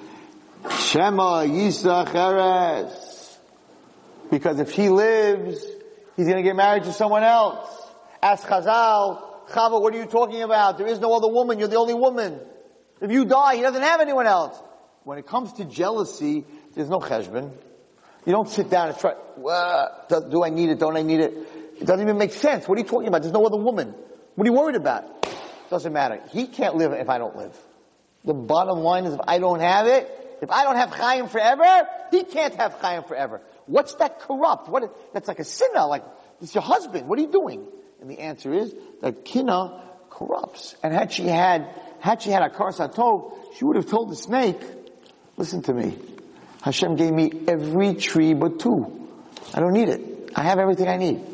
Shema 0.71 1.45
Yisach 1.45 2.93
Because 4.31 4.61
if 4.61 4.71
he 4.71 4.89
lives, 4.89 5.65
he's 6.17 6.27
going 6.27 6.37
to 6.37 6.43
get 6.43 6.55
married 6.55 6.85
to 6.85 6.93
someone 6.93 7.25
else. 7.25 7.84
Ask 8.25 8.49
Chazal, 8.49 9.21
Chava, 9.51 9.83
what 9.83 9.93
are 9.95 9.99
you 9.99 10.07
talking 10.07 10.41
about? 10.41 10.79
There 10.79 10.87
is 10.87 10.99
no 10.99 11.13
other 11.13 11.29
woman. 11.29 11.59
You're 11.59 11.69
the 11.69 11.77
only 11.77 11.93
woman. 11.93 12.41
If 13.03 13.11
you 13.11 13.27
die, 13.27 13.57
he 13.57 13.61
doesn't 13.61 13.83
have 13.83 14.01
anyone 14.01 14.27
else. 14.27 14.59
When 15.03 15.19
it 15.19 15.27
comes 15.27 15.53
to 15.55 15.67
jealousy, 15.67 16.47
there's 16.75 16.89
no 16.89 17.01
cheshbon. 17.01 17.53
You 18.25 18.33
don't 18.33 18.49
sit 18.49 18.71
down 18.71 18.89
and 18.89 18.99
try, 18.99 19.13
well, 19.37 20.07
do 20.31 20.43
I 20.43 20.49
need 20.49 20.71
it? 20.71 20.79
Don't 20.79 20.97
I 20.97 21.03
need 21.03 21.21
it? 21.21 21.35
It 21.79 21.87
doesn't 21.87 22.01
even 22.01 22.17
make 22.17 22.33
sense. 22.33 22.67
What 22.67 22.79
are 22.79 22.81
you 22.81 22.87
talking 22.87 23.09
about? 23.09 23.21
There's 23.21 23.35
no 23.35 23.45
other 23.45 23.59
woman. 23.59 23.95
What 24.37 24.49
are 24.49 24.51
you 24.51 24.57
worried 24.57 24.77
about? 24.77 25.05
Doesn't 25.69 25.93
matter. 25.93 26.23
He 26.31 26.47
can't 26.47 26.77
live 26.77 26.93
if 26.95 27.11
I 27.11 27.19
don't 27.19 27.37
live. 27.37 27.55
The 28.25 28.33
bottom 28.33 28.79
line 28.79 29.05
is 29.05 29.13
if 29.13 29.21
I 29.29 29.39
don't 29.39 29.61
have 29.61 29.87
it, 29.87 30.39
if 30.41 30.51
I 30.51 30.65
don't 30.65 30.77
have 30.77 30.89
Chaim 30.89 31.29
forever, 31.29 31.87
he 32.11 32.25
can't 32.25 32.55
have 32.55 32.73
Chaim 32.81 33.03
forever. 33.03 33.43
What's 33.67 33.97
that 33.97 34.21
corrupt? 34.21 34.71
What, 34.71 35.13
that's 35.13 35.29
like 35.29 35.41
a 35.41 35.45
sinner, 35.45 35.85
like, 35.85 36.05
it's 36.41 36.55
your 36.55 36.63
husband. 36.63 37.07
What 37.07 37.19
are 37.19 37.23
you 37.23 37.31
doing? 37.31 37.67
And 38.05 38.11
the 38.11 38.21
answer 38.21 38.53
is 38.53 38.75
that 39.01 39.25
kina 39.25 39.83
corrupts. 40.11 40.77
And 40.83 40.93
had 40.93 41.11
she 41.11 41.23
had, 41.23 41.67
had 42.01 42.21
she 42.21 42.29
had 42.29 42.43
a 42.43 42.51
karsatov, 42.51 43.57
she 43.57 43.65
would 43.65 43.77
have 43.77 43.87
told 43.87 44.11
the 44.11 44.17
snake, 44.17 44.61
listen 45.39 45.63
to 45.63 45.73
me. 45.73 45.97
Hashem 46.61 46.97
gave 46.97 47.13
me 47.15 47.33
every 47.49 47.95
tree 47.95 48.35
but 48.35 48.61
two. 48.61 49.09
I 49.55 49.61
don't 49.61 49.73
need 49.73 49.89
it. 49.89 50.33
I 50.37 50.43
have 50.43 50.59
everything 50.59 50.87
I 50.87 50.99
need. 50.99 51.25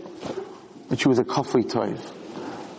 And 0.91 1.01
she 1.01 1.09
was 1.09 1.19
a 1.19 1.25
kafui 1.25 1.65
tov. 1.65 1.99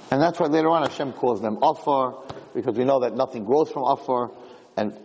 And 0.10 0.22
that's 0.22 0.40
why 0.40 0.48
later 0.48 0.70
on 0.70 0.84
Hashem 0.84 1.12
calls 1.12 1.42
them 1.42 1.58
Afar, 1.62 2.24
because 2.56 2.78
we 2.78 2.86
know 2.86 3.02
that 3.02 3.14
nothing 3.14 3.44
grows 3.44 3.70
from 3.72 3.84
Afar, 3.84 4.32
and 4.78 4.98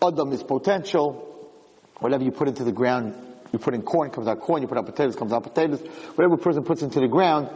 Adam 0.00 0.32
is 0.32 0.42
potential. 0.42 1.52
Whatever 1.98 2.24
you 2.24 2.30
put 2.30 2.48
into 2.48 2.64
the 2.64 2.72
ground, 2.72 3.14
you 3.52 3.58
put 3.58 3.74
in 3.74 3.82
corn, 3.82 4.10
comes 4.10 4.26
out 4.26 4.40
corn, 4.40 4.62
you 4.62 4.68
put 4.68 4.78
out 4.78 4.86
potatoes, 4.86 5.16
comes 5.16 5.34
out 5.34 5.42
potatoes. 5.42 5.82
Whatever 6.14 6.36
a 6.36 6.38
person 6.38 6.64
puts 6.64 6.80
into 6.80 7.00
the 7.00 7.08
ground, 7.08 7.50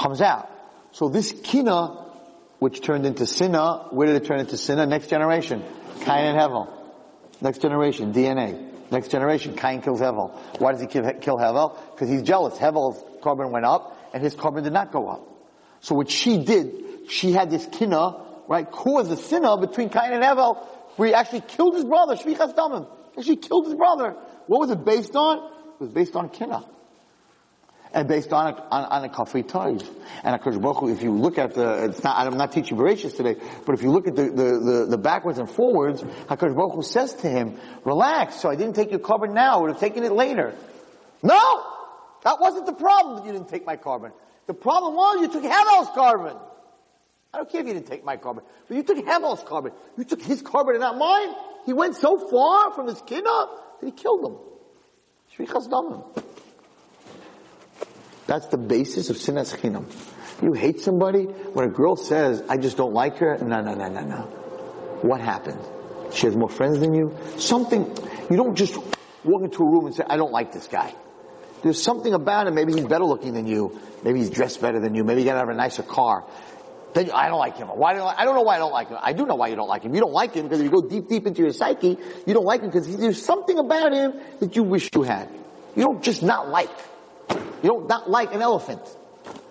comes 0.00 0.20
out. 0.20 0.48
So 0.92 1.08
this 1.08 1.32
kina, 1.32 2.06
which 2.58 2.80
turned 2.80 3.06
into 3.06 3.26
sinna, 3.26 3.88
where 3.90 4.06
did 4.06 4.16
it 4.16 4.26
turn 4.26 4.40
into 4.40 4.56
sinna? 4.56 4.86
Next 4.86 5.08
generation. 5.08 5.62
Cain 6.00 6.26
and 6.26 6.38
Hevel. 6.38 6.68
Next 7.40 7.62
generation, 7.62 8.12
DNA. 8.12 8.68
Next 8.90 9.08
generation, 9.08 9.54
Cain 9.56 9.82
kills 9.82 10.00
Hevel. 10.00 10.32
Why 10.58 10.72
does 10.72 10.80
he 10.80 10.86
kill, 10.86 11.02
Hevel? 11.02 11.76
Because 11.92 12.08
he's 12.08 12.22
jealous. 12.22 12.58
Hevel's 12.58 13.04
carbon 13.22 13.52
went 13.52 13.64
up, 13.64 14.10
and 14.12 14.22
his 14.22 14.34
carbon 14.34 14.64
did 14.64 14.72
not 14.72 14.90
go 14.90 15.08
up. 15.08 15.26
So 15.80 15.94
what 15.94 16.10
she 16.10 16.42
did, 16.44 17.08
she 17.08 17.32
had 17.32 17.50
this 17.50 17.66
kina, 17.70 18.16
right, 18.48 18.68
caused 18.70 19.12
a 19.12 19.16
sinna 19.16 19.56
between 19.58 19.90
Cain 19.90 20.12
and 20.12 20.22
Hevel, 20.22 20.66
where 20.96 21.08
he 21.08 21.14
actually 21.14 21.42
killed 21.42 21.76
his 21.76 21.84
brother, 21.84 22.16
Shfichas 22.16 22.54
Damim. 22.54 22.88
Actually 23.16 23.36
killed 23.36 23.66
his 23.66 23.74
brother. 23.74 24.16
What 24.46 24.60
was 24.60 24.70
it 24.70 24.84
based 24.84 25.14
on? 25.14 25.38
It 25.38 25.80
was 25.80 25.90
based 25.90 26.16
on 26.16 26.28
kina. 26.30 26.64
And 27.92 28.06
based 28.06 28.32
on 28.32 28.54
a, 28.54 28.56
on, 28.70 28.84
on 28.84 29.04
a 29.04 29.08
kafui 29.08 29.44
tov. 29.44 29.84
And 30.22 30.40
HaKadosh 30.40 30.62
Baruch 30.62 30.78
Hu, 30.78 30.92
if 30.92 31.02
you 31.02 31.12
look 31.12 31.38
at 31.38 31.54
the, 31.54 31.86
it's 31.86 32.04
not, 32.04 32.24
I'm 32.24 32.36
not 32.36 32.52
teaching 32.52 32.76
Bereshit 32.76 33.16
today, 33.16 33.36
but 33.66 33.74
if 33.74 33.82
you 33.82 33.90
look 33.90 34.06
at 34.06 34.14
the, 34.14 34.24
the, 34.24 34.30
the, 34.30 34.86
the 34.90 34.98
backwards 34.98 35.38
and 35.38 35.50
forwards, 35.50 36.02
HaKadosh 36.02 36.54
Baruch 36.54 36.74
Hu 36.74 36.82
says 36.82 37.14
to 37.14 37.28
him, 37.28 37.58
relax, 37.84 38.36
so 38.36 38.48
I 38.48 38.54
didn't 38.54 38.74
take 38.74 38.90
your 38.90 39.00
carbon 39.00 39.34
now, 39.34 39.58
I 39.58 39.60
would 39.62 39.70
have 39.72 39.80
taken 39.80 40.04
it 40.04 40.12
later. 40.12 40.54
No! 41.22 41.64
That 42.22 42.38
wasn't 42.40 42.66
the 42.66 42.74
problem 42.74 43.16
that 43.16 43.26
you 43.26 43.32
didn't 43.32 43.48
take 43.48 43.66
my 43.66 43.76
carbon. 43.76 44.12
The 44.46 44.54
problem 44.54 44.94
was 44.94 45.20
you 45.22 45.32
took 45.32 45.42
Hevel's 45.42 45.88
carbon. 45.94 46.36
I 47.32 47.38
don't 47.38 47.50
care 47.50 47.60
if 47.60 47.66
you 47.66 47.74
didn't 47.74 47.86
take 47.86 48.04
my 48.04 48.16
carbon, 48.16 48.44
but 48.68 48.76
you 48.76 48.82
took 48.82 49.04
Hevel's 49.04 49.42
carbon. 49.42 49.72
You 49.96 50.04
took 50.04 50.22
his 50.22 50.42
carbon 50.42 50.74
and 50.74 50.80
not 50.80 50.98
mine. 50.98 51.34
He 51.66 51.72
went 51.72 51.96
so 51.96 52.18
far 52.28 52.72
from 52.72 52.88
his 52.88 53.00
kina 53.02 53.22
that 53.22 53.86
he 53.86 53.92
killed 53.92 54.24
him. 54.24 54.36
Shfichas 55.36 55.68
damim. 55.68 56.04
That's 58.30 58.46
the 58.46 58.58
basis 58.58 59.10
of 59.10 59.16
sinas 59.16 59.52
chinam. 59.56 59.90
You 60.40 60.52
hate 60.52 60.80
somebody 60.80 61.24
when 61.24 61.64
a 61.64 61.68
girl 61.68 61.96
says, 61.96 62.44
"I 62.48 62.58
just 62.58 62.76
don't 62.76 62.92
like 62.94 63.16
her." 63.16 63.36
No, 63.38 63.60
no, 63.60 63.74
no, 63.74 63.88
no, 63.88 64.02
no. 64.02 64.20
What 65.02 65.20
happened? 65.20 65.58
She 66.12 66.26
has 66.26 66.36
more 66.36 66.48
friends 66.48 66.78
than 66.78 66.94
you. 66.94 67.10
Something. 67.38 67.90
You 68.30 68.36
don't 68.36 68.54
just 68.54 68.76
walk 69.24 69.42
into 69.42 69.64
a 69.64 69.66
room 69.66 69.86
and 69.86 69.94
say, 69.96 70.04
"I 70.06 70.16
don't 70.16 70.30
like 70.30 70.52
this 70.52 70.68
guy." 70.68 70.94
There's 71.64 71.82
something 71.82 72.14
about 72.14 72.46
him. 72.46 72.54
Maybe 72.54 72.72
he's 72.72 72.86
better 72.86 73.04
looking 73.04 73.34
than 73.34 73.48
you. 73.48 73.80
Maybe 74.04 74.20
he's 74.20 74.30
dressed 74.30 74.60
better 74.60 74.78
than 74.78 74.94
you. 74.94 75.02
Maybe 75.02 75.22
he 75.22 75.24
got 75.24 75.36
out 75.36 75.50
of 75.50 75.50
a 75.50 75.58
nicer 75.58 75.82
car. 75.82 76.22
Then 76.94 77.10
I 77.10 77.26
don't 77.30 77.40
like 77.40 77.56
him. 77.56 77.66
Why 77.66 77.94
do 77.94 78.00
I, 78.00 78.14
I 78.22 78.24
don't 78.24 78.36
know 78.36 78.42
why 78.42 78.54
I 78.54 78.58
don't 78.58 78.72
like 78.72 78.90
him. 78.90 78.98
I 79.02 79.12
do 79.12 79.26
know 79.26 79.34
why 79.34 79.48
you 79.48 79.56
don't 79.56 79.68
like 79.68 79.82
him. 79.82 79.92
You 79.92 80.02
don't 80.02 80.12
like 80.12 80.34
him 80.34 80.44
because 80.44 80.60
if 80.60 80.66
you 80.66 80.70
go 80.70 80.82
deep, 80.82 81.08
deep 81.08 81.26
into 81.26 81.42
your 81.42 81.52
psyche, 81.52 81.98
you 82.26 82.32
don't 82.32 82.46
like 82.46 82.60
him 82.60 82.70
because 82.70 82.96
there's 82.96 83.20
something 83.20 83.58
about 83.58 83.92
him 83.92 84.14
that 84.38 84.54
you 84.54 84.62
wish 84.62 84.88
you 84.94 85.02
had. 85.02 85.28
You 85.74 85.82
don't 85.82 86.00
just 86.00 86.22
not 86.22 86.48
like. 86.48 86.70
You 87.62 87.70
don't 87.70 87.88
not 87.88 88.10
like 88.10 88.34
an 88.34 88.42
elephant. 88.42 88.82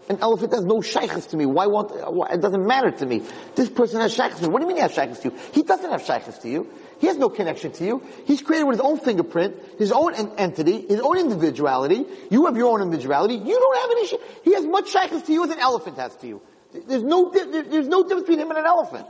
An 0.10 0.18
elephant 0.22 0.54
has 0.54 0.66
no 0.66 0.82
shaykhs 0.82 1.28
to 1.28 1.38
me. 1.38 1.46
Why 1.46 1.68
won't, 1.68 1.92
it 2.32 2.42
doesn't 2.42 2.66
matter 2.66 2.90
to 2.90 3.06
me. 3.06 3.22
This 3.56 3.70
person 3.70 4.02
has 4.02 4.12
shaykhs 4.12 4.38
to 4.40 4.48
me. 4.48 4.50
What 4.50 4.60
do 4.60 4.64
you 4.64 4.68
mean 4.70 4.78
he 4.78 4.82
has 4.82 4.94
shaykhs 4.94 5.20
to 5.20 5.30
you? 5.30 5.38
He 5.54 5.62
doesn't 5.62 5.90
have 5.90 6.02
shaykhs 6.02 6.40
to 6.40 6.50
you. 6.50 6.68
He 7.00 7.06
has 7.06 7.18
no 7.18 7.30
connection 7.30 7.72
to 7.74 7.86
you. 7.86 8.04
He's 8.26 8.42
created 8.42 8.66
with 8.66 8.78
his 8.78 8.86
own 8.86 8.98
fingerprint, 9.00 9.56
his 9.78 9.92
own 9.92 10.16
entity, 10.16 10.82
his 10.82 11.00
own 11.00 11.20
individuality. 11.20 12.06
You 12.32 12.48
have 12.48 12.58
your 12.58 12.74
own 12.74 12.82
individuality. 12.82 13.36
You 13.36 13.60
don't 13.60 13.78
have 13.78 13.92
any 13.92 14.08
sh- 14.08 14.42
He 14.44 14.54
has 14.56 14.66
much 14.66 14.90
shaykhs 14.90 15.22
to 15.22 15.32
you 15.32 15.44
as 15.44 15.52
an 15.52 15.60
elephant 15.60 15.98
has 15.98 16.16
to 16.18 16.28
you. 16.28 16.42
There's 16.74 17.04
no, 17.04 17.30
there's 17.32 17.88
no 17.88 18.02
difference 18.02 18.24
between 18.24 18.40
him 18.40 18.50
and 18.50 18.60
an 18.60 18.66
elephant. 18.66 19.06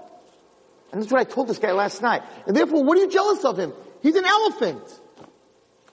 And 0.91 1.01
that's 1.01 1.11
what 1.11 1.21
I 1.21 1.23
told 1.23 1.47
this 1.47 1.59
guy 1.59 1.71
last 1.71 2.01
night. 2.01 2.23
And 2.45 2.55
therefore, 2.55 2.83
what 2.83 2.97
are 2.97 3.01
you 3.01 3.09
jealous 3.09 3.45
of 3.45 3.57
him? 3.57 3.73
He's 4.01 4.15
an 4.15 4.25
elephant. 4.25 4.98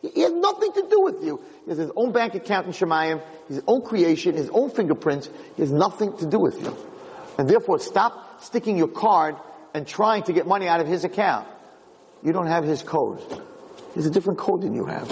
He 0.02 0.20
has 0.20 0.32
nothing 0.32 0.72
to 0.72 0.86
do 0.88 1.00
with 1.02 1.24
you. 1.24 1.40
He 1.64 1.70
has 1.70 1.78
his 1.78 1.90
own 1.96 2.12
bank 2.12 2.34
account 2.34 2.66
in 2.66 2.72
Shemayim, 2.72 3.22
his 3.48 3.62
own 3.66 3.82
creation, 3.82 4.34
his 4.34 4.50
own 4.50 4.70
fingerprints. 4.70 5.28
He 5.56 5.62
has 5.62 5.72
nothing 5.72 6.16
to 6.18 6.26
do 6.26 6.38
with 6.38 6.60
you. 6.62 6.76
And 7.38 7.48
therefore, 7.48 7.78
stop 7.78 8.42
sticking 8.42 8.76
your 8.76 8.88
card 8.88 9.36
and 9.74 9.86
trying 9.86 10.22
to 10.24 10.32
get 10.32 10.46
money 10.46 10.68
out 10.68 10.80
of 10.80 10.86
his 10.86 11.04
account. 11.04 11.48
You 12.22 12.32
don't 12.32 12.46
have 12.46 12.64
his 12.64 12.82
code. 12.82 13.20
He's 13.94 14.06
a 14.06 14.10
different 14.10 14.38
code 14.38 14.62
than 14.62 14.74
you 14.74 14.86
have. 14.86 15.10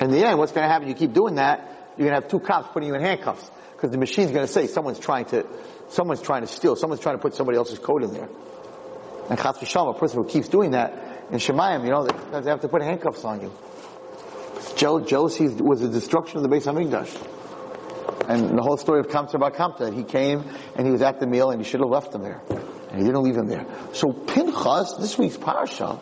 In 0.00 0.10
the 0.10 0.26
end, 0.26 0.38
what's 0.38 0.52
going 0.52 0.66
to 0.66 0.72
happen? 0.72 0.88
You 0.88 0.94
keep 0.94 1.12
doing 1.12 1.36
that, 1.36 1.92
you're 1.96 2.08
going 2.08 2.16
to 2.16 2.22
have 2.22 2.28
two 2.28 2.40
cops 2.40 2.68
putting 2.72 2.88
you 2.88 2.94
in 2.94 3.00
handcuffs 3.00 3.50
because 3.72 3.90
the 3.90 3.98
machine's 3.98 4.30
going 4.30 4.46
to 4.46 4.52
say 4.52 4.66
someone's 4.66 4.98
trying 4.98 5.24
to, 5.26 5.46
someone's 5.88 6.22
trying 6.22 6.42
to 6.42 6.46
steal, 6.46 6.76
someone's 6.76 7.00
trying 7.00 7.16
to 7.16 7.22
put 7.22 7.34
somebody 7.34 7.58
else's 7.58 7.78
code 7.78 8.04
in 8.04 8.12
there. 8.12 8.28
And 9.28 9.38
v'shalom, 9.38 9.94
a 9.94 9.98
person 9.98 10.22
who 10.22 10.28
keeps 10.28 10.48
doing 10.48 10.72
that 10.72 11.26
in 11.30 11.38
Shemayim, 11.38 11.84
you 11.84 11.90
know, 11.90 12.06
they 12.06 12.50
have 12.50 12.60
to 12.62 12.68
put 12.68 12.82
handcuffs 12.82 13.24
on 13.24 13.40
you. 13.40 13.52
Jealousy 14.76 15.48
was 15.48 15.80
the 15.80 15.88
destruction 15.88 16.38
of 16.38 16.42
the 16.42 16.48
Beis 16.48 16.64
Hamikdash. 16.64 17.36
And 18.28 18.58
the 18.58 18.62
whole 18.62 18.76
story 18.76 19.00
of 19.00 19.08
Kamsa 19.08 19.38
Bar 19.40 19.50
Kamsa, 19.52 19.94
he 19.94 20.04
came 20.04 20.44
and 20.76 20.86
he 20.86 20.92
was 20.92 21.02
at 21.02 21.18
the 21.18 21.26
meal 21.26 21.50
and 21.50 21.64
he 21.64 21.68
should 21.68 21.80
have 21.80 21.88
left 21.88 22.14
him 22.14 22.22
there. 22.22 22.42
And 22.90 23.00
he 23.00 23.04
didn't 23.06 23.22
leave 23.22 23.36
him 23.36 23.46
there. 23.46 23.66
So 23.92 24.12
Pinchas, 24.12 24.96
this 24.98 25.16
week's 25.16 25.36
parasha, 25.36 25.98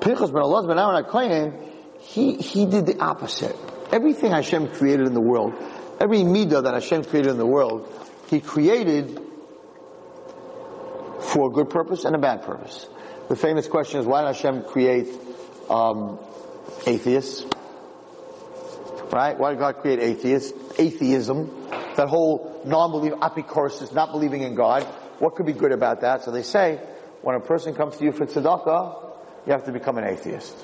Pinchas 0.00 0.30
ben 0.30 0.42
Allah 0.42 0.66
ben 0.66 0.78
Aaron 0.78 1.04
HaKoyen, 1.04 1.68
he, 2.00 2.34
he 2.34 2.66
did 2.66 2.86
the 2.86 2.98
opposite. 2.98 3.56
Everything 3.90 4.32
Hashem 4.32 4.68
created 4.74 5.06
in 5.06 5.14
the 5.14 5.20
world, 5.20 5.54
every 6.00 6.18
midah 6.18 6.62
that 6.64 6.74
Hashem 6.74 7.04
created 7.04 7.30
in 7.30 7.38
the 7.38 7.46
world, 7.46 7.88
he 8.28 8.40
created 8.40 9.18
for 11.20 11.48
a 11.48 11.50
good 11.50 11.70
purpose 11.70 12.04
and 12.04 12.14
a 12.14 12.18
bad 12.18 12.42
purpose. 12.42 12.86
The 13.28 13.36
famous 13.36 13.66
question 13.66 14.00
is, 14.00 14.06
why 14.06 14.22
did 14.22 14.36
Hashem 14.36 14.64
create 14.64 15.08
um, 15.70 16.18
atheists? 16.86 17.44
Right? 19.12 19.38
Why 19.38 19.50
did 19.50 19.58
God 19.58 19.78
create 19.78 20.00
atheists? 20.00 20.52
Atheism, 20.78 21.50
that 21.96 22.08
whole 22.08 22.62
non-belief, 22.64 23.14
apicorsis, 23.14 23.92
not 23.94 24.12
believing 24.12 24.42
in 24.42 24.54
God. 24.54 24.84
What 25.18 25.34
could 25.34 25.46
be 25.46 25.52
good 25.52 25.72
about 25.72 26.02
that? 26.02 26.24
So 26.24 26.30
they 26.30 26.42
say, 26.42 26.80
when 27.22 27.34
a 27.34 27.40
person 27.40 27.74
comes 27.74 27.96
to 27.96 28.04
you 28.04 28.12
for 28.12 28.26
tzedakah, 28.26 29.46
you 29.46 29.52
have 29.52 29.64
to 29.64 29.72
become 29.72 29.98
an 29.98 30.04
atheist. 30.04 30.56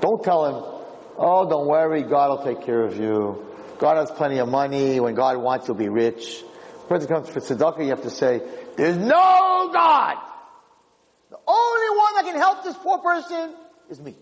Don't 0.00 0.22
tell 0.22 0.46
him, 0.46 0.82
oh, 1.18 1.48
don't 1.48 1.66
worry, 1.66 2.02
God 2.02 2.30
will 2.30 2.44
take 2.44 2.64
care 2.64 2.82
of 2.82 2.96
you. 2.96 3.46
God 3.78 3.96
has 3.96 4.10
plenty 4.12 4.38
of 4.38 4.48
money. 4.48 5.00
When 5.00 5.14
God 5.14 5.36
wants, 5.38 5.66
you'll 5.66 5.76
be 5.76 5.88
rich. 5.88 6.42
When 6.86 7.00
person 7.00 7.14
comes 7.14 7.28
for 7.28 7.40
tzedakah, 7.40 7.82
you 7.82 7.90
have 7.90 8.02
to 8.02 8.10
say, 8.10 8.40
there's 8.76 8.96
no 8.96 9.70
God! 9.72 10.16
The 11.30 11.38
only 11.46 11.98
one 11.98 12.14
that 12.14 12.24
can 12.24 12.36
help 12.36 12.62
this 12.62 12.76
poor 12.76 12.98
person 12.98 13.54
is 13.90 14.00
me. 14.00 14.14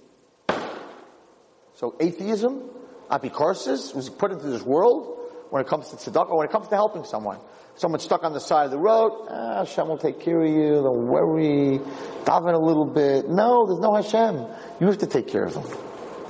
So 1.74 1.94
atheism, 2.00 2.70
apicorsis, 3.10 3.94
was 3.94 4.08
put 4.08 4.32
into 4.32 4.46
this 4.46 4.62
world 4.62 5.18
when 5.50 5.62
it 5.62 5.68
comes 5.68 5.88
to 5.88 5.96
tzedakah, 5.96 6.36
when 6.36 6.46
it 6.46 6.52
comes 6.52 6.68
to 6.68 6.74
helping 6.76 7.04
someone. 7.04 7.38
Someone 7.76 8.00
stuck 8.00 8.24
on 8.24 8.32
the 8.32 8.40
side 8.40 8.66
of 8.66 8.70
the 8.70 8.78
road, 8.78 9.26
ah, 9.30 9.64
Hashem 9.64 9.88
will 9.88 9.98
take 9.98 10.20
care 10.20 10.40
of 10.40 10.48
you, 10.48 10.82
don't 10.82 11.06
worry, 11.06 11.78
daven 12.24 12.54
a 12.54 12.58
little 12.58 12.84
bit. 12.84 13.28
No, 13.28 13.66
there's 13.66 13.80
no 13.80 13.94
Hashem. 13.94 14.46
You 14.80 14.86
have 14.86 14.98
to 14.98 15.06
take 15.06 15.28
care 15.28 15.44
of 15.44 15.54
them. 15.54 15.64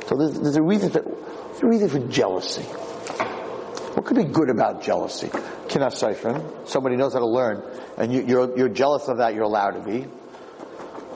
So 0.06 0.16
there's, 0.16 0.38
there's 0.38 0.56
a 0.56 0.62
reason 0.62 0.90
for, 0.90 1.00
there's 1.02 1.62
a 1.62 1.66
reason 1.66 1.88
for 1.88 1.98
jealousy. 2.08 2.62
What 2.62 4.06
could 4.06 4.16
be 4.16 4.24
good 4.24 4.48
about 4.48 4.82
jealousy? 4.82 5.28
Kinas 5.28 6.00
Seifin, 6.00 6.68
somebody 6.68 6.96
knows 6.96 7.12
how 7.12 7.18
to 7.18 7.26
learn, 7.26 7.62
and 7.96 8.12
you, 8.12 8.24
you're, 8.24 8.56
you're 8.56 8.68
jealous 8.68 9.08
of 9.08 9.18
that, 9.18 9.34
you're 9.34 9.44
allowed 9.44 9.72
to 9.72 9.80
be. 9.80 10.06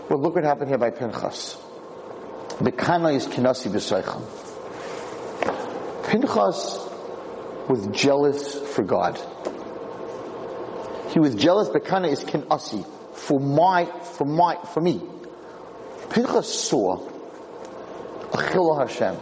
Well, 0.09 0.21
look 0.21 0.35
what 0.35 0.45
happened 0.45 0.69
here 0.69 0.79
by 0.79 0.91
Pinchas. 0.91 1.57
Bekana 2.59 3.15
is 3.15 3.27
kinasi 3.27 3.71
b'seichel. 3.71 4.44
Pinchas 6.15 6.79
was 7.69 7.89
jealous 7.89 8.55
for 8.55 8.85
God. 8.85 9.21
He 11.09 11.19
was 11.19 11.35
jealous, 11.35 11.69
Bekana 11.71 12.09
is 12.09 12.23
kinasi, 12.23 12.87
for 13.15 13.41
my, 13.41 13.87
for 13.87 14.25
my, 14.25 14.57
for 14.73 14.81
me. 14.81 15.03
Pinchas 16.11 16.47
saw 16.47 16.99
Achil 18.31 18.79
Hashem. 18.79 19.17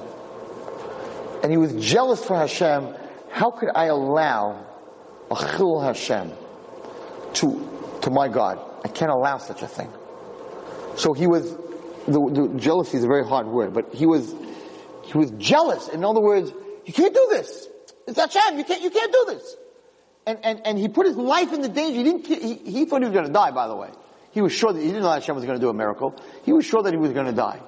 And 1.43 1.51
he 1.51 1.57
was 1.57 1.73
jealous 1.83 2.23
for 2.23 2.37
Hashem. 2.37 2.95
How 3.31 3.53
could 3.53 3.71
I 3.75 3.87
allow 3.87 4.63
Achil 5.31 5.83
Hashem 5.83 6.31
to, 7.35 7.99
to 8.03 8.11
my 8.11 8.29
God? 8.29 8.61
I 8.85 8.89
can't 8.89 9.11
allow 9.11 9.39
such 9.39 9.63
a 9.63 9.67
thing. 9.67 9.91
So 10.97 11.15
he 11.15 11.27
was, 11.27 11.55
the, 12.07 12.21
the 12.31 12.53
jealousy 12.59 12.99
is 12.99 13.05
a 13.05 13.09
very 13.09 13.27
hard 13.27 13.47
word, 13.47 13.73
but 13.73 13.95
he 13.95 14.05
was, 14.05 14.35
he 15.05 15.17
was 15.17 15.31
jealous. 15.39 15.89
In 15.89 16.05
other 16.05 16.21
words, 16.21 16.53
you 16.85 16.93
can't 16.93 17.15
do 17.15 17.29
this. 17.31 17.69
It's 18.07 18.19
Hashem. 18.19 18.59
You 18.59 18.65
can't, 18.65 18.83
you 18.83 18.91
can't 18.91 19.13
do 19.13 19.25
this. 19.29 19.57
And, 20.27 20.39
and, 20.43 20.67
and 20.67 20.79
he 20.79 20.89
put 20.89 21.07
his 21.07 21.17
life 21.17 21.53
in 21.53 21.63
the 21.63 21.69
danger. 21.69 21.97
He 21.97 22.05
didn't, 22.05 22.27
he, 22.27 22.55
he 22.71 22.85
thought 22.85 23.01
he 23.01 23.07
was 23.07 23.15
going 23.15 23.27
to 23.27 23.33
die, 23.33 23.51
by 23.51 23.69
the 23.69 23.77
way. 23.77 23.91
He 24.31 24.41
was 24.41 24.53
sure 24.53 24.73
that 24.73 24.81
he 24.81 24.87
didn't 24.87 25.03
know 25.03 25.11
Hashem 25.11 25.35
was 25.35 25.45
going 25.45 25.59
to 25.59 25.65
do 25.65 25.69
a 25.69 25.75
miracle. 25.75 26.15
He 26.45 26.53
was 26.53 26.65
sure 26.65 26.83
that 26.83 26.93
he 26.93 26.99
was 26.99 27.13
going 27.13 27.27
to 27.27 27.33
die. 27.33 27.61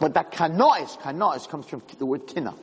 But 0.00 0.14
that 0.14 0.32
kanois, 0.32 0.98
kanois 0.98 1.48
comes 1.48 1.66
from 1.66 1.82
the 1.98 2.06
word 2.06 2.26
kina. 2.26 2.54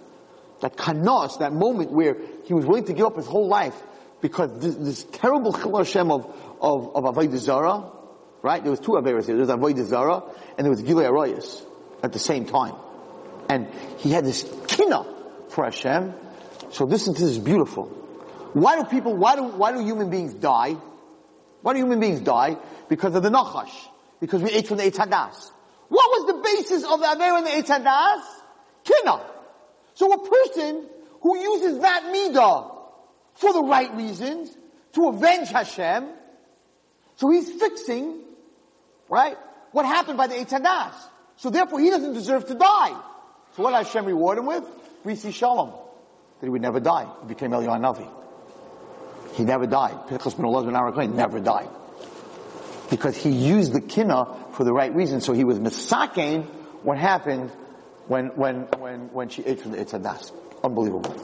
That 0.61 0.77
kanois, 0.77 1.39
that 1.39 1.51
moment 1.53 1.91
where 1.91 2.17
he 2.45 2.53
was 2.53 2.65
willing 2.65 2.85
to 2.85 2.93
give 2.93 3.05
up 3.05 3.17
his 3.17 3.25
whole 3.25 3.47
life 3.47 3.75
because 4.21 4.57
this, 4.59 4.75
this 4.75 5.03
terrible 5.03 5.51
chilul 5.53 5.79
Hashem 5.79 6.09
of, 6.09 6.25
of, 6.61 6.95
of 6.95 7.15
Avodah 7.15 7.91
right? 8.41 8.61
There 8.61 8.71
was 8.71 8.79
two 8.79 8.91
Averas 8.91 9.25
here. 9.25 9.35
There 9.35 9.45
was 9.45 9.49
Avodah 9.49 9.85
Zarah 9.85 10.23
and 10.57 10.65
there 10.65 10.71
was 10.71 10.81
Gilei 10.81 11.09
Arayas 11.09 11.65
at 12.01 12.13
the 12.13 12.19
same 12.19 12.45
time. 12.45 12.75
And 13.49 13.67
he 13.97 14.11
had 14.11 14.25
this 14.25 14.43
kina 14.67 15.05
for 15.53 15.65
Hashem. 15.65 16.13
So 16.71 16.85
this, 16.85 17.05
this 17.05 17.21
is 17.21 17.39
beautiful. 17.39 17.85
Why 18.53 18.75
do 18.75 18.85
people, 18.85 19.15
why 19.15 19.35
do, 19.35 19.43
why 19.43 19.71
do 19.71 19.79
human 19.79 20.09
beings 20.09 20.33
die? 20.33 20.75
Why 21.61 21.73
do 21.73 21.79
human 21.79 21.99
beings 21.99 22.21
die? 22.21 22.57
Because 22.89 23.15
of 23.15 23.23
the 23.23 23.29
Nachash. 23.29 23.73
Because 24.19 24.41
we 24.41 24.51
ate 24.51 24.67
from 24.67 24.77
the 24.77 24.83
Eitz 24.83 24.97
Hadas. 24.97 25.51
What 25.89 26.09
was 26.09 26.27
the 26.27 26.41
basis 26.43 26.83
of 26.83 26.99
the 26.99 27.05
Aver 27.05 27.37
and 27.37 27.45
the 27.45 27.51
Eitz 27.51 27.67
Hadas? 27.67 28.23
Kina. 28.83 29.25
So 29.93 30.11
a 30.11 30.29
person 30.29 30.87
who 31.21 31.37
uses 31.37 31.79
that 31.79 32.03
midah 32.13 32.73
for 33.35 33.53
the 33.53 33.63
right 33.63 33.95
reasons, 33.95 34.55
to 34.93 35.07
avenge 35.07 35.49
Hashem, 35.49 36.07
so 37.15 37.29
he's 37.31 37.51
fixing, 37.51 38.21
right, 39.09 39.37
what 39.71 39.85
happened 39.85 40.17
by 40.17 40.27
the 40.27 40.35
Eitz 40.35 40.49
Hadas. 40.49 40.93
So 41.37 41.49
therefore 41.49 41.79
he 41.79 41.89
doesn't 41.89 42.13
deserve 42.13 42.45
to 42.47 42.55
die. 42.55 43.01
So 43.55 43.63
what 43.63 43.73
Hashem 43.73 44.05
reward 44.05 44.37
him 44.37 44.45
with? 44.45 44.65
Risi 45.05 45.33
Shalom. 45.33 45.71
That 45.71 46.45
he 46.45 46.49
would 46.49 46.61
never 46.61 46.79
die. 46.79 47.07
He 47.21 47.27
became 47.27 47.51
Eliyahu 47.51 47.79
Navi. 47.79 48.09
He 49.35 49.43
never 49.43 49.65
died. 49.65 50.07
Pinchas 50.07 50.35
ben 50.35 50.45
Elazar 50.45 51.13
never 51.13 51.39
died. 51.39 51.69
Because 52.89 53.15
he 53.17 53.31
used 53.31 53.73
the 53.73 53.81
kina 53.81 54.27
for 54.51 54.63
the 54.63 54.73
right 54.73 54.93
reason. 54.93 55.21
So 55.21 55.33
he 55.33 55.43
was 55.43 55.59
misakein 55.59 56.45
what 56.83 56.97
happened 56.97 57.49
when, 58.07 58.27
when, 58.35 58.67
when, 58.77 59.13
when 59.13 59.29
she 59.29 59.43
ate 59.43 59.61
from 59.61 59.71
the 59.71 59.77
Eitz 59.77 59.99
Hadas. 59.99 60.31
Unbelievable. 60.63 61.15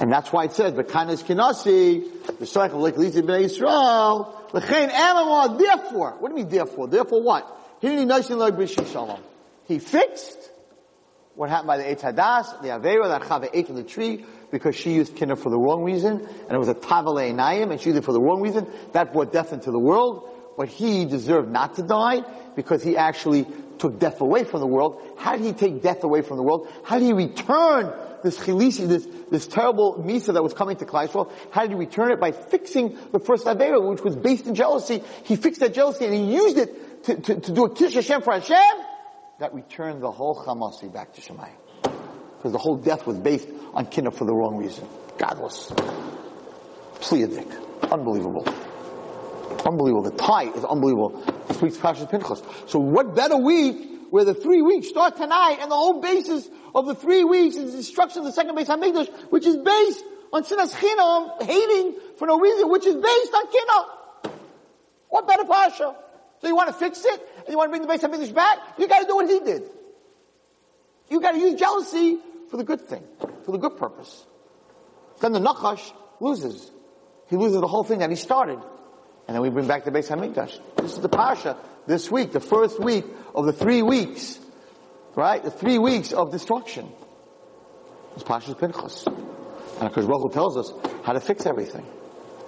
And 0.00 0.12
that's 0.12 0.32
why 0.32 0.44
it 0.44 0.52
says, 0.52 0.72
"Bekanis 0.74 1.24
kinasi, 1.24 2.38
the 2.38 2.46
cycle 2.46 2.78
like 2.80 2.96
Lisa 2.96 3.22
ben 3.22 3.42
Israel, 3.42 4.48
l'chein 4.52 4.90
amamah." 4.90 5.58
Therefore, 5.58 6.16
what 6.20 6.28
do 6.28 6.38
you 6.38 6.44
mean? 6.44 6.48
Therefore, 6.48 6.86
therefore 6.86 7.20
what? 7.20 7.76
He 7.80 7.88
didn't 7.88 8.08
like 8.08 8.24
shalom. 8.24 9.20
He 9.66 9.80
fixed 9.80 10.38
what 11.38 11.50
happened 11.50 11.68
by 11.68 11.76
the 11.76 11.84
Eitz 11.84 12.00
Hadas, 12.00 12.62
the 12.62 12.68
Avera 12.68 13.06
that 13.06 13.22
Chava 13.22 13.48
ate 13.52 13.68
from 13.68 13.76
the 13.76 13.84
tree 13.84 14.24
because 14.50 14.74
she 14.74 14.94
used 14.94 15.14
kinna 15.14 15.36
for 15.36 15.50
the 15.50 15.56
wrong 15.56 15.84
reason, 15.84 16.18
and 16.18 16.50
it 16.50 16.58
was 16.58 16.66
a 16.66 16.74
Tavale 16.74 17.32
Nayim, 17.32 17.70
and 17.70 17.80
she 17.80 17.90
used 17.90 17.98
it 17.98 18.04
for 18.04 18.12
the 18.12 18.20
wrong 18.20 18.40
reason. 18.40 18.66
That 18.90 19.12
brought 19.12 19.32
death 19.32 19.52
into 19.52 19.70
the 19.70 19.78
world, 19.78 20.28
but 20.56 20.66
he 20.66 21.04
deserved 21.04 21.48
not 21.48 21.76
to 21.76 21.84
die 21.84 22.22
because 22.56 22.82
he 22.82 22.96
actually 22.96 23.46
took 23.78 24.00
death 24.00 24.20
away 24.20 24.42
from 24.42 24.58
the 24.58 24.66
world. 24.66 25.00
How 25.16 25.36
did 25.36 25.44
he 25.44 25.52
take 25.52 25.80
death 25.80 26.02
away 26.02 26.22
from 26.22 26.38
the 26.38 26.42
world? 26.42 26.66
How 26.82 26.98
did 26.98 27.04
he 27.04 27.12
return 27.12 27.92
this 28.24 28.36
chilisi, 28.36 28.88
this, 28.88 29.06
this 29.30 29.46
terrible 29.46 30.02
misa 30.04 30.32
that 30.34 30.42
was 30.42 30.54
coming 30.54 30.76
to 30.78 30.86
Klal 30.86 31.06
Yisrael, 31.06 31.30
how 31.52 31.62
did 31.62 31.70
he 31.70 31.76
return 31.76 32.10
it? 32.10 32.18
By 32.18 32.32
fixing 32.32 32.98
the 33.12 33.20
first 33.20 33.46
Avera, 33.46 33.80
which 33.88 34.02
was 34.02 34.16
based 34.16 34.48
in 34.48 34.56
jealousy. 34.56 35.04
He 35.22 35.36
fixed 35.36 35.60
that 35.60 35.72
jealousy 35.72 36.04
and 36.06 36.14
he 36.14 36.34
used 36.34 36.58
it 36.58 37.04
to, 37.04 37.14
to, 37.14 37.40
to 37.42 37.52
do 37.52 37.66
a 37.66 37.72
Kish 37.72 37.94
Hashem 37.94 38.22
for 38.22 38.32
Hashem 38.32 38.87
that 39.38 39.54
returned 39.54 40.02
the 40.02 40.10
whole 40.10 40.34
Chamasi 40.34 40.92
back 40.92 41.14
to 41.14 41.20
Shemayim. 41.20 41.54
Because 41.82 42.52
the 42.52 42.58
whole 42.58 42.76
death 42.76 43.06
was 43.06 43.18
based 43.18 43.48
on 43.72 43.86
kinna 43.86 44.10
for 44.10 44.24
the 44.24 44.34
wrong 44.34 44.56
reason. 44.56 44.86
Godless. 45.16 45.70
Pleadik. 47.00 47.90
Unbelievable. 47.90 48.46
Unbelievable. 49.64 50.02
The 50.02 50.16
tie 50.16 50.44
is 50.44 50.64
unbelievable. 50.64 51.22
This 51.48 51.60
week's 51.60 51.76
Pashas 51.76 52.10
Pinchas. 52.10 52.42
So 52.66 52.78
what 52.78 53.14
better 53.14 53.36
week 53.36 54.10
where 54.10 54.24
the 54.24 54.34
three 54.34 54.62
weeks 54.62 54.88
start 54.88 55.16
tonight 55.16 55.58
and 55.60 55.70
the 55.70 55.76
whole 55.76 56.00
basis 56.00 56.48
of 56.74 56.86
the 56.86 56.94
three 56.94 57.24
weeks 57.24 57.56
is 57.56 57.72
the 57.72 57.78
destruction 57.78 58.20
of 58.20 58.24
the 58.24 58.32
second 58.32 58.56
Beis 58.56 58.66
HaMikdash, 58.66 59.30
which 59.30 59.46
is 59.46 59.56
based 59.56 60.04
on 60.32 60.44
sinas 60.44 60.74
chinam, 60.74 61.42
hating 61.42 61.96
for 62.16 62.26
no 62.26 62.38
reason, 62.38 62.70
which 62.70 62.86
is 62.86 62.94
based 62.94 63.34
on 63.34 63.46
kinna. 63.50 64.38
What 65.08 65.26
better 65.26 65.44
pasha? 65.44 65.96
So 66.40 66.48
you 66.48 66.54
want 66.54 66.68
to 66.68 66.74
fix 66.74 67.04
it 67.04 67.20
and 67.38 67.48
you 67.48 67.56
want 67.56 67.72
to 67.72 67.78
bring 67.78 67.86
the 67.86 67.92
Beis 67.92 68.00
HaMikdash 68.00 68.34
back? 68.34 68.58
You 68.78 68.86
got 68.86 69.00
to 69.00 69.06
do 69.06 69.16
what 69.16 69.28
he 69.28 69.40
did. 69.40 69.62
You 71.10 71.20
got 71.20 71.32
to 71.32 71.38
use 71.38 71.58
jealousy 71.58 72.18
for 72.50 72.56
the 72.56 72.64
good 72.64 72.80
thing, 72.82 73.02
for 73.44 73.52
the 73.52 73.58
good 73.58 73.76
purpose. 73.76 74.26
Then 75.20 75.32
the 75.32 75.40
Nachash 75.40 75.92
loses. 76.20 76.70
He 77.28 77.36
loses 77.36 77.60
the 77.60 77.66
whole 77.66 77.84
thing 77.84 77.98
that 78.00 78.10
he 78.10 78.16
started. 78.16 78.60
And 79.26 79.34
then 79.34 79.42
we 79.42 79.50
bring 79.50 79.66
back 79.66 79.84
the 79.84 79.90
Beis 79.90 80.08
HaMikdash. 80.08 80.58
This 80.76 80.92
is 80.92 81.00
the 81.00 81.08
Pasha 81.08 81.56
this 81.86 82.10
week, 82.10 82.32
the 82.32 82.40
first 82.40 82.80
week 82.80 83.04
of 83.34 83.46
the 83.46 83.52
three 83.52 83.82
weeks, 83.82 84.38
right? 85.14 85.42
The 85.42 85.50
three 85.50 85.78
weeks 85.78 86.12
of 86.12 86.30
destruction. 86.30 86.88
It's 88.14 88.24
Pasha's 88.24 88.54
Pinchas. 88.54 89.06
And 89.06 89.88
because 89.88 90.06
Baruch 90.06 90.32
tells 90.32 90.56
us 90.56 90.72
how 91.04 91.12
to 91.12 91.20
fix 91.20 91.46
everything. 91.46 91.86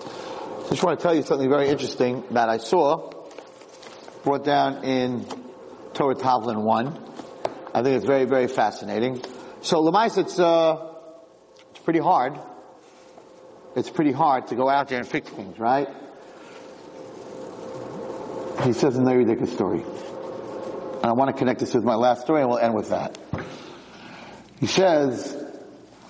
I 0.00 0.68
just 0.70 0.82
want 0.82 0.98
to 0.98 1.02
tell 1.02 1.14
you 1.14 1.22
something 1.22 1.48
very 1.48 1.68
interesting 1.68 2.24
that 2.30 2.48
I 2.48 2.58
saw 2.58 3.19
brought 4.22 4.44
down 4.44 4.84
in 4.84 5.26
Torah 5.94 6.14
Tavlin 6.14 6.62
1. 6.62 6.86
I 7.74 7.82
think 7.82 7.96
it's 7.96 8.06
very, 8.06 8.24
very 8.24 8.48
fascinating. 8.48 9.22
So 9.62 9.82
Lemais, 9.82 10.18
it's, 10.18 10.38
uh, 10.38 10.94
it's 11.70 11.80
pretty 11.80 12.00
hard. 12.00 12.38
It's 13.76 13.90
pretty 13.90 14.12
hard 14.12 14.48
to 14.48 14.56
go 14.56 14.68
out 14.68 14.88
there 14.88 14.98
and 14.98 15.08
fix 15.08 15.30
things, 15.30 15.58
right? 15.58 15.88
He 18.64 18.72
says 18.72 18.96
a 18.96 19.02
very 19.02 19.24
ridiculous 19.24 19.52
story. 19.52 19.82
And 19.82 21.06
I 21.06 21.12
want 21.12 21.30
to 21.30 21.36
connect 21.36 21.60
this 21.60 21.72
with 21.72 21.84
my 21.84 21.94
last 21.94 22.22
story 22.22 22.42
and 22.42 22.50
we'll 22.50 22.58
end 22.58 22.74
with 22.74 22.90
that. 22.90 23.16
He 24.58 24.66
says, 24.66 25.34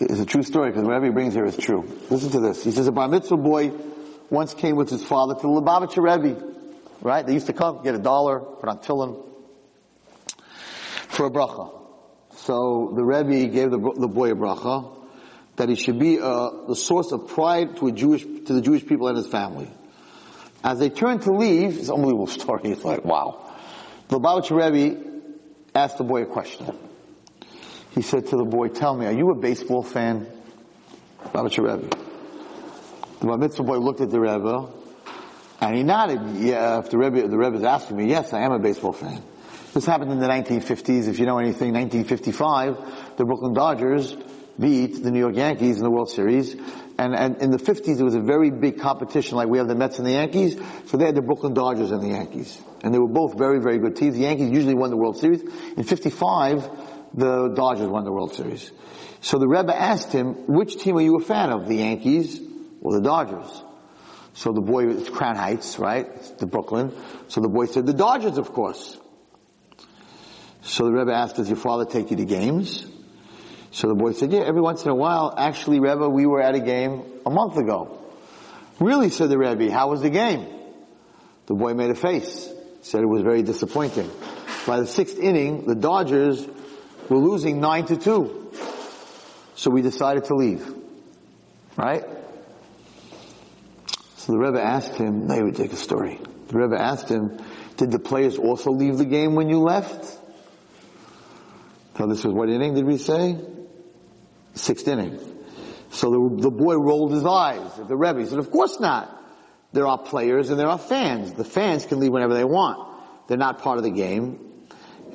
it's 0.01 0.19
a 0.19 0.27
true 0.27 0.43
story 0.43 0.71
because 0.71 0.85
whatever 0.85 1.07
he 1.07 1.13
brings 1.13 1.35
here 1.35 1.45
is 1.45 1.57
true. 1.57 1.83
Listen 2.11 2.31
to 2.31 2.41
this. 2.41 2.65
He 2.65 2.73
says 2.73 2.89
a 2.89 2.93
bar 2.93 3.07
mitzvah 3.07 3.37
boy 3.37 3.71
once 4.31 4.55
came 4.55 4.75
with 4.75 4.91
his 4.91 5.05
father 5.05 5.35
to 5.35 5.41
the 5.41 5.49
Lubavitcher 5.49 6.03
Rebbe. 6.03 6.51
Right? 7.03 7.27
They 7.27 7.33
used 7.33 7.47
to 7.47 7.53
come, 7.53 7.83
get 7.83 7.95
a 7.95 7.99
dollar, 7.99 8.41
for 8.61 8.69
on 8.69 8.79
tefillin 8.79 9.31
for 11.11 11.27
a 11.27 11.31
bracha. 11.31 11.71
So 12.37 12.93
the 12.95 13.05
Rebbe 13.05 13.53
gave 13.53 13.71
the, 13.71 13.79
the 13.79 14.09
boy 14.09 14.31
a 14.31 14.35
bracha 14.35 14.97
that 15.57 15.69
he 15.69 15.75
should 15.75 15.99
be 15.99 16.19
uh, 16.19 16.67
the 16.67 16.77
source 16.77 17.13
of 17.13 17.29
pride 17.29 17.77
to 17.77 17.89
a 17.89 17.93
Jewish 17.93 18.23
to 18.23 18.55
the 18.55 18.63
Jewish 18.63 18.87
people 18.87 19.09
and 19.09 19.17
his 19.17 19.27
family. 19.27 19.71
As 20.63 20.79
they 20.79 20.89
turned 20.89 21.23
to 21.23 21.33
leave, 21.33 21.79
it's 21.79 21.89
an 21.89 21.97
unbelievable 21.97 22.27
story. 22.39 22.71
It's 22.71 22.85
like, 22.85 23.05
wow. 23.05 23.55
The 24.09 24.19
Lubavitcher 24.19 24.73
Rebbe 24.73 25.05
asked 25.75 25.99
the 25.99 26.05
boy 26.05 26.23
a 26.23 26.27
question. 26.27 26.79
He 27.91 28.03
said 28.03 28.29
to 28.29 28.37
the 28.37 28.45
boy, 28.45 28.69
tell 28.69 28.97
me, 28.97 29.07
are 29.07 29.13
you 29.13 29.31
a 29.31 29.35
baseball 29.35 29.83
fan? 29.83 30.27
Lubavitcher 31.25 31.77
Rebbe. 31.77 31.97
The 33.21 33.37
mitzvah 33.37 33.65
boy 33.65 33.77
looked 33.77 34.01
at 34.01 34.09
the 34.09 34.19
Rebbe, 34.19 34.73
and 35.61 35.77
he 35.77 35.83
nodded. 35.83 36.21
Yeah, 36.37 36.79
if 36.79 36.91
the 36.91 36.99
Rebbe, 36.99 37.27
the 37.29 37.37
Rebbe 37.37 37.57
is 37.57 37.65
asking 37.65 37.97
me, 37.97 38.07
yes, 38.09 38.33
I 38.33 38.41
am 38.41 38.53
a 38.53 38.59
baseball 38.59 38.93
fan. 38.93 39.23
This 39.73 39.87
happened 39.87 40.11
in 40.11 40.19
the 40.19 40.27
1950s. 40.27 41.07
If 41.07 41.19
you 41.19 41.27
know 41.27 41.39
anything, 41.39 41.73
1955, 41.73 43.17
the 43.17 43.25
Brooklyn 43.25 43.55
Dodgers 43.55 44.17
beat 44.59 45.03
the 45.03 45.11
New 45.11 45.21
York 45.21 45.37
Yankees 45.37 45.77
in 45.77 45.85
the 45.85 45.91
World 45.91 46.11
Series. 46.11 46.55
And, 46.99 47.15
and 47.15 47.41
in 47.41 47.51
the 47.51 47.59
50s, 47.59 48.01
it 48.01 48.03
was 48.03 48.15
a 48.15 48.21
very 48.21 48.51
big 48.51 48.81
competition, 48.81 49.37
like 49.37 49.49
we 49.49 49.59
have 49.59 49.69
the 49.69 49.75
Mets 49.75 49.99
and 49.99 50.07
the 50.07 50.13
Yankees. 50.13 50.61
So 50.87 50.97
they 50.97 51.07
had 51.07 51.15
the 51.15 51.23
Brooklyn 51.23 51.55
Dodgers 51.55 51.93
and 51.93 52.03
the 52.03 52.09
Yankees. 52.09 52.61
And 52.83 52.93
they 52.93 52.99
were 52.99 53.09
both 53.09 53.39
very, 53.39 53.61
very 53.61 53.79
good 53.79 53.97
teams. 53.97 54.17
The 54.17 54.23
Yankees 54.23 54.51
usually 54.51 54.75
won 54.75 54.91
the 54.91 54.97
World 54.97 55.19
Series. 55.19 55.43
In 55.77 55.85
55, 55.85 56.69
the 57.15 57.49
Dodgers 57.55 57.89
won 57.89 58.05
the 58.05 58.13
World 58.13 58.35
Series. 58.35 58.71
So 59.21 59.39
the 59.39 59.49
Rebbe 59.49 59.75
asked 59.75 60.13
him, 60.13 60.47
which 60.47 60.79
team 60.79 60.97
are 60.97 61.03
you 61.03 61.17
a 61.17 61.21
fan 61.21 61.51
of? 61.51 61.69
The 61.69 61.77
Yankees 61.77 62.41
or 62.81 62.95
the 62.95 63.03
Dodgers? 63.03 63.63
So 64.33 64.53
the 64.53 64.61
boy, 64.61 64.89
it's 64.89 65.11
Crown 65.11 65.37
Heights, 65.37 65.79
right? 65.79 66.07
It's 66.07 66.31
the 66.31 66.47
Brooklyn. 66.47 66.95
So 67.29 67.41
the 67.41 67.49
boy 67.49 67.67
said, 67.67 67.87
the 67.87 67.93
Dodgers, 67.93 68.39
of 68.39 68.53
course. 68.53 68.99
So 70.63 70.85
the 70.85 70.93
Rebbe 70.93 71.13
asked, 71.13 71.37
does 71.37 71.49
your 71.49 71.57
father 71.57 71.85
take 71.85 72.11
you 72.11 72.17
to 72.19 72.25
games? 72.25 72.87
So 73.73 73.89
the 73.89 73.95
boy 73.95 74.13
said, 74.13 74.33
yeah, 74.33 74.41
every 74.41 74.61
once 74.61 74.85
in 74.85 74.91
a 74.91 74.95
while. 74.95 75.35
Actually, 75.37 75.81
Rebbe, 75.81 76.09
we 76.09 76.27
were 76.27 76.41
at 76.41 76.55
a 76.55 76.61
game 76.61 77.03
a 77.27 77.31
month 77.31 77.57
ago. 77.57 77.99
Really, 78.79 79.11
said 79.11 79.31
the 79.31 79.39
Rebbe, 79.39 79.71
how 79.71 79.91
was 79.91 80.03
the 80.03 80.11
game? 80.11 80.47
The 81.47 81.55
boy 81.55 81.75
made 81.75 81.91
a 81.91 81.95
face, 81.95 82.49
said 82.83 83.03
it 83.03 83.07
was 83.07 83.23
very 83.23 83.43
disappointing. 83.43 84.11
By 84.67 84.81
the 84.81 84.87
sixth 84.87 85.19
inning, 85.19 85.67
the 85.67 85.75
Dodgers 85.75 86.47
were 87.09 87.19
losing 87.19 87.61
nine 87.61 87.87
to 87.87 87.97
two. 87.97 88.53
So 89.55 89.71
we 89.71 89.83
decided 89.83 90.27
to 90.27 90.35
leave. 90.35 90.67
Right? 91.77 92.05
The 94.31 94.39
Rebbe 94.39 94.63
asked 94.63 94.95
him, 94.95 95.27
now 95.27 95.43
would 95.43 95.57
take 95.57 95.73
a 95.73 95.77
story. 95.77 96.21
The 96.47 96.59
Rebbe 96.59 96.81
asked 96.81 97.09
him, 97.09 97.43
did 97.77 97.91
the 97.91 97.99
players 97.99 98.39
also 98.39 98.71
leave 98.71 98.97
the 98.97 99.05
game 99.05 99.35
when 99.35 99.49
you 99.49 99.59
left? 99.59 100.05
So 101.97 102.07
this 102.07 102.23
was 102.23 102.33
what 102.33 102.49
inning 102.49 102.75
did 102.75 102.85
we 102.85 102.97
say? 102.97 103.37
Sixth 104.55 104.87
inning. 104.87 105.19
So 105.91 106.11
the, 106.11 106.43
the 106.43 106.51
boy 106.51 106.77
rolled 106.77 107.13
his 107.13 107.27
eyes 107.27 107.77
at 107.81 107.89
the 107.89 107.97
Rebbe. 107.97 108.21
He 108.21 108.27
said, 108.27 108.39
of 108.39 108.53
course 108.53 108.79
not. 108.79 109.21
there 109.73 109.89
are 109.89 109.99
players 109.99 110.51
and 110.51 110.61
there 110.61 110.69
are 110.69 110.79
fans. 110.79 111.33
The 111.33 111.45
fans 111.45 111.85
can 111.85 111.99
leave 111.99 112.13
whenever 112.13 112.35
they 112.35 112.45
want. 112.45 112.89
They're 113.27 113.37
not 113.37 113.63
part 113.63 113.79
of 113.79 113.85
the 113.85 113.91
game. 113.91 114.39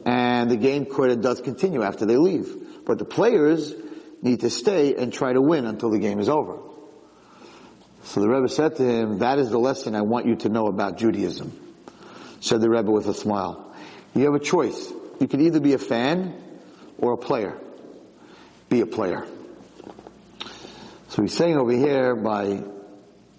And 0.05 0.51
the 0.51 0.57
game 0.57 0.86
could 0.86 1.09
and 1.09 1.24
does 1.24 1.39
continue 1.39 1.84
after 1.84 2.05
they 2.05 2.18
leave. 2.18 2.84
But 2.86 2.99
the 2.99 3.05
players 3.05 3.74
need 4.22 4.41
to 4.41 4.49
stay 4.49 4.93
and 4.95 5.13
try 5.13 5.32
to 5.32 5.41
win 5.41 5.66
until 5.66 5.89
the 5.89 5.99
game 5.99 6.20
is 6.20 6.28
over. 6.28 6.74
So 8.06 8.22
the 8.22 8.30
Rebbe 8.30 8.47
said 8.47 8.76
to 8.78 8.84
him, 8.84 9.20
that 9.20 9.39
is 9.39 9.49
the 9.49 9.58
lesson 9.58 9.95
I 9.95 10.01
want 10.01 10.28
you 10.28 10.36
to 10.38 10.49
know 10.49 10.68
about 10.68 10.97
Judaism. 10.97 11.51
Said 12.39 12.62
the 12.62 12.70
Rebbe 12.70 12.89
with 12.91 13.08
a 13.08 13.14
smile. 13.14 13.76
You 14.14 14.26
have 14.26 14.36
a 14.36 14.39
choice. 14.39 14.91
You 15.20 15.28
can 15.28 15.41
either 15.41 15.60
be 15.60 15.74
a 15.74 15.78
fan 15.80 16.36
or 16.99 17.14
a 17.14 17.18
player. 17.18 17.60
Be 18.70 18.82
a 18.82 18.86
player. 18.86 19.26
So 21.10 21.24
he's 21.24 21.34
saying 21.34 21.58
over 21.58 21.72
here 21.72 22.16
by, 22.16 22.62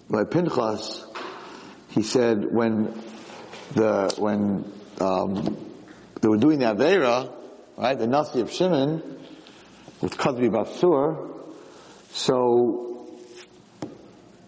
by 0.09 0.25
Pinchas, 0.25 1.05
he 1.89 2.03
said 2.03 2.45
when 2.51 3.01
the, 3.73 4.13
when, 4.17 4.71
um, 4.99 5.57
they 6.21 6.27
were 6.27 6.37
doing 6.37 6.59
the 6.59 6.65
Avera, 6.65 7.31
right, 7.77 7.97
the 7.97 8.07
Nasi 8.07 8.41
of 8.41 8.51
Shimon, 8.51 9.01
with 10.01 10.17
Kozbi 10.17 10.51
bas 10.51 10.69
Tzur, 10.79 11.33
so 12.11 12.86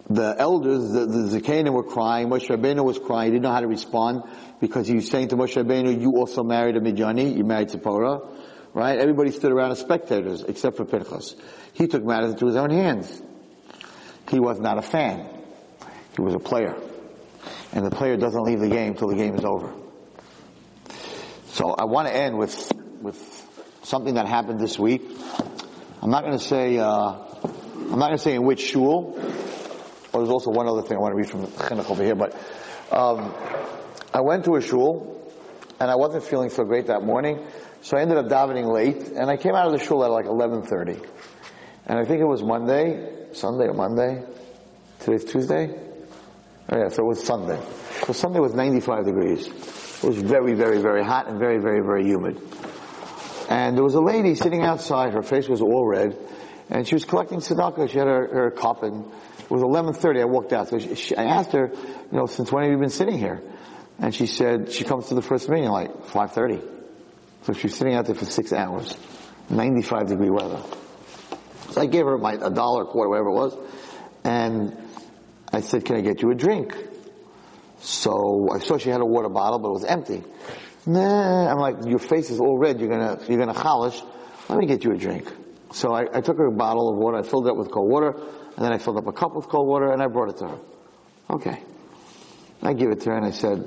the 0.10 0.36
elders, 0.40 0.92
the, 0.92 1.06
the 1.06 1.72
were 1.72 1.84
crying, 1.84 2.30
Moshe 2.30 2.48
Rabbeinu 2.48 2.84
was 2.84 2.98
crying, 2.98 3.28
he 3.28 3.32
didn't 3.34 3.44
know 3.44 3.52
how 3.52 3.60
to 3.60 3.68
respond, 3.68 4.24
because 4.60 4.88
he 4.88 4.96
was 4.96 5.08
saying 5.08 5.28
to 5.28 5.38
Moshe 5.38 5.62
Rabbeinu, 5.62 6.02
you 6.02 6.14
also 6.18 6.44
married 6.44 6.76
a 6.78 6.82
Midjani, 6.82 7.38
you 7.38 7.44
married 7.44 7.70
Zipporah, 7.70 8.22
right? 8.74 8.98
Everybody 8.98 9.32
stood 9.32 9.52
around 9.52 9.72
as 9.72 9.80
spectators, 9.80 10.44
except 10.44 10.78
for 10.78 10.86
Pinchas. 10.86 11.36
He 11.74 11.88
took 11.88 12.04
matters 12.04 12.32
into 12.32 12.48
his 12.48 12.56
own 12.56 12.72
hands. 12.72 13.22
He 14.30 14.40
was 14.40 14.60
not 14.60 14.80
a 14.80 14.82
fan. 14.82 15.28
He 16.16 16.22
was 16.22 16.34
a 16.34 16.40
player. 16.40 16.76
And 17.72 17.86
the 17.86 17.92
player 17.92 18.18
doesn't 18.18 18.44
leave 18.44 18.60
the 18.60 18.70
game 18.70 18.96
till 18.96 19.10
the 19.10 19.16
game 19.16 19.36
is 19.36 19.46
over. 19.46 19.74
So 21.50 21.72
I 21.72 21.86
want 21.86 22.08
to 22.08 22.16
end 22.16 22.38
with, 22.38 22.72
with 23.02 23.18
something 23.84 24.16
that 24.16 24.28
happened 24.28 24.60
this 24.60 24.80
week. 24.80 25.04
I'm 26.02 26.10
not 26.10 26.24
going 26.24 26.38
to 26.38 26.44
say, 26.44 26.80
uh, 26.80 26.88
I'm 26.88 28.00
not 28.00 28.08
going 28.08 28.18
to 28.18 28.24
say 28.24 28.34
in 28.34 28.44
which 28.44 28.62
shul. 28.62 29.20
Or 30.12 30.22
there's 30.22 30.32
also 30.32 30.52
one 30.52 30.68
other 30.68 30.82
thing 30.82 30.98
I 30.98 31.00
want 31.00 31.14
to 31.14 31.18
read 31.18 31.30
from 31.30 31.42
the 31.42 31.48
chinuch 31.48 31.90
over 31.90 32.04
here, 32.04 32.16
but, 32.16 32.34
um, 32.92 33.34
I 34.14 34.22
went 34.22 34.46
to 34.46 34.56
a 34.56 34.62
shul, 34.62 35.32
and 35.80 35.92
I 35.92 35.96
wasn't 35.96 36.24
feeling 36.24 36.50
so 36.50 36.64
great 36.64 36.88
that 36.88 37.04
morning, 37.04 37.46
so 37.82 37.98
I 37.98 38.02
ended 38.02 38.18
up 38.18 38.26
davening 38.28 38.74
late, 38.74 39.10
and 39.10 39.30
I 39.30 39.38
came 39.38 39.56
out 39.56 39.68
of 39.68 39.72
the 39.72 39.80
shul 39.80 40.04
at 40.04 40.12
like 40.12 40.26
11.30. 40.26 41.06
And 41.86 41.98
I 41.98 42.06
think 42.06 42.22
it 42.22 42.26
was 42.26 42.44
Monday, 42.44 43.28
Sunday 43.34 43.66
or 43.66 43.74
Monday. 43.74 44.24
Today's 45.00 45.26
Tuesday? 45.26 45.74
Oh 46.72 46.78
yeah, 46.78 46.90
so 46.90 47.04
it 47.04 47.08
was 47.08 47.24
Sunday. 47.24 47.60
So 48.06 48.14
Sunday 48.14 48.40
was 48.40 48.54
95 48.54 49.06
degrees. 49.06 49.48
It 49.48 50.04
was 50.04 50.18
very, 50.18 50.54
very, 50.54 50.82
very 50.82 51.04
hot 51.04 51.28
and 51.28 51.40
very, 51.40 51.58
very, 51.58 51.82
very 51.82 52.06
humid. 52.06 52.42
And 53.50 53.76
there 53.76 53.84
was 53.84 53.96
a 53.96 54.02
lady 54.02 54.36
sitting 54.36 54.62
outside, 54.62 55.14
her 55.14 55.24
face 55.24 55.48
was 55.48 55.62
all 55.62 55.86
red, 55.86 56.16
and 56.70 56.88
she 56.88 56.96
was 56.96 57.06
collecting 57.06 57.40
tzedakah. 57.40 57.90
She 57.90 57.98
had 57.98 58.08
her, 58.08 58.28
her 58.28 58.52
cup, 58.52 58.84
it 59.50 59.52
was 59.52 59.62
11.30, 59.62 60.22
I 60.22 60.26
walked 60.26 60.54
out. 60.54 60.70
So 60.70 60.80
she, 60.80 60.96
she, 60.96 61.16
I 61.16 61.24
asked 61.24 61.54
her, 61.54 61.72
you 61.74 62.18
know, 62.18 62.28
since 62.28 62.52
when 62.52 62.64
have 62.64 62.72
you 62.72 62.78
been 62.78 62.90
sitting 62.90 63.18
here? 63.18 63.42
And 63.98 64.14
she 64.14 64.28
said, 64.28 64.72
she 64.72 64.84
comes 64.84 65.08
to 65.08 65.16
the 65.16 65.22
first 65.22 65.50
meeting 65.50 65.70
like 65.70 65.92
5.30. 66.08 66.68
So 67.44 67.54
she's 67.54 67.76
sitting 67.76 67.96
out 67.96 68.06
there 68.06 68.16
for 68.16 68.26
six 68.26 68.54
hours. 68.54 68.96
95 69.50 70.08
degree 70.08 70.30
weather. 70.30 70.62
So 71.72 71.82
I 71.82 71.86
gave 71.86 72.06
her 72.06 72.18
my, 72.18 72.34
a 72.34 72.50
dollar, 72.50 72.86
quarter, 72.86 73.10
whatever 73.10 73.30
it 73.30 73.34
was, 73.34 73.58
and 74.24 74.78
I 75.52 75.62
said, 75.62 75.86
can 75.86 75.96
I 75.98 76.02
get 76.02 76.22
you 76.22 76.32
a 76.32 76.36
drink? 76.36 76.76
So 77.80 78.50
I 78.54 78.60
saw 78.60 78.78
she 78.78 78.90
had 78.90 79.02
a 79.02 79.06
water 79.06 79.30
bottle, 79.30 79.60
but 79.60 79.70
it 79.70 79.74
was 79.74 79.86
empty. 79.86 80.24
Nah, 80.86 81.52
I'm 81.52 81.58
like, 81.58 81.86
your 81.86 82.00
face 82.00 82.30
is 82.30 82.40
all 82.40 82.58
red, 82.58 82.80
you're 82.80 82.90
gonna, 82.90 83.20
you're 83.28 83.40
gonna 83.40 83.54
chalish. 83.54 84.02
Let 84.50 84.60
me 84.60 84.66
get 84.66 84.84
you 84.84 84.92
a 84.92 84.98
drink. 84.98 85.32
So 85.72 85.94
I, 85.94 86.06
I 86.14 86.22
took 86.22 86.38
her 86.38 86.48
a 86.48 86.52
bottle 86.52 86.90
of 86.90 86.98
water, 86.98 87.18
I 87.18 87.24
filled 87.24 87.48
it 87.48 87.52
up 87.52 87.58
with 87.58 87.72
cold 87.72 87.90
water, 87.90 88.14
and 88.60 88.66
then 88.66 88.74
I 88.74 88.78
filled 88.78 88.98
up 88.98 89.08
a 89.08 89.14
cup 89.14 89.36
with 89.36 89.48
cold 89.48 89.70
water, 89.70 89.94
and 89.94 90.04
I 90.04 90.08
brought 90.08 90.32
it 90.32 90.38
to 90.40 90.50
her. 90.50 90.60
Okay. 91.30 91.64
I 92.62 92.74
give 92.74 92.92
it 92.92 93.00
to 93.00 93.12
her, 93.12 93.16
and 93.16 93.26
I 93.26 93.32
said, 93.32 93.66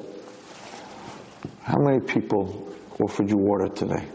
how 1.62 1.78
many 1.78 2.00
people 2.00 2.76
offered 3.00 3.30
you 3.30 3.38
water 3.38 3.68
today? 3.68 4.06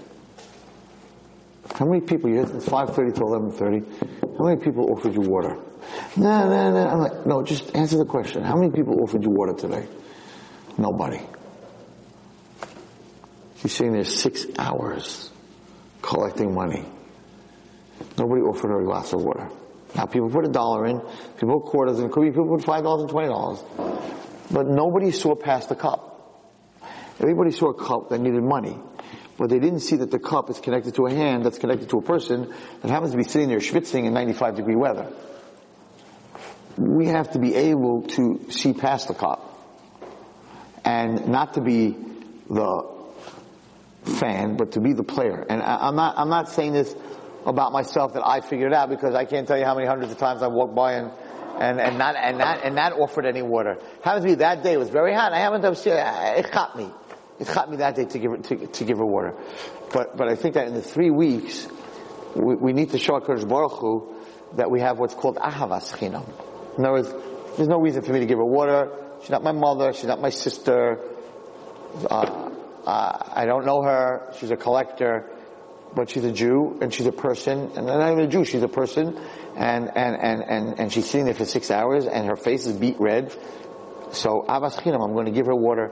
How 1.73 1.85
many 1.85 2.01
people, 2.01 2.29
you 2.29 2.41
it's 2.41 2.67
5.30 2.67 3.15
to 3.15 3.21
11.30, 3.21 4.37
how 4.37 4.43
many 4.45 4.61
people 4.61 4.91
offered 4.91 5.15
you 5.15 5.21
water? 5.21 5.57
No, 6.15 6.47
no, 6.47 6.71
no. 6.71 6.87
I'm 6.87 6.99
like, 6.99 7.25
no, 7.25 7.41
just 7.41 7.75
answer 7.75 7.97
the 7.97 8.05
question. 8.05 8.43
How 8.43 8.55
many 8.55 8.69
people 8.69 9.01
offered 9.01 9.23
you 9.23 9.31
water 9.31 9.53
today? 9.53 9.87
Nobody. 10.77 11.21
She's 13.55 13.73
sitting 13.73 13.93
there 13.93 14.03
six 14.03 14.45
hours 14.59 15.31
collecting 16.03 16.53
money. 16.53 16.85
Nobody 18.15 18.41
offered 18.41 18.67
her 18.67 18.81
a 18.81 18.85
glass 18.85 19.11
of 19.13 19.23
water. 19.23 19.49
Now 19.97 20.05
people 20.05 20.29
put 20.29 20.45
a 20.45 20.49
dollar 20.49 20.85
in, 20.85 21.01
people 21.39 21.59
put 21.59 21.71
quarters 21.71 21.99
in, 21.99 22.09
could 22.11 22.21
be 22.21 22.29
people 22.29 22.47
put 22.47 22.63
five 22.63 22.83
dollars 22.83 23.01
and 23.01 23.09
twenty 23.09 23.27
dollars. 23.27 23.63
But 24.51 24.67
nobody 24.67 25.11
saw 25.11 25.35
past 25.35 25.69
the 25.69 25.75
cup. 25.75 26.13
Everybody 27.19 27.51
saw 27.51 27.69
a 27.69 27.73
cup 27.73 28.09
that 28.09 28.19
needed 28.19 28.43
money. 28.43 28.77
But 29.37 29.49
they 29.49 29.59
didn't 29.59 29.81
see 29.81 29.97
that 29.97 30.11
the 30.11 30.19
cup 30.19 30.49
is 30.49 30.59
connected 30.59 30.95
to 30.95 31.05
a 31.05 31.13
hand 31.13 31.45
that's 31.45 31.57
connected 31.57 31.89
to 31.89 31.97
a 31.97 32.01
person 32.01 32.53
that 32.81 32.89
happens 32.89 33.11
to 33.11 33.17
be 33.17 33.23
sitting 33.23 33.49
there 33.49 33.59
schwitzing 33.59 34.05
in 34.05 34.13
95 34.13 34.55
degree 34.55 34.75
weather. 34.75 35.11
We 36.77 37.07
have 37.07 37.31
to 37.31 37.39
be 37.39 37.55
able 37.55 38.03
to 38.03 38.45
see 38.49 38.73
past 38.73 39.07
the 39.07 39.13
cup. 39.13 39.43
And 40.85 41.27
not 41.27 41.55
to 41.55 41.61
be 41.61 41.95
the 42.49 42.97
fan, 44.03 44.57
but 44.57 44.71
to 44.73 44.79
be 44.79 44.93
the 44.93 45.03
player. 45.03 45.45
And 45.49 45.61
I, 45.61 45.89
am 45.89 45.95
not, 45.95 46.17
I'm 46.17 46.29
not 46.29 46.49
saying 46.49 46.73
this 46.73 46.95
about 47.47 47.71
myself 47.71 48.13
that 48.13 48.27
I 48.27 48.41
figured 48.41 48.73
it 48.73 48.75
out 48.75 48.89
because 48.89 49.15
I 49.15 49.23
can't 49.23 49.47
tell 49.47 49.57
you 49.57 49.63
how 49.63 49.73
many 49.73 49.87
hundreds 49.87 50.11
of 50.11 50.17
times 50.17 50.43
I've 50.43 50.51
walked 50.51 50.75
by 50.75 50.93
and, 50.95 51.11
and, 51.59 51.79
and 51.79 51.97
not, 51.97 52.15
and 52.17 52.37
not, 52.37 52.63
and 52.63 52.75
not 52.75 52.91
offered 52.91 53.25
any 53.25 53.41
water. 53.41 53.77
Happens 54.03 54.25
to 54.25 54.31
be 54.31 54.35
that 54.35 54.63
day 54.63 54.73
it 54.73 54.77
was 54.77 54.89
very 54.89 55.13
hot. 55.13 55.31
I 55.31 55.39
haven't, 55.39 55.63
it 55.63 56.51
caught 56.51 56.77
me. 56.77 56.91
It 57.39 57.47
caught 57.47 57.71
me 57.71 57.77
that 57.77 57.95
day 57.95 58.03
to 58.03 58.19
give 58.19 58.31
her, 58.31 58.37
to, 58.37 58.67
to 58.67 58.83
give 58.83 58.97
her 58.97 59.05
water. 59.05 59.33
But, 59.93 60.17
but 60.17 60.27
I 60.27 60.35
think 60.35 60.55
that 60.55 60.67
in 60.67 60.73
the 60.73 60.81
three 60.81 61.09
weeks, 61.09 61.67
we, 62.35 62.55
we 62.55 62.73
need 62.73 62.91
to 62.91 62.99
show 62.99 63.19
HaKadosh 63.19 63.47
Baruch 63.47 63.79
Hu 63.79 64.15
that 64.55 64.69
we 64.69 64.81
have 64.81 64.99
what's 64.99 65.13
called 65.13 65.37
ahavas 65.37 65.95
chinam. 65.95 66.27
In 66.77 66.85
other 66.85 66.93
words, 66.93 67.13
there's 67.55 67.69
no 67.69 67.79
reason 67.79 68.01
for 68.01 68.11
me 68.11 68.19
to 68.19 68.25
give 68.25 68.39
her 68.39 68.45
water. 68.45 68.91
She's 69.21 69.29
not 69.29 69.43
my 69.43 69.53
mother. 69.53 69.93
She's 69.93 70.05
not 70.05 70.19
my 70.19 70.31
sister. 70.31 70.99
Uh, 72.09 72.51
uh, 72.85 73.31
I 73.35 73.45
don't 73.45 73.65
know 73.65 73.81
her. 73.83 74.33
She's 74.37 74.51
a 74.51 74.57
collector, 74.57 75.29
but 75.97 76.09
she's 76.09 76.23
a 76.23 76.31
Jew 76.31 76.77
and 76.79 76.93
she's 76.93 77.07
a 77.07 77.11
person. 77.11 77.71
And 77.75 77.87
not 77.87 78.11
even 78.13 78.23
a 78.23 78.27
Jew, 78.27 78.45
she's 78.45 78.63
a 78.63 78.69
person. 78.69 79.19
And, 79.57 79.91
and, 79.97 80.15
and, 80.15 80.41
and, 80.43 80.79
and 80.79 80.93
she's 80.93 81.09
sitting 81.09 81.25
there 81.25 81.33
for 81.33 81.43
six 81.43 81.69
hours 81.69 82.05
and 82.05 82.25
her 82.27 82.37
face 82.37 82.65
is 82.65 82.77
beat 82.77 82.95
red. 82.99 83.35
So, 84.11 84.45
Abbas 84.47 84.77
Chinam, 84.77 85.03
I'm 85.03 85.13
going 85.13 85.25
to 85.25 85.33
give 85.33 85.47
her 85.47 85.55
water 85.55 85.91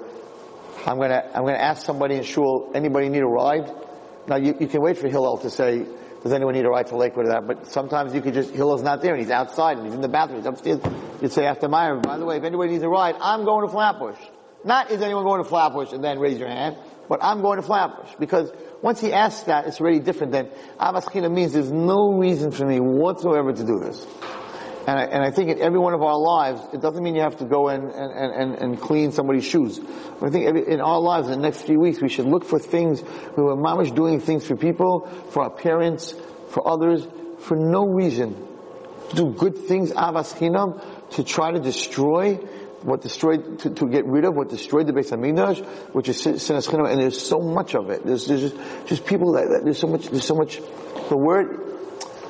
I'm 0.85 0.99
gonna, 0.99 1.23
I'm 1.33 1.45
gonna 1.45 1.57
ask 1.57 1.83
somebody 1.83 2.15
in 2.15 2.23
shul, 2.23 2.71
anybody 2.75 3.09
need 3.09 3.23
a 3.23 3.27
ride? 3.27 3.71
Now 4.27 4.35
you, 4.35 4.55
you 4.59 4.67
can 4.67 4.81
wait 4.81 4.97
for 4.97 5.07
Hillel 5.07 5.37
to 5.39 5.49
say, 5.49 5.85
does 6.21 6.31
anyone 6.31 6.53
need 6.53 6.65
a 6.65 6.69
ride 6.69 6.87
to 6.87 6.97
Lakewood 6.97 7.25
or 7.25 7.29
that? 7.29 7.47
But 7.47 7.67
sometimes 7.67 8.13
you 8.13 8.21
could 8.21 8.33
just, 8.33 8.51
Hillel's 8.51 8.83
not 8.83 9.01
there 9.01 9.13
and 9.13 9.21
he's 9.21 9.31
outside 9.31 9.77
and 9.77 9.85
he's 9.85 9.95
in 9.95 10.01
the 10.01 10.09
bathroom, 10.09 10.39
he's 10.39 10.47
upstairs. 10.47 10.79
You'd 11.21 11.31
say 11.31 11.45
after 11.45 11.67
Maariv, 11.67 12.03
by 12.03 12.17
the 12.17 12.25
way, 12.25 12.37
if 12.37 12.43
anybody 12.43 12.71
needs 12.71 12.83
a 12.83 12.89
ride, 12.89 13.15
I'm 13.19 13.45
going 13.45 13.65
to 13.65 13.71
Flatbush. 13.71 14.19
Not 14.63 14.91
is 14.91 15.01
anyone 15.01 15.23
going 15.23 15.43
to 15.43 15.49
Flatbush 15.49 15.91
and 15.91 16.03
then 16.03 16.19
raise 16.19 16.37
your 16.37 16.49
hand, 16.49 16.77
but 17.09 17.23
I'm 17.23 17.41
going 17.41 17.57
to 17.57 17.63
Flatbush. 17.63 18.15
Because 18.19 18.51
once 18.85 19.01
he 19.01 19.11
asks 19.11 19.45
that, 19.45 19.65
it's 19.65 19.81
already 19.81 19.97
different 19.97 20.31
than 20.31 20.47
Abbas 20.79 21.11
means 21.15 21.53
there's 21.53 21.71
no 21.71 22.13
reason 22.13 22.51
for 22.51 22.67
me 22.67 22.79
whatsoever 22.79 23.51
to 23.51 23.63
do 23.65 23.79
this. 23.79 24.05
And 24.87 24.99
I, 24.99 25.03
and 25.05 25.23
I 25.23 25.31
think 25.31 25.49
in 25.49 25.59
every 25.59 25.79
one 25.79 25.95
of 25.95 26.03
our 26.03 26.19
lives, 26.19 26.61
it 26.71 26.81
doesn't 26.81 27.03
mean 27.03 27.15
you 27.15 27.21
have 27.21 27.37
to 27.37 27.45
go 27.45 27.69
and, 27.69 27.89
and, 27.89 28.31
and, 28.31 28.61
and 28.61 28.79
clean 28.79 29.11
somebody's 29.11 29.43
shoes. 29.43 29.79
But 29.79 30.27
I 30.27 30.29
think 30.29 30.45
every, 30.45 30.67
in 30.67 30.81
our 30.81 30.99
lives, 30.99 31.29
in 31.29 31.31
the 31.31 31.41
next 31.41 31.63
few 31.63 31.79
weeks, 31.79 31.99
we 31.99 32.09
should 32.09 32.27
look 32.27 32.45
for 32.45 32.59
things, 32.59 33.01
we 33.01 33.41
are 33.41 33.57
mamish 33.57 33.95
doing 33.95 34.19
things 34.19 34.45
for 34.45 34.55
people, 34.55 35.07
for 35.31 35.41
our 35.41 35.49
parents, 35.49 36.13
for 36.49 36.67
others, 36.67 37.07
for 37.39 37.57
no 37.57 37.87
reason. 37.87 38.35
To 39.09 39.15
do 39.15 39.31
good 39.31 39.57
things, 39.57 39.93
avas 39.93 40.37
chinam, 40.37 40.79
to 41.15 41.23
try 41.23 41.49
to 41.49 41.59
destroy 41.59 42.37
what 42.85 43.01
destroyed, 43.01 43.59
to, 43.59 43.69
to, 43.71 43.87
get 43.87 44.05
rid 44.05 44.25
of 44.25 44.35
what 44.35 44.49
destroyed 44.49 44.87
the 44.87 44.93
Beis 44.93 45.09
Hamikdash, 45.09 45.65
which 45.93 46.07
is 46.07 46.17
sinas 46.23 46.69
chinam, 46.69 46.89
and 46.89 47.01
there's 47.01 47.19
so 47.19 47.39
much 47.39 47.75
of 47.75 47.89
it. 47.89 48.05
There's, 48.05 48.27
there's 48.27 48.41
just, 48.41 48.55
just 48.85 49.05
people 49.05 49.33
that, 49.33 49.47
that, 49.49 49.61
there's 49.63 49.79
so 49.79 49.87
much, 49.87 50.07
there's 50.09 50.25
so 50.25 50.35
much, 50.35 50.61
the 51.09 51.17
word, 51.17 51.57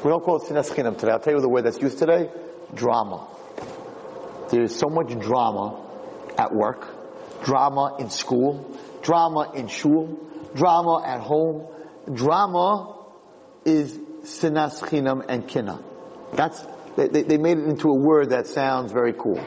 we 0.04 0.10
don't 0.10 0.24
call 0.24 0.38
it 0.38 0.50
sinas 0.50 0.72
chinam 0.74 0.98
today. 0.98 1.12
I'll 1.12 1.20
tell 1.20 1.34
you 1.34 1.42
the 1.42 1.50
word 1.50 1.64
that's 1.64 1.82
used 1.82 2.00
today 2.00 2.30
drama. 2.74 3.28
There's 4.50 4.76
so 4.76 4.88
much 4.90 5.18
drama 5.20 5.84
at 6.38 6.54
work, 6.54 7.44
drama 7.44 7.98
in 8.00 8.10
school, 8.10 8.78
drama 9.02 9.52
in 9.56 9.68
shul, 9.68 10.20
drama 10.56 11.04
at 11.06 11.22
home. 11.22 11.68
Drama 12.14 12.96
is 13.66 13.98
sinas 14.24 14.82
chinam 14.82 15.26
and 15.28 15.48
kina. 15.48 15.84
That's 16.34 16.64
they, 16.96 17.08
they, 17.08 17.38
made 17.38 17.58
it 17.58 17.66
into 17.66 17.90
a 17.90 17.94
word 17.94 18.30
that 18.30 18.48
sounds 18.48 18.92
very 18.92 19.14
cool. 19.14 19.40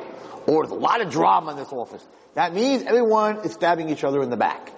or 0.47 0.65
there's 0.65 0.71
a 0.71 0.75
lot 0.75 1.01
of 1.01 1.11
drama 1.11 1.53
in 1.53 1.57
this 1.57 1.73
office. 1.73 2.07
That 2.35 2.55
means 2.55 2.83
everyone 2.83 3.45
is 3.45 3.53
stabbing 3.53 3.89
each 3.89 4.05
other 4.05 4.23
in 4.23 4.31
the 4.31 4.37
back. 4.37 4.73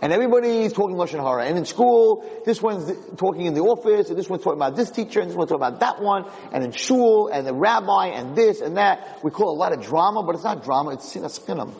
And 0.00 0.12
everybody's 0.12 0.72
talking 0.72 0.96
Lashon 0.96 1.22
Hara. 1.22 1.46
And 1.46 1.56
in 1.56 1.64
school, 1.64 2.28
this 2.44 2.60
one's 2.60 2.92
talking 3.16 3.46
in 3.46 3.54
the 3.54 3.62
office, 3.62 4.10
and 4.10 4.18
this 4.18 4.28
one's 4.28 4.42
talking 4.42 4.58
about 4.58 4.76
this 4.76 4.90
teacher, 4.90 5.20
and 5.20 5.30
this 5.30 5.36
one's 5.36 5.50
talking 5.50 5.66
about 5.66 5.80
that 5.80 6.02
one, 6.02 6.24
and 6.52 6.64
in 6.64 6.72
shul, 6.72 7.28
and 7.28 7.46
the 7.46 7.54
rabbi, 7.54 8.08
and 8.08 8.36
this 8.36 8.60
and 8.60 8.76
that. 8.76 9.20
We 9.22 9.30
call 9.30 9.50
a 9.50 9.56
lot 9.56 9.72
of 9.72 9.82
drama, 9.82 10.22
but 10.22 10.34
it's 10.34 10.44
not 10.44 10.64
drama, 10.64 10.90
it's 10.90 11.14
sinas 11.14 11.40
chinam. 11.40 11.72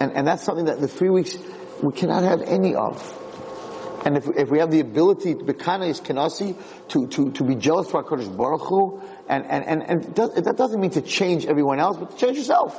And, 0.00 0.12
and 0.12 0.26
that's 0.26 0.42
something 0.42 0.66
that 0.66 0.80
the 0.80 0.88
three 0.88 1.10
weeks 1.10 1.36
we 1.82 1.92
cannot 1.92 2.22
have 2.22 2.42
any 2.42 2.74
of. 2.74 3.21
And 4.04 4.16
if, 4.16 4.28
if 4.28 4.50
we 4.50 4.58
have 4.58 4.70
the 4.70 4.80
ability 4.80 5.34
to 5.34 5.44
be 5.44 5.52
kanasi, 5.52 6.56
to, 6.88 7.06
to, 7.06 7.30
to 7.32 7.44
be 7.44 7.54
jealous 7.54 7.90
for 7.90 8.02
HaKadosh 8.02 8.36
Baruch 8.36 8.62
Hu, 8.62 9.00
and, 9.28 9.44
and, 9.46 9.64
and, 9.64 9.82
and 9.82 10.14
does, 10.14 10.34
that 10.34 10.56
doesn't 10.56 10.80
mean 10.80 10.90
to 10.90 11.02
change 11.02 11.46
everyone 11.46 11.78
else, 11.78 11.96
but 11.96 12.10
to 12.10 12.16
change 12.16 12.36
yourself. 12.36 12.76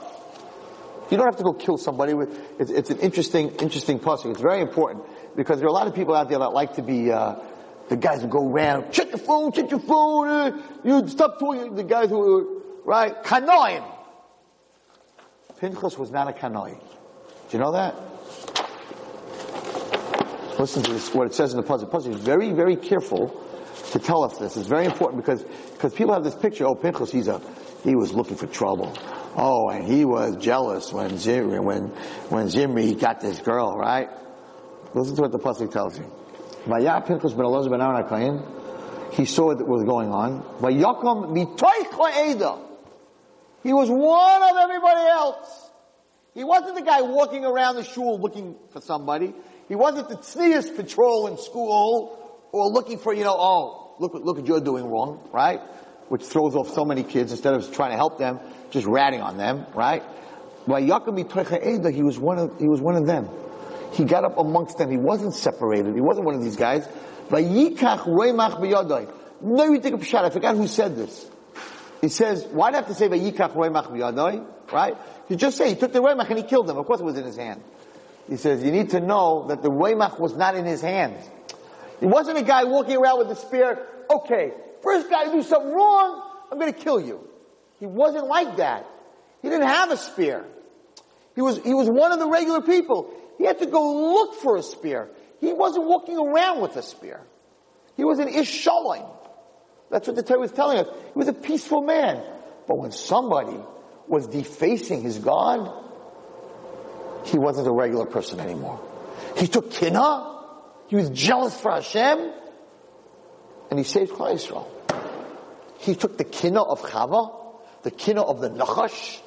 You 1.09 1.17
don't 1.17 1.27
have 1.27 1.37
to 1.37 1.43
go 1.43 1.53
kill 1.53 1.77
somebody 1.77 2.13
with, 2.13 2.29
it's, 2.59 2.71
it's 2.71 2.89
an 2.89 2.99
interesting, 2.99 3.49
interesting 3.57 3.99
puzzle. 3.99 4.31
It's 4.31 4.41
very 4.41 4.61
important 4.61 5.05
because 5.35 5.59
there 5.59 5.67
are 5.67 5.69
a 5.69 5.73
lot 5.73 5.87
of 5.87 5.95
people 5.95 6.15
out 6.15 6.29
there 6.29 6.39
that 6.39 6.53
like 6.53 6.75
to 6.75 6.81
be, 6.81 7.11
uh, 7.11 7.35
the 7.89 7.97
guys 7.97 8.21
who 8.21 8.27
go 8.27 8.49
around, 8.49 8.91
check 8.91 9.09
your 9.09 9.17
phone, 9.17 9.51
check 9.51 9.69
your 9.69 9.79
phone, 9.79 10.27
uh, 10.27 10.61
you 10.83 11.07
stop 11.07 11.39
talking, 11.39 11.75
the 11.75 11.83
guys 11.83 12.09
who, 12.09 12.63
right, 12.85 13.23
kanoim. 13.23 13.83
Pinchas 15.59 15.97
was 15.97 16.11
not 16.11 16.27
a 16.27 16.31
kanoi. 16.31 16.71
Do 16.73 17.57
you 17.57 17.59
know 17.59 17.73
that? 17.73 17.95
Listen 20.59 20.83
to 20.83 20.93
this, 20.93 21.13
what 21.13 21.27
it 21.27 21.33
says 21.33 21.53
in 21.53 21.57
the 21.59 21.65
pasuk. 21.65 21.91
The 21.91 21.97
pasuk 21.97 22.15
is 22.15 22.21
very, 22.21 22.51
very 22.51 22.75
careful 22.75 23.29
to 23.91 23.99
tell 23.99 24.23
us 24.23 24.37
this. 24.37 24.55
It's 24.55 24.67
very 24.67 24.85
important 24.85 25.23
because, 25.23 25.43
because 25.43 25.93
people 25.93 26.13
have 26.13 26.23
this 26.23 26.35
picture, 26.35 26.65
oh, 26.65 26.75
Pinchas, 26.75 27.11
he's 27.11 27.27
a, 27.27 27.41
he 27.83 27.95
was 27.95 28.13
looking 28.13 28.35
for 28.35 28.47
trouble. 28.47 28.95
Oh, 29.35 29.69
and 29.69 29.83
he 29.83 30.05
was 30.05 30.37
jealous 30.37 30.93
when 30.93 31.17
Zimri, 31.17 31.59
when, 31.59 31.87
when 32.29 32.49
Zimri 32.49 32.93
got 32.93 33.19
this 33.19 33.39
girl, 33.39 33.75
right? 33.75 34.09
Listen 34.93 35.15
to 35.15 35.21
what 35.23 35.31
the 35.31 35.39
pasuk 35.39 35.71
tells 35.71 35.97
you. 35.97 36.05
Vayar 36.65 37.05
Pinchas 37.05 37.33
ben 37.33 37.45
Elazar 37.45 37.71
ben 37.71 37.81
Aaron 37.81 39.11
He 39.11 39.25
saw 39.25 39.47
what 39.47 39.67
was 39.67 39.83
going 39.83 40.11
on. 40.11 40.43
Vayakom 40.59 41.33
mitoich 41.35 42.59
He 43.63 43.73
was 43.73 43.89
one 43.89 44.43
of 44.43 44.57
everybody 44.57 45.01
else. 45.01 45.71
He 46.33 46.43
wasn't 46.43 46.75
the 46.75 46.81
guy 46.81 47.01
walking 47.01 47.45
around 47.45 47.75
the 47.75 47.83
shul 47.83 48.19
looking 48.19 48.55
for 48.71 48.81
somebody. 48.81 49.33
He 49.67 49.75
wasn't 49.75 50.09
the 50.09 50.15
tznius 50.15 50.75
patrol 50.75 51.27
in 51.27 51.37
school 51.37 52.19
or 52.51 52.67
looking 52.67 52.99
for, 52.99 53.13
you 53.13 53.23
know, 53.23 53.35
oh, 53.37 53.95
look, 53.99 54.13
look 54.13 54.37
what 54.37 54.47
you're 54.47 54.61
doing 54.61 54.85
wrong, 54.85 55.27
right? 55.31 55.59
Which 56.09 56.23
throws 56.23 56.55
off 56.55 56.73
so 56.73 56.85
many 56.85 57.03
kids 57.03 57.31
instead 57.31 57.53
of 57.53 57.73
trying 57.73 57.91
to 57.91 57.97
help 57.97 58.19
them, 58.19 58.39
just 58.71 58.85
ratting 58.85 59.21
on 59.21 59.37
them, 59.37 59.65
right? 59.73 60.03
By 60.67 60.81
Yaakov 60.81 61.93
he 61.93 62.03
was 62.03 62.19
one 62.19 62.39
of, 62.39 62.59
he 62.59 62.67
was 62.67 62.81
one 62.81 62.95
of 62.95 63.05
them. 63.05 63.29
He 63.93 64.05
got 64.05 64.23
up 64.23 64.37
amongst 64.37 64.77
them. 64.77 64.89
He 64.89 64.97
wasn't 64.97 65.35
separated. 65.35 65.93
He 65.93 66.01
wasn't 66.01 66.25
one 66.25 66.35
of 66.35 66.43
these 66.43 66.55
guys. 66.55 66.87
No, 67.29 67.37
you 67.39 67.75
take 69.79 69.93
a 69.93 70.03
shot. 70.03 70.25
I 70.25 70.29
forgot 70.29 70.55
who 70.55 70.67
said 70.67 70.95
this. 70.95 71.29
He 72.01 72.09
says, 72.09 72.45
why 72.51 72.71
do 72.71 72.75
I 72.75 72.79
have 72.79 72.87
to 72.87 72.95
say 72.95 73.07
Vayikach 73.07 73.53
Roimach? 73.53 74.71
Right? 74.71 74.97
You 75.29 75.35
just 75.35 75.57
say 75.57 75.69
he 75.69 75.75
took 75.75 75.93
the 75.93 75.99
Roimach 75.99 76.29
and 76.29 76.37
he 76.37 76.43
killed 76.43 76.67
them. 76.67 76.77
Of 76.77 76.85
course 76.85 76.99
it 76.99 77.05
was 77.05 77.17
in 77.17 77.25
his 77.25 77.37
hand. 77.37 77.63
He 78.29 78.37
says, 78.37 78.63
you 78.63 78.71
need 78.71 78.91
to 78.91 78.99
know 78.99 79.47
that 79.49 79.61
the 79.61 79.69
Roimach 79.69 80.19
was 80.19 80.35
not 80.35 80.55
in 80.55 80.65
his 80.65 80.81
hands. 80.81 81.29
He 81.99 82.05
wasn't 82.05 82.37
a 82.37 82.43
guy 82.43 82.63
walking 82.63 82.97
around 82.97 83.19
with 83.19 83.31
a 83.31 83.35
spear, 83.35 83.85
okay, 84.09 84.51
first 84.81 85.09
guy 85.09 85.25
to 85.25 85.31
do 85.31 85.41
something 85.41 85.71
wrong, 85.71 86.29
I'm 86.51 86.59
gonna 86.59 86.73
kill 86.73 86.99
you. 86.99 87.27
He 87.79 87.85
wasn't 87.85 88.27
like 88.27 88.57
that. 88.57 88.87
He 89.41 89.49
didn't 89.49 89.67
have 89.67 89.91
a 89.91 89.97
spear. 89.97 90.45
He 91.35 91.41
was, 91.41 91.57
he 91.63 91.73
was 91.73 91.89
one 91.89 92.11
of 92.11 92.19
the 92.19 92.29
regular 92.29 92.61
people. 92.61 93.13
He 93.37 93.45
had 93.45 93.59
to 93.59 93.65
go 93.65 94.13
look 94.13 94.35
for 94.35 94.57
a 94.57 94.63
spear. 94.63 95.09
He 95.41 95.51
wasn't 95.51 95.85
walking 95.85 96.17
around 96.17 96.61
with 96.61 96.77
a 96.77 96.83
spear. 96.83 97.21
He 97.97 98.03
was 98.03 98.19
an 98.19 98.29
ish 98.29 98.65
That's 99.89 100.07
what 100.07 100.15
the 100.15 100.23
Torah 100.23 100.39
was 100.39 100.51
telling 100.51 100.79
us. 100.79 100.87
He 100.87 101.19
was 101.19 101.27
a 101.27 101.33
peaceful 101.33 101.81
man. 101.81 102.23
But 102.67 102.77
when 102.77 102.91
somebody 102.91 103.57
was 104.07 104.27
defacing 104.27 105.01
his 105.01 105.19
God, 105.19 105.82
he 107.25 107.37
wasn't 107.37 107.67
a 107.67 107.71
regular 107.71 108.05
person 108.05 108.39
anymore. 108.39 108.79
He 109.37 109.47
took 109.47 109.71
kina. 109.71 110.31
He 110.87 110.95
was 110.95 111.09
jealous 111.09 111.59
for 111.59 111.71
Hashem. 111.71 112.31
And 113.69 113.79
he 113.79 113.83
saved 113.83 114.11
Klal 114.11 114.33
Yisrael. 114.33 114.67
He 115.79 115.95
took 115.95 116.17
the 116.17 116.23
kina 116.23 116.61
of 116.61 116.81
Chava 116.81 117.43
the 117.83 117.91
kina 117.91 118.21
of 118.21 118.41
the 118.41 118.49
Nachash, 118.49 119.19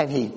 and 0.00 0.10
he 0.10 0.32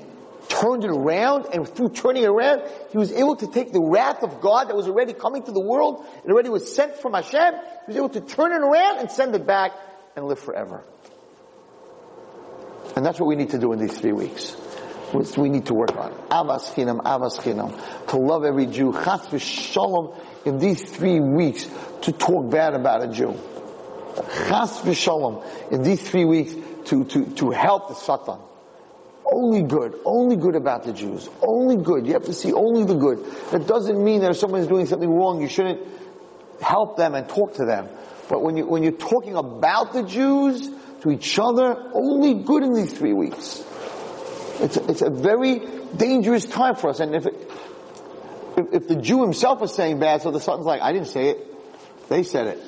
turned 0.49 0.83
it 0.83 0.91
around, 0.91 1.47
and 1.53 1.67
through 1.67 1.89
turning 1.89 2.23
it 2.23 2.29
around, 2.29 2.61
he 2.91 2.97
was 2.97 3.11
able 3.11 3.35
to 3.37 3.47
take 3.47 3.71
the 3.71 3.81
wrath 3.81 4.23
of 4.23 4.41
God 4.41 4.69
that 4.69 4.75
was 4.75 4.87
already 4.87 5.13
coming 5.13 5.43
to 5.43 5.51
the 5.51 5.61
world, 5.61 6.05
and 6.23 6.31
already 6.31 6.49
was 6.49 6.73
sent 6.73 6.97
from 6.97 7.13
Hashem, 7.13 7.53
he 7.85 7.87
was 7.87 7.95
able 7.95 8.09
to 8.09 8.21
turn 8.21 8.51
it 8.51 8.61
around 8.61 8.99
and 8.99 9.09
send 9.09 9.33
it 9.35 9.47
back 9.47 9.71
and 10.15 10.25
live 10.25 10.39
forever. 10.39 10.83
And 12.95 13.05
that's 13.05 13.19
what 13.19 13.27
we 13.27 13.35
need 13.35 13.51
to 13.51 13.59
do 13.59 13.71
in 13.71 13.79
these 13.79 13.97
three 13.97 14.11
weeks. 14.11 14.55
We 15.13 15.49
need 15.49 15.65
to 15.67 15.73
work 15.73 15.95
on. 15.97 16.11
Avas 16.29 16.73
chinam, 16.73 17.01
avas 17.01 17.39
chinam. 17.39 18.07
To 18.09 18.17
love 18.17 18.43
every 18.43 18.67
Jew. 18.67 18.93
Chas 18.93 19.27
v'shalom 19.27 20.15
in 20.45 20.59
these 20.59 20.83
three 20.89 21.19
weeks 21.19 21.67
to 22.03 22.11
talk 22.11 22.49
bad 22.51 22.73
about 22.75 23.03
a 23.03 23.07
Jew. 23.07 23.37
Chas 24.47 24.81
v'shalom 24.81 25.43
in 25.71 25.81
these 25.83 26.07
three 26.07 26.25
weeks 26.25 26.53
to, 26.85 27.05
to, 27.05 27.25
to 27.25 27.49
help 27.51 27.89
the 27.89 27.95
Satan. 27.95 28.39
Only 29.31 29.61
good, 29.61 29.99
only 30.05 30.35
good 30.35 30.55
about 30.55 30.83
the 30.83 30.93
Jews. 30.93 31.29
Only 31.41 31.77
good. 31.77 32.07
You 32.07 32.13
have 32.13 32.25
to 32.25 32.33
see 32.33 32.51
only 32.51 32.83
the 32.83 32.95
good. 32.95 33.23
That 33.51 33.67
doesn't 33.67 34.03
mean 34.03 34.21
that 34.21 34.31
if 34.31 34.37
someone 34.37 34.61
is 34.61 34.67
doing 34.67 34.87
something 34.87 35.09
wrong, 35.09 35.41
you 35.41 35.47
shouldn't 35.47 35.87
help 36.61 36.97
them 36.97 37.13
and 37.15 37.29
talk 37.29 37.55
to 37.55 37.65
them. 37.65 37.89
But 38.27 38.41
when 38.41 38.57
you, 38.57 38.65
when 38.65 38.83
you're 38.83 38.91
talking 38.91 39.35
about 39.35 39.93
the 39.93 40.03
Jews 40.03 40.69
to 41.01 41.11
each 41.11 41.37
other, 41.39 41.75
only 41.93 42.43
good 42.43 42.63
in 42.63 42.73
these 42.73 42.93
three 42.93 43.13
weeks. 43.13 43.63
It's 44.61 44.77
a, 44.77 44.89
it's 44.89 45.01
a 45.01 45.09
very 45.09 45.61
dangerous 45.95 46.45
time 46.45 46.75
for 46.75 46.89
us. 46.89 46.99
And 46.99 47.15
if, 47.15 47.25
it, 47.25 47.51
if, 48.57 48.73
if 48.73 48.87
the 48.87 48.95
Jew 48.95 49.21
himself 49.21 49.63
is 49.63 49.73
saying 49.73 49.99
bad, 49.99 50.21
so 50.21 50.31
the 50.31 50.39
Satan's 50.39 50.65
like, 50.65 50.81
I 50.81 50.91
didn't 50.91 51.07
say 51.07 51.29
it. 51.29 52.09
They 52.09 52.23
said 52.23 52.47
it. 52.47 52.59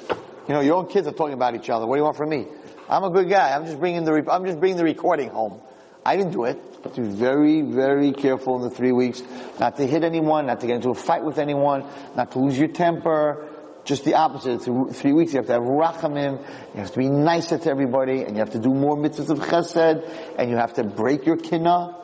You 0.48 0.54
know, 0.54 0.62
your 0.62 0.76
own 0.76 0.88
kids 0.88 1.08
are 1.08 1.14
talking 1.14 1.34
about 1.34 1.56
each 1.56 1.70
other. 1.70 1.86
What 1.86 1.96
do 1.96 2.00
you 2.00 2.06
want 2.06 2.18
from 2.18 2.30
me? 2.30 2.48
I'm 2.90 3.04
a 3.04 3.10
good 3.10 3.30
guy. 3.30 3.56
I'm 3.56 3.66
just 3.66 3.80
bringing 3.80 4.04
the, 4.04 4.26
I'm 4.32 4.46
just 4.46 4.60
bringing 4.60 4.78
the 4.78 4.84
recording 4.84 5.30
home. 5.30 5.62
I 6.06 6.18
didn't 6.18 6.32
do 6.34 6.46
it. 6.46 6.60
To 6.96 7.02
be 7.02 7.08
very, 7.08 7.62
very 7.62 8.12
careful 8.12 8.56
in 8.58 8.64
the 8.64 8.76
three 8.76 8.92
weeks, 8.92 9.22
not 9.60 9.78
to 9.78 9.86
hit 9.86 10.04
anyone, 10.04 10.48
not 10.48 10.62
to 10.62 10.68
get 10.68 10.78
into 10.78 10.90
a 10.90 10.96
fight 10.96 11.24
with 11.24 11.38
anyone, 11.38 11.86
not 12.16 12.32
to 12.32 12.40
lose 12.40 12.58
your 12.58 12.70
temper. 12.70 13.48
Just 13.84 14.06
the 14.06 14.14
opposite. 14.14 14.68
It's 14.68 15.00
three 15.00 15.14
weeks. 15.14 15.34
You 15.34 15.38
have 15.38 15.48
to 15.48 15.54
have 15.54 15.64
rachamim. 15.64 16.40
You 16.74 16.80
have 16.80 16.92
to 16.92 17.00
be 17.00 17.10
nicer 17.10 17.58
to 17.58 17.70
everybody, 17.70 18.22
and 18.22 18.32
you 18.32 18.40
have 18.40 18.52
to 18.52 18.60
do 18.60 18.74
more 18.74 18.96
mitzvahs 18.96 19.30
of 19.30 19.40
chesed, 19.40 20.36
and 20.38 20.50
you 20.50 20.58
have 20.58 20.74
to 20.76 20.84
break 20.84 21.26
your 21.26 21.38
kina, 21.38 21.96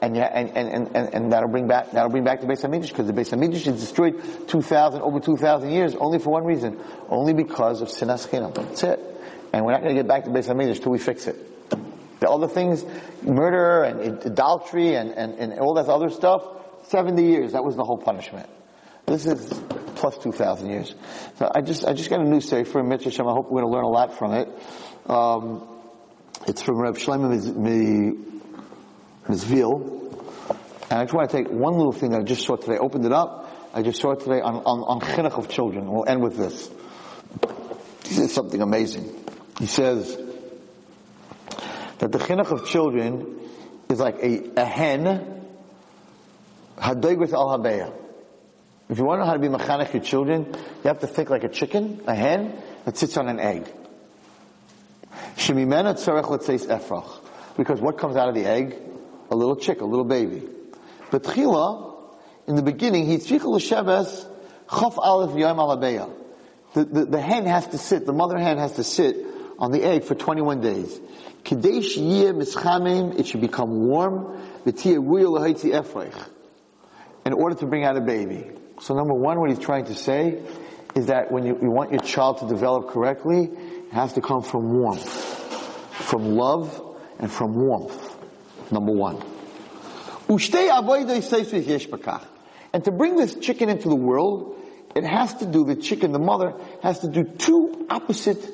and, 0.00 0.16
yeah, 0.16 0.24
and, 0.24 0.56
and, 0.56 0.96
and, 0.96 1.14
and, 1.14 1.32
that'll 1.32 1.50
bring 1.50 1.66
back 1.66 1.92
that'll 1.92 2.10
bring 2.10 2.24
back 2.24 2.40
the 2.40 2.46
Beis 2.46 2.62
Hamikdash 2.62 2.88
because 2.88 3.06
the 3.06 3.12
Beis 3.12 3.32
Hamikdash 3.32 3.66
is 3.66 3.80
destroyed 3.80 4.22
two 4.46 4.60
thousand 4.60 5.02
over 5.02 5.20
two 5.20 5.36
thousand 5.36 5.70
years 5.70 5.94
only 5.94 6.18
for 6.18 6.30
one 6.30 6.44
reason, 6.44 6.78
only 7.08 7.32
because 7.32 7.80
of 7.80 7.88
sinas 7.88 8.28
chinam. 8.28 8.54
That's 8.54 8.82
it. 8.82 9.00
And 9.52 9.64
we're 9.64 9.72
not 9.72 9.82
going 9.82 9.94
to 9.94 10.02
get 10.02 10.08
back 10.08 10.24
to 10.24 10.30
Beis 10.30 10.48
Hamikdash 10.48 10.82
till 10.82 10.92
we 10.92 10.98
fix 10.98 11.26
it. 11.26 11.36
The 12.20 12.30
other 12.30 12.48
things, 12.48 12.84
murder 13.22 13.84
and 13.84 14.24
adultery 14.24 14.94
and, 14.94 15.10
and, 15.12 15.34
and 15.34 15.60
all 15.60 15.74
that 15.74 15.86
other 15.86 16.08
stuff, 16.08 16.42
70 16.88 17.22
years, 17.22 17.52
that 17.52 17.64
was 17.64 17.76
the 17.76 17.84
whole 17.84 17.98
punishment. 17.98 18.48
This 19.06 19.26
is 19.26 19.62
plus 20.10 20.22
2,000 20.22 20.70
years. 20.70 20.94
So 21.38 21.50
I 21.52 21.60
just, 21.62 21.84
I 21.84 21.92
just 21.92 22.10
got 22.10 22.20
a 22.20 22.24
new 22.24 22.40
sefer, 22.40 22.80
Mitzvah 22.82 23.10
Shem. 23.10 23.26
I 23.26 23.32
hope 23.32 23.50
we're 23.50 23.62
going 23.62 23.72
to 23.72 23.76
learn 23.76 23.84
a 23.84 23.88
lot 23.88 24.16
from 24.16 24.34
it. 24.34 24.48
Um, 25.06 25.66
it's 26.46 26.62
from 26.62 26.76
Reb 26.76 26.96
Shlomo 26.96 27.28
Mizvil. 29.26 29.92
And 30.88 31.00
I 31.00 31.02
just 31.02 31.14
want 31.14 31.28
to 31.28 31.36
take 31.36 31.48
one 31.50 31.74
little 31.74 31.90
thing 31.90 32.10
that 32.10 32.20
I 32.20 32.22
just 32.22 32.46
saw 32.46 32.54
today. 32.54 32.74
I 32.74 32.78
opened 32.78 33.04
it 33.04 33.12
up. 33.12 33.50
I 33.74 33.82
just 33.82 34.00
saw 34.00 34.12
it 34.12 34.20
today 34.20 34.40
on, 34.40 34.54
on, 34.54 34.78
on 34.80 35.00
chinuch 35.00 35.36
of 35.36 35.48
children. 35.48 35.90
We'll 35.90 36.08
end 36.08 36.22
with 36.22 36.36
this. 36.36 36.70
This 38.04 38.18
is 38.18 38.32
something 38.32 38.62
amazing. 38.62 39.12
He 39.58 39.66
says 39.66 40.16
that 41.98 42.12
the 42.12 42.18
chinuch 42.18 42.52
of 42.52 42.68
children 42.68 43.40
is 43.90 43.98
like 43.98 44.22
a, 44.22 44.52
a 44.56 44.64
hen, 44.64 45.44
hadoigris 46.78 47.32
al 47.32 47.58
habeya. 47.58 48.05
If 48.88 48.98
you 48.98 49.04
want 49.04 49.18
to 49.18 49.24
know 49.24 49.26
how 49.26 49.32
to 49.32 49.40
be 49.40 49.48
mechanic 49.48 49.92
your 49.92 50.02
children, 50.02 50.46
you 50.46 50.88
have 50.88 51.00
to 51.00 51.08
think 51.08 51.28
like 51.28 51.42
a 51.42 51.48
chicken, 51.48 52.02
a 52.06 52.14
hen, 52.14 52.62
that 52.84 52.96
sits 52.96 53.16
on 53.16 53.28
an 53.28 53.40
egg. 53.40 53.66
Shemimena 55.36 55.94
tzarech 55.94 56.24
letzeis 56.24 56.66
efrach. 56.66 57.20
Because 57.56 57.80
what 57.80 57.98
comes 57.98 58.16
out 58.16 58.28
of 58.28 58.34
the 58.34 58.44
egg? 58.44 58.76
A 59.30 59.34
little 59.34 59.56
chick, 59.56 59.80
a 59.80 59.84
little 59.84 60.04
baby. 60.04 60.42
But 61.10 61.24
chila, 61.24 62.14
in 62.46 62.54
the 62.54 62.62
beginning, 62.62 63.06
he 63.06 63.16
tzricha 63.16 63.44
l'shebes 63.44 64.26
chaf 64.70 64.98
aleph 64.98 65.36
yom 65.36 65.58
al 65.58 65.76
the, 66.74 67.20
hen 67.20 67.46
has 67.46 67.66
to 67.68 67.78
sit, 67.78 68.04
the 68.04 68.12
mother 68.12 68.38
hen 68.38 68.58
has 68.58 68.72
to 68.72 68.84
sit 68.84 69.16
on 69.58 69.72
the 69.72 69.82
egg 69.82 70.04
for 70.04 70.14
21 70.14 70.60
days. 70.60 71.00
Kadesh 71.42 71.96
yeh 71.96 72.32
mischamim, 72.32 73.18
it 73.18 73.26
should 73.26 73.40
become 73.40 73.86
warm. 73.86 74.38
V'tiyeh 74.64 74.98
ruyah 74.98 75.30
l'haitzi 75.30 75.72
efrach. 75.72 76.28
In 77.24 77.32
order 77.32 77.56
to 77.56 77.66
bring 77.66 77.84
out 77.84 77.96
a 77.96 78.00
baby. 78.00 78.46
So 78.80 78.94
number 78.94 79.14
one, 79.14 79.40
what 79.40 79.50
he's 79.50 79.58
trying 79.58 79.86
to 79.86 79.94
say 79.94 80.42
is 80.94 81.06
that 81.06 81.32
when 81.32 81.46
you, 81.46 81.58
you 81.60 81.70
want 81.70 81.92
your 81.92 82.00
child 82.00 82.38
to 82.38 82.48
develop 82.48 82.88
correctly, 82.88 83.44
it 83.44 83.92
has 83.92 84.14
to 84.14 84.20
come 84.20 84.42
from 84.42 84.72
warmth. 84.72 85.08
From 85.92 86.36
love 86.36 86.82
and 87.18 87.30
from 87.30 87.54
warmth. 87.54 88.16
Number 88.70 88.92
one. 88.92 89.22
And 90.28 90.40
to 92.84 92.90
bring 92.90 93.16
this 93.16 93.36
chicken 93.36 93.68
into 93.68 93.88
the 93.88 93.94
world, 93.94 94.60
it 94.94 95.04
has 95.04 95.34
to 95.34 95.46
do, 95.46 95.64
the 95.64 95.76
chicken, 95.76 96.12
the 96.12 96.18
mother, 96.18 96.54
has 96.82 97.00
to 97.00 97.08
do 97.08 97.24
two 97.24 97.86
opposite 97.90 98.44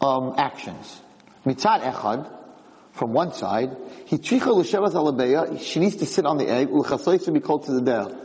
um, 0.00 0.34
actions. 0.36 1.00
Mitzad 1.46 1.82
echad, 1.82 2.30
from 2.92 3.12
one 3.12 3.32
side, 3.32 3.76
she 4.08 5.80
needs 5.80 5.96
to 5.96 6.06
sit 6.06 6.26
on 6.26 6.36
the 6.36 6.48
egg, 6.48 6.68
to 6.68 7.32
be 7.32 7.40
called 7.40 7.64
to 7.64 7.72
the 7.72 7.80
der, 7.80 8.16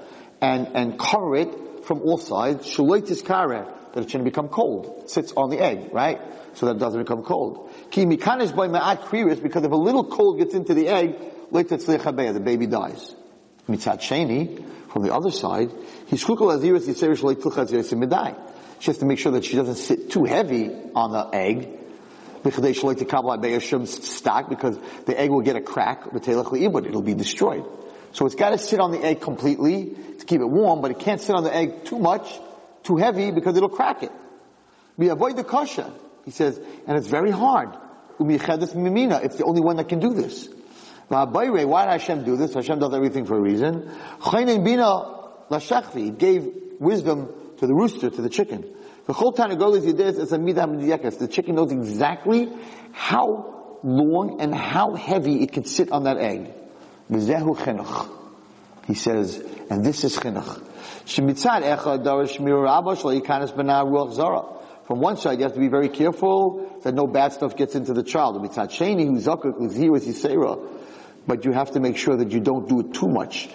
and, 0.41 0.67
and 0.75 0.99
cover 0.99 1.35
it 1.35 1.85
from 1.85 2.01
all 2.01 2.17
sides, 2.17 2.65
shuloitis 2.67 3.23
kare, 3.25 3.65
that 3.93 4.03
it 4.03 4.09
shouldn't 4.09 4.25
become 4.25 4.49
cold. 4.49 5.03
It 5.03 5.09
sits 5.09 5.33
on 5.35 5.49
the 5.49 5.59
egg, 5.59 5.93
right? 5.93 6.19
So 6.53 6.65
that 6.67 6.75
it 6.75 6.79
doesn't 6.79 7.01
become 7.01 7.23
cold. 7.23 7.71
Ki 7.91 8.05
mikanish 8.05 8.55
by 8.55 8.67
ma'at 8.67 9.03
kriris, 9.03 9.41
because 9.41 9.63
if 9.63 9.71
a 9.71 9.75
little 9.75 10.03
cold 10.03 10.37
gets 10.39 10.53
into 10.53 10.73
the 10.73 10.87
egg, 10.89 11.15
the 11.51 12.41
baby 12.43 12.67
dies. 12.67 13.15
Mitzad 13.69 14.01
sheni, 14.01 14.61
from 14.89 15.03
the 15.03 15.13
other 15.13 15.31
side, 15.31 15.71
he 16.07 16.17
she 16.17 16.25
has 18.85 18.97
to 18.99 19.05
make 19.05 19.19
sure 19.19 19.31
that 19.31 19.45
she 19.45 19.55
doesn't 19.55 19.75
sit 19.75 20.09
too 20.11 20.25
heavy 20.25 20.69
on 20.95 21.11
the 21.11 21.29
egg, 21.33 21.69
because 22.43 22.61
the 25.05 25.15
egg 25.17 25.29
will 25.31 25.41
get 25.41 25.55
a 25.55 25.61
crack, 25.61 26.05
it'll 26.13 27.01
be 27.01 27.13
destroyed. 27.13 27.65
So 28.13 28.25
it's 28.25 28.35
got 28.35 28.51
to 28.51 28.57
sit 28.57 28.79
on 28.79 28.91
the 28.91 29.03
egg 29.03 29.21
completely 29.21 29.95
keep 30.27 30.41
it 30.41 30.49
warm, 30.49 30.81
but 30.81 30.91
it 30.91 30.99
can't 30.99 31.19
sit 31.19 31.35
on 31.35 31.43
the 31.43 31.55
egg 31.55 31.85
too 31.85 31.97
much, 31.97 32.39
too 32.83 32.97
heavy, 32.97 33.31
because 33.31 33.57
it'll 33.57 33.69
crack 33.69 34.03
it. 34.03 34.11
We 34.97 35.09
avoid 35.09 35.37
the 35.37 35.43
kasha. 35.43 35.91
He 36.25 36.31
says, 36.31 36.59
and 36.85 36.97
it's 36.97 37.07
very 37.07 37.31
hard. 37.31 37.69
It's 38.19 39.37
the 39.37 39.43
only 39.45 39.61
one 39.61 39.77
that 39.77 39.87
can 39.87 39.99
do 39.99 40.13
this. 40.13 40.49
Why 41.07 41.25
did 41.25 41.69
Hashem 41.69 42.23
do 42.25 42.35
this? 42.35 42.53
Hashem 42.53 42.79
does 42.79 42.93
everything 42.93 43.25
for 43.25 43.37
a 43.37 43.41
reason. 43.41 43.89
He 45.93 46.09
gave 46.11 46.53
wisdom 46.79 47.29
to 47.57 47.67
the 47.67 47.73
rooster, 47.73 48.09
to 48.09 48.21
the 48.21 48.29
chicken. 48.29 48.65
The 49.05 49.13
chicken 51.31 51.55
knows 51.55 51.71
exactly 51.71 52.49
how 52.91 53.79
long 53.83 54.41
and 54.41 54.53
how 54.53 54.95
heavy 54.95 55.43
it 55.43 55.53
can 55.53 55.63
sit 55.63 55.91
on 55.91 56.03
that 56.03 56.17
egg. 56.17 56.51
He 58.87 58.93
says, 58.93 59.43
and 59.69 59.85
this 59.85 60.03
is 60.05 60.17
chinuch. 60.17 60.63
From 64.87 65.01
one 65.01 65.17
side, 65.17 65.37
you 65.37 65.43
have 65.43 65.53
to 65.53 65.59
be 65.59 65.67
very 65.67 65.89
careful 65.89 66.79
that 66.83 66.93
no 66.93 67.05
bad 67.07 67.33
stuff 67.33 67.57
gets 67.57 67.75
into 67.75 67.93
the 67.93 68.03
child. 68.03 68.41
But 71.27 71.43
you 71.43 71.51
have 71.51 71.71
to 71.71 71.79
make 71.81 71.97
sure 71.97 72.15
that 72.15 72.31
you 72.31 72.39
don't 72.39 72.69
do 72.69 72.79
it 72.79 72.93
too 72.93 73.09
much. 73.09 73.49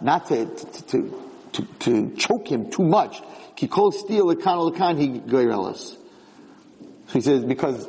Not 0.00 0.26
to, 0.28 0.46
to, 0.46 1.18
to, 1.52 1.62
to 1.80 2.14
choke 2.16 2.46
him 2.46 2.70
too 2.70 2.84
much. 2.84 3.20
He 3.56 3.66
calls 3.66 3.98
steel 3.98 4.30
he 4.30 4.36
So 7.06 7.12
he 7.12 7.20
says, 7.20 7.44
because 7.44 7.88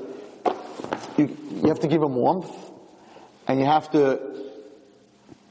you, 1.17 1.37
you 1.51 1.67
have 1.67 1.79
to 1.81 1.87
give 1.87 2.01
him 2.01 2.15
warmth, 2.15 2.51
and 3.47 3.59
you 3.59 3.65
have 3.65 3.91
to 3.91 4.32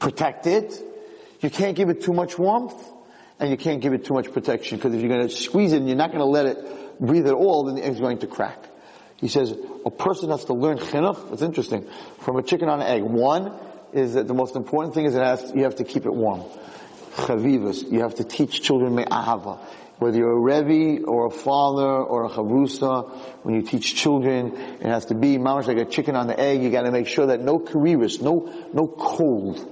protect 0.03 0.47
it. 0.49 0.75
You 1.41 1.49
can't 1.49 1.77
give 1.77 1.89
it 1.89 2.03
too 2.03 2.13
much 2.13 2.39
warmth, 2.39 2.75
and 3.39 3.51
you 3.51 3.57
can't 3.57 3.81
give 3.81 3.93
it 3.93 4.05
too 4.05 4.15
much 4.15 4.33
protection, 4.33 4.79
because 4.79 4.93
if 4.95 5.01
you're 5.01 5.09
going 5.09 5.27
to 5.27 5.35
squeeze 5.35 5.73
it 5.73 5.79
and 5.79 5.89
you're 5.89 5.97
not 5.97 6.11
going 6.11 6.21
to 6.21 6.27
let 6.27 6.47
it 6.47 7.01
breathe 7.01 7.27
at 7.27 7.35
all, 7.35 7.65
then 7.65 7.77
the 7.77 7.87
egg's 7.87 8.01
going 8.01 8.19
to 8.19 8.27
crack. 8.27 8.59
He 9.17 9.29
says, 9.29 9.55
a 9.87 9.91
person 9.91 10.31
has 10.31 10.45
to 10.47 10.55
learn 10.55 10.79
chinuch, 10.79 11.33
it's 11.33 11.43
interesting, 11.43 11.89
from 12.19 12.37
a 12.37 12.43
chicken 12.43 12.69
on 12.69 12.81
an 12.81 12.87
egg. 12.87 13.03
One 13.03 13.57
is 13.93 14.15
that 14.15 14.27
the 14.27 14.35
most 14.35 14.57
important 14.57 14.95
thing 14.95 15.07
is 15.07 15.15
it 15.15 15.23
has, 15.23 15.53
you 15.55 15.63
have 15.63 15.77
to 15.77 15.85
keep 15.85 16.05
it 16.05 16.13
warm. 16.13 16.43
Chavivas, 17.15 17.91
you 17.91 18.01
have 18.01 18.17
to 18.17 18.25
teach 18.25 18.63
children 18.63 18.97
me'ahava. 18.97 19.59
Whether 19.99 20.19
you're 20.19 20.33
a 20.33 20.41
Rebbe 20.41 21.05
or 21.05 21.27
a 21.27 21.31
father 21.31 21.87
or 21.87 22.25
a 22.25 22.29
Chavrusa, 22.29 23.09
when 23.45 23.55
you 23.55 23.63
teach 23.63 23.95
children, 23.95 24.57
it 24.57 24.87
has 24.87 25.07
to 25.07 25.15
be 25.15 25.39
mamash 25.39 25.69
like 25.69 25.77
a 25.77 25.85
chicken 25.85 26.17
on 26.17 26.27
the 26.27 26.39
egg. 26.41 26.61
You 26.61 26.71
got 26.71 26.83
to 26.83 26.91
make 26.91 27.07
sure 27.07 27.27
that 27.27 27.41
no 27.41 27.61
kariris, 27.61 28.21
no 28.21 28.51
no 28.73 28.89
cold, 28.89 29.72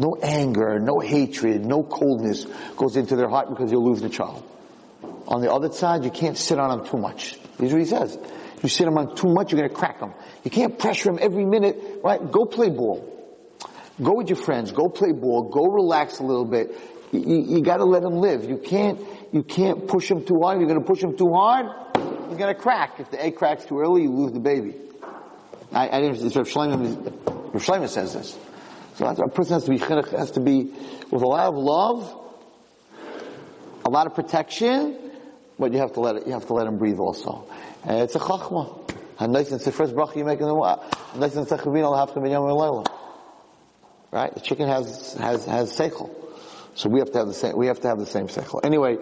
no 0.00 0.16
anger, 0.22 0.78
no 0.80 0.98
hatred, 0.98 1.64
no 1.64 1.82
coldness 1.82 2.46
goes 2.76 2.96
into 2.96 3.16
their 3.16 3.28
heart 3.28 3.50
because 3.50 3.70
you'll 3.70 3.84
lose 3.84 4.00
the 4.00 4.08
child. 4.08 4.42
On 5.28 5.40
the 5.40 5.52
other 5.52 5.70
side, 5.70 6.04
you 6.04 6.10
can't 6.10 6.36
sit 6.36 6.58
on 6.58 6.76
them 6.76 6.88
too 6.88 6.96
much. 6.96 7.38
Here's 7.58 7.72
what 7.72 7.80
he 7.80 7.86
says. 7.86 8.18
You 8.62 8.68
sit 8.68 8.84
them 8.84 8.98
on 8.98 9.14
too 9.14 9.28
much, 9.28 9.52
you're 9.52 9.60
going 9.60 9.70
to 9.70 9.76
crack 9.76 10.00
them. 10.00 10.12
You 10.44 10.50
can't 10.50 10.78
pressure 10.78 11.10
them 11.10 11.18
every 11.20 11.44
minute, 11.44 12.00
right? 12.02 12.30
Go 12.30 12.44
play 12.44 12.70
ball. 12.70 13.06
Go 14.02 14.14
with 14.14 14.28
your 14.28 14.36
friends. 14.36 14.72
Go 14.72 14.88
play 14.88 15.12
ball. 15.12 15.50
Go 15.50 15.66
relax 15.66 16.18
a 16.18 16.24
little 16.24 16.46
bit. 16.46 16.76
You, 17.12 17.20
you, 17.20 17.56
you 17.56 17.62
got 17.62 17.78
to 17.78 17.84
let 17.84 18.02
them 18.02 18.14
live. 18.14 18.44
You 18.44 18.56
can't 18.56 19.00
you 19.32 19.42
can't 19.42 19.86
push 19.86 20.08
them 20.08 20.24
too 20.24 20.40
hard. 20.42 20.58
You're 20.58 20.68
going 20.68 20.80
to 20.80 20.86
push 20.86 21.00
them 21.00 21.16
too 21.16 21.32
hard, 21.32 21.66
he's 22.28 22.38
going 22.38 22.54
to 22.54 22.60
crack. 22.60 22.98
If 22.98 23.10
the 23.10 23.22
egg 23.22 23.36
cracks 23.36 23.64
too 23.64 23.78
early, 23.78 24.02
you 24.02 24.10
lose 24.10 24.32
the 24.32 24.40
baby. 24.40 24.74
I, 25.72 25.88
I 25.88 26.00
didn't. 26.00 26.22
Rav 26.34 26.48
Shlomo, 26.48 27.54
Rav 27.54 27.62
Shlomo 27.62 27.88
says 27.88 28.14
this. 28.14 28.38
So 29.00 29.06
a 29.06 29.28
person 29.30 29.54
has 29.54 29.64
to 29.64 29.70
be 29.70 29.78
has 29.78 30.32
to 30.32 30.40
be 30.40 30.64
with 31.10 31.22
a 31.22 31.26
lot 31.26 31.46
of 31.46 31.54
love, 31.56 32.20
a 33.86 33.88
lot 33.88 34.06
of 34.06 34.14
protection, 34.14 34.94
but 35.58 35.72
you 35.72 35.78
have 35.78 35.94
to 35.94 36.00
let 36.00 36.16
it. 36.16 36.26
You 36.26 36.34
have 36.34 36.46
to 36.48 36.52
let 36.52 36.66
him 36.66 36.76
breathe 36.76 36.98
also. 36.98 37.48
And 37.82 38.00
it's 38.00 38.14
a 38.14 38.18
chachma. 38.18 38.76
Nice 39.18 39.52
and 39.52 39.60
the 39.60 39.72
first 39.72 39.94
bracha 39.94 40.16
you 40.16 40.24
make 40.26 40.40
in 40.40 40.46
the 40.46 40.80
nice 41.16 41.34
and 41.34 41.46
sechavin 41.46 41.82
al 41.82 41.94
hafka 41.94 42.22
ben 42.22 42.84
Right? 44.10 44.34
The 44.34 44.40
chicken 44.40 44.68
has 44.68 45.14
has 45.14 45.46
has 45.46 45.74
seichel. 45.74 46.14
So 46.74 46.90
we 46.90 46.98
have 46.98 47.10
to 47.12 47.18
have 47.18 47.26
the 47.26 47.34
same, 47.34 47.56
we 47.56 47.68
have 47.68 47.80
to 47.80 47.88
have 47.88 47.98
the 47.98 48.06
same 48.06 48.28
seichel. 48.28 48.60
Anyway, 48.64 48.98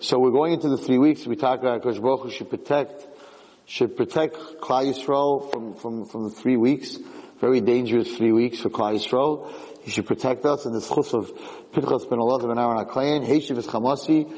so 0.00 0.18
we're 0.18 0.30
going 0.30 0.52
into 0.52 0.68
the 0.68 0.76
three 0.76 0.98
weeks. 0.98 1.26
We 1.26 1.36
talk 1.36 1.60
about 1.60 1.82
Kosh 1.82 1.98
Baruch 1.98 2.32
should 2.32 2.50
protect, 2.50 3.06
should 3.64 3.96
protect 3.96 4.36
Klal 4.60 4.92
Yisrael 4.92 5.50
from, 5.50 5.74
from, 5.74 6.04
from 6.04 6.24
the 6.24 6.30
three 6.30 6.58
weeks. 6.58 6.98
Very 7.40 7.60
dangerous 7.60 8.16
three 8.16 8.32
weeks 8.32 8.60
for 8.60 8.68
Klal 8.68 8.94
Yisrael. 8.94 9.52
He 9.82 9.90
should 9.92 10.06
protect 10.06 10.44
us 10.44 10.66
in 10.66 10.72
this 10.72 10.88
chus 10.88 11.14
of 11.14 11.30
Pinchas 11.72 12.04
ben 12.06 12.18
Allah 12.18 12.40
ben 12.46 12.58
Aaron 12.58 12.84
HaKlayin, 12.84 13.26
Heishiv 13.26 13.58
is 13.58 13.66
Chamasi, 13.66 14.28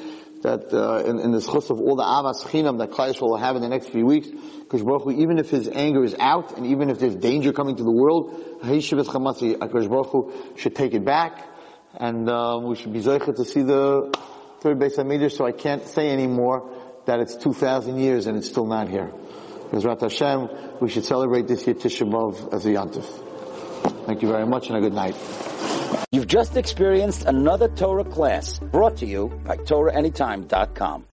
that 0.42 0.72
uh, 0.72 1.02
in, 1.08 1.18
in 1.18 1.32
this 1.32 1.46
chus 1.46 1.70
of 1.70 1.80
all 1.80 1.96
the 1.96 2.02
avas 2.02 2.44
chinam 2.44 2.78
that 2.78 2.90
Klal 2.90 3.14
Yisrael 3.14 3.30
will 3.30 3.36
have 3.36 3.56
in 3.56 3.62
the 3.62 3.68
next 3.68 3.88
few 3.88 4.04
weeks, 4.04 4.28
because 4.28 4.82
Baruch 4.82 5.04
Hu, 5.04 5.10
even 5.12 5.38
if 5.38 5.48
his 5.48 5.68
anger 5.68 6.04
is 6.04 6.14
out, 6.18 6.56
and 6.58 6.66
even 6.66 6.90
if 6.90 6.98
there's 6.98 7.16
danger 7.16 7.52
coming 7.52 7.76
to 7.76 7.82
the 7.82 7.90
world, 7.90 8.60
Heishiv 8.62 9.00
is 9.00 9.08
Chamasi, 9.08 9.58
Baruch 9.58 10.10
Hu 10.10 10.32
should 10.56 10.76
take 10.76 10.92
it 10.92 11.04
back, 11.04 11.46
and 11.94 12.28
um, 12.28 12.64
we 12.64 12.76
should 12.76 12.92
be 12.92 13.00
zeichet 13.00 13.36
to 13.36 13.44
see 13.44 13.62
the 13.62 14.14
third 14.60 14.78
Beis 14.78 14.96
Hamikdash. 14.96 15.32
So 15.32 15.46
I 15.46 15.52
can't 15.52 15.86
say 15.86 16.10
anymore 16.10 16.70
that 17.06 17.18
it's 17.18 17.34
two 17.34 17.54
thousand 17.54 17.98
years 17.98 18.26
and 18.26 18.36
it's 18.36 18.48
still 18.48 18.66
not 18.66 18.88
here. 18.88 19.10
Bezrat 19.70 20.00
Hashem, 20.00 20.48
we 20.80 20.88
should 20.88 21.04
celebrate 21.04 21.46
this 21.46 21.66
year 21.66 21.76
Tisha 21.76 22.08
B'av 22.08 22.52
as 22.52 22.66
a 22.66 22.70
Yantif. 22.70 23.04
Thank 24.06 24.22
you 24.22 24.28
very 24.28 24.46
much 24.46 24.68
and 24.68 24.76
a 24.76 24.80
good 24.80 24.94
night. 24.94 25.14
You've 26.10 26.26
just 26.26 26.56
experienced 26.56 27.24
another 27.26 27.68
Torah 27.68 28.04
class 28.04 28.58
brought 28.58 28.96
to 28.96 29.06
you 29.06 29.28
by 29.44 29.56
TorahAnytime.com. 29.58 31.06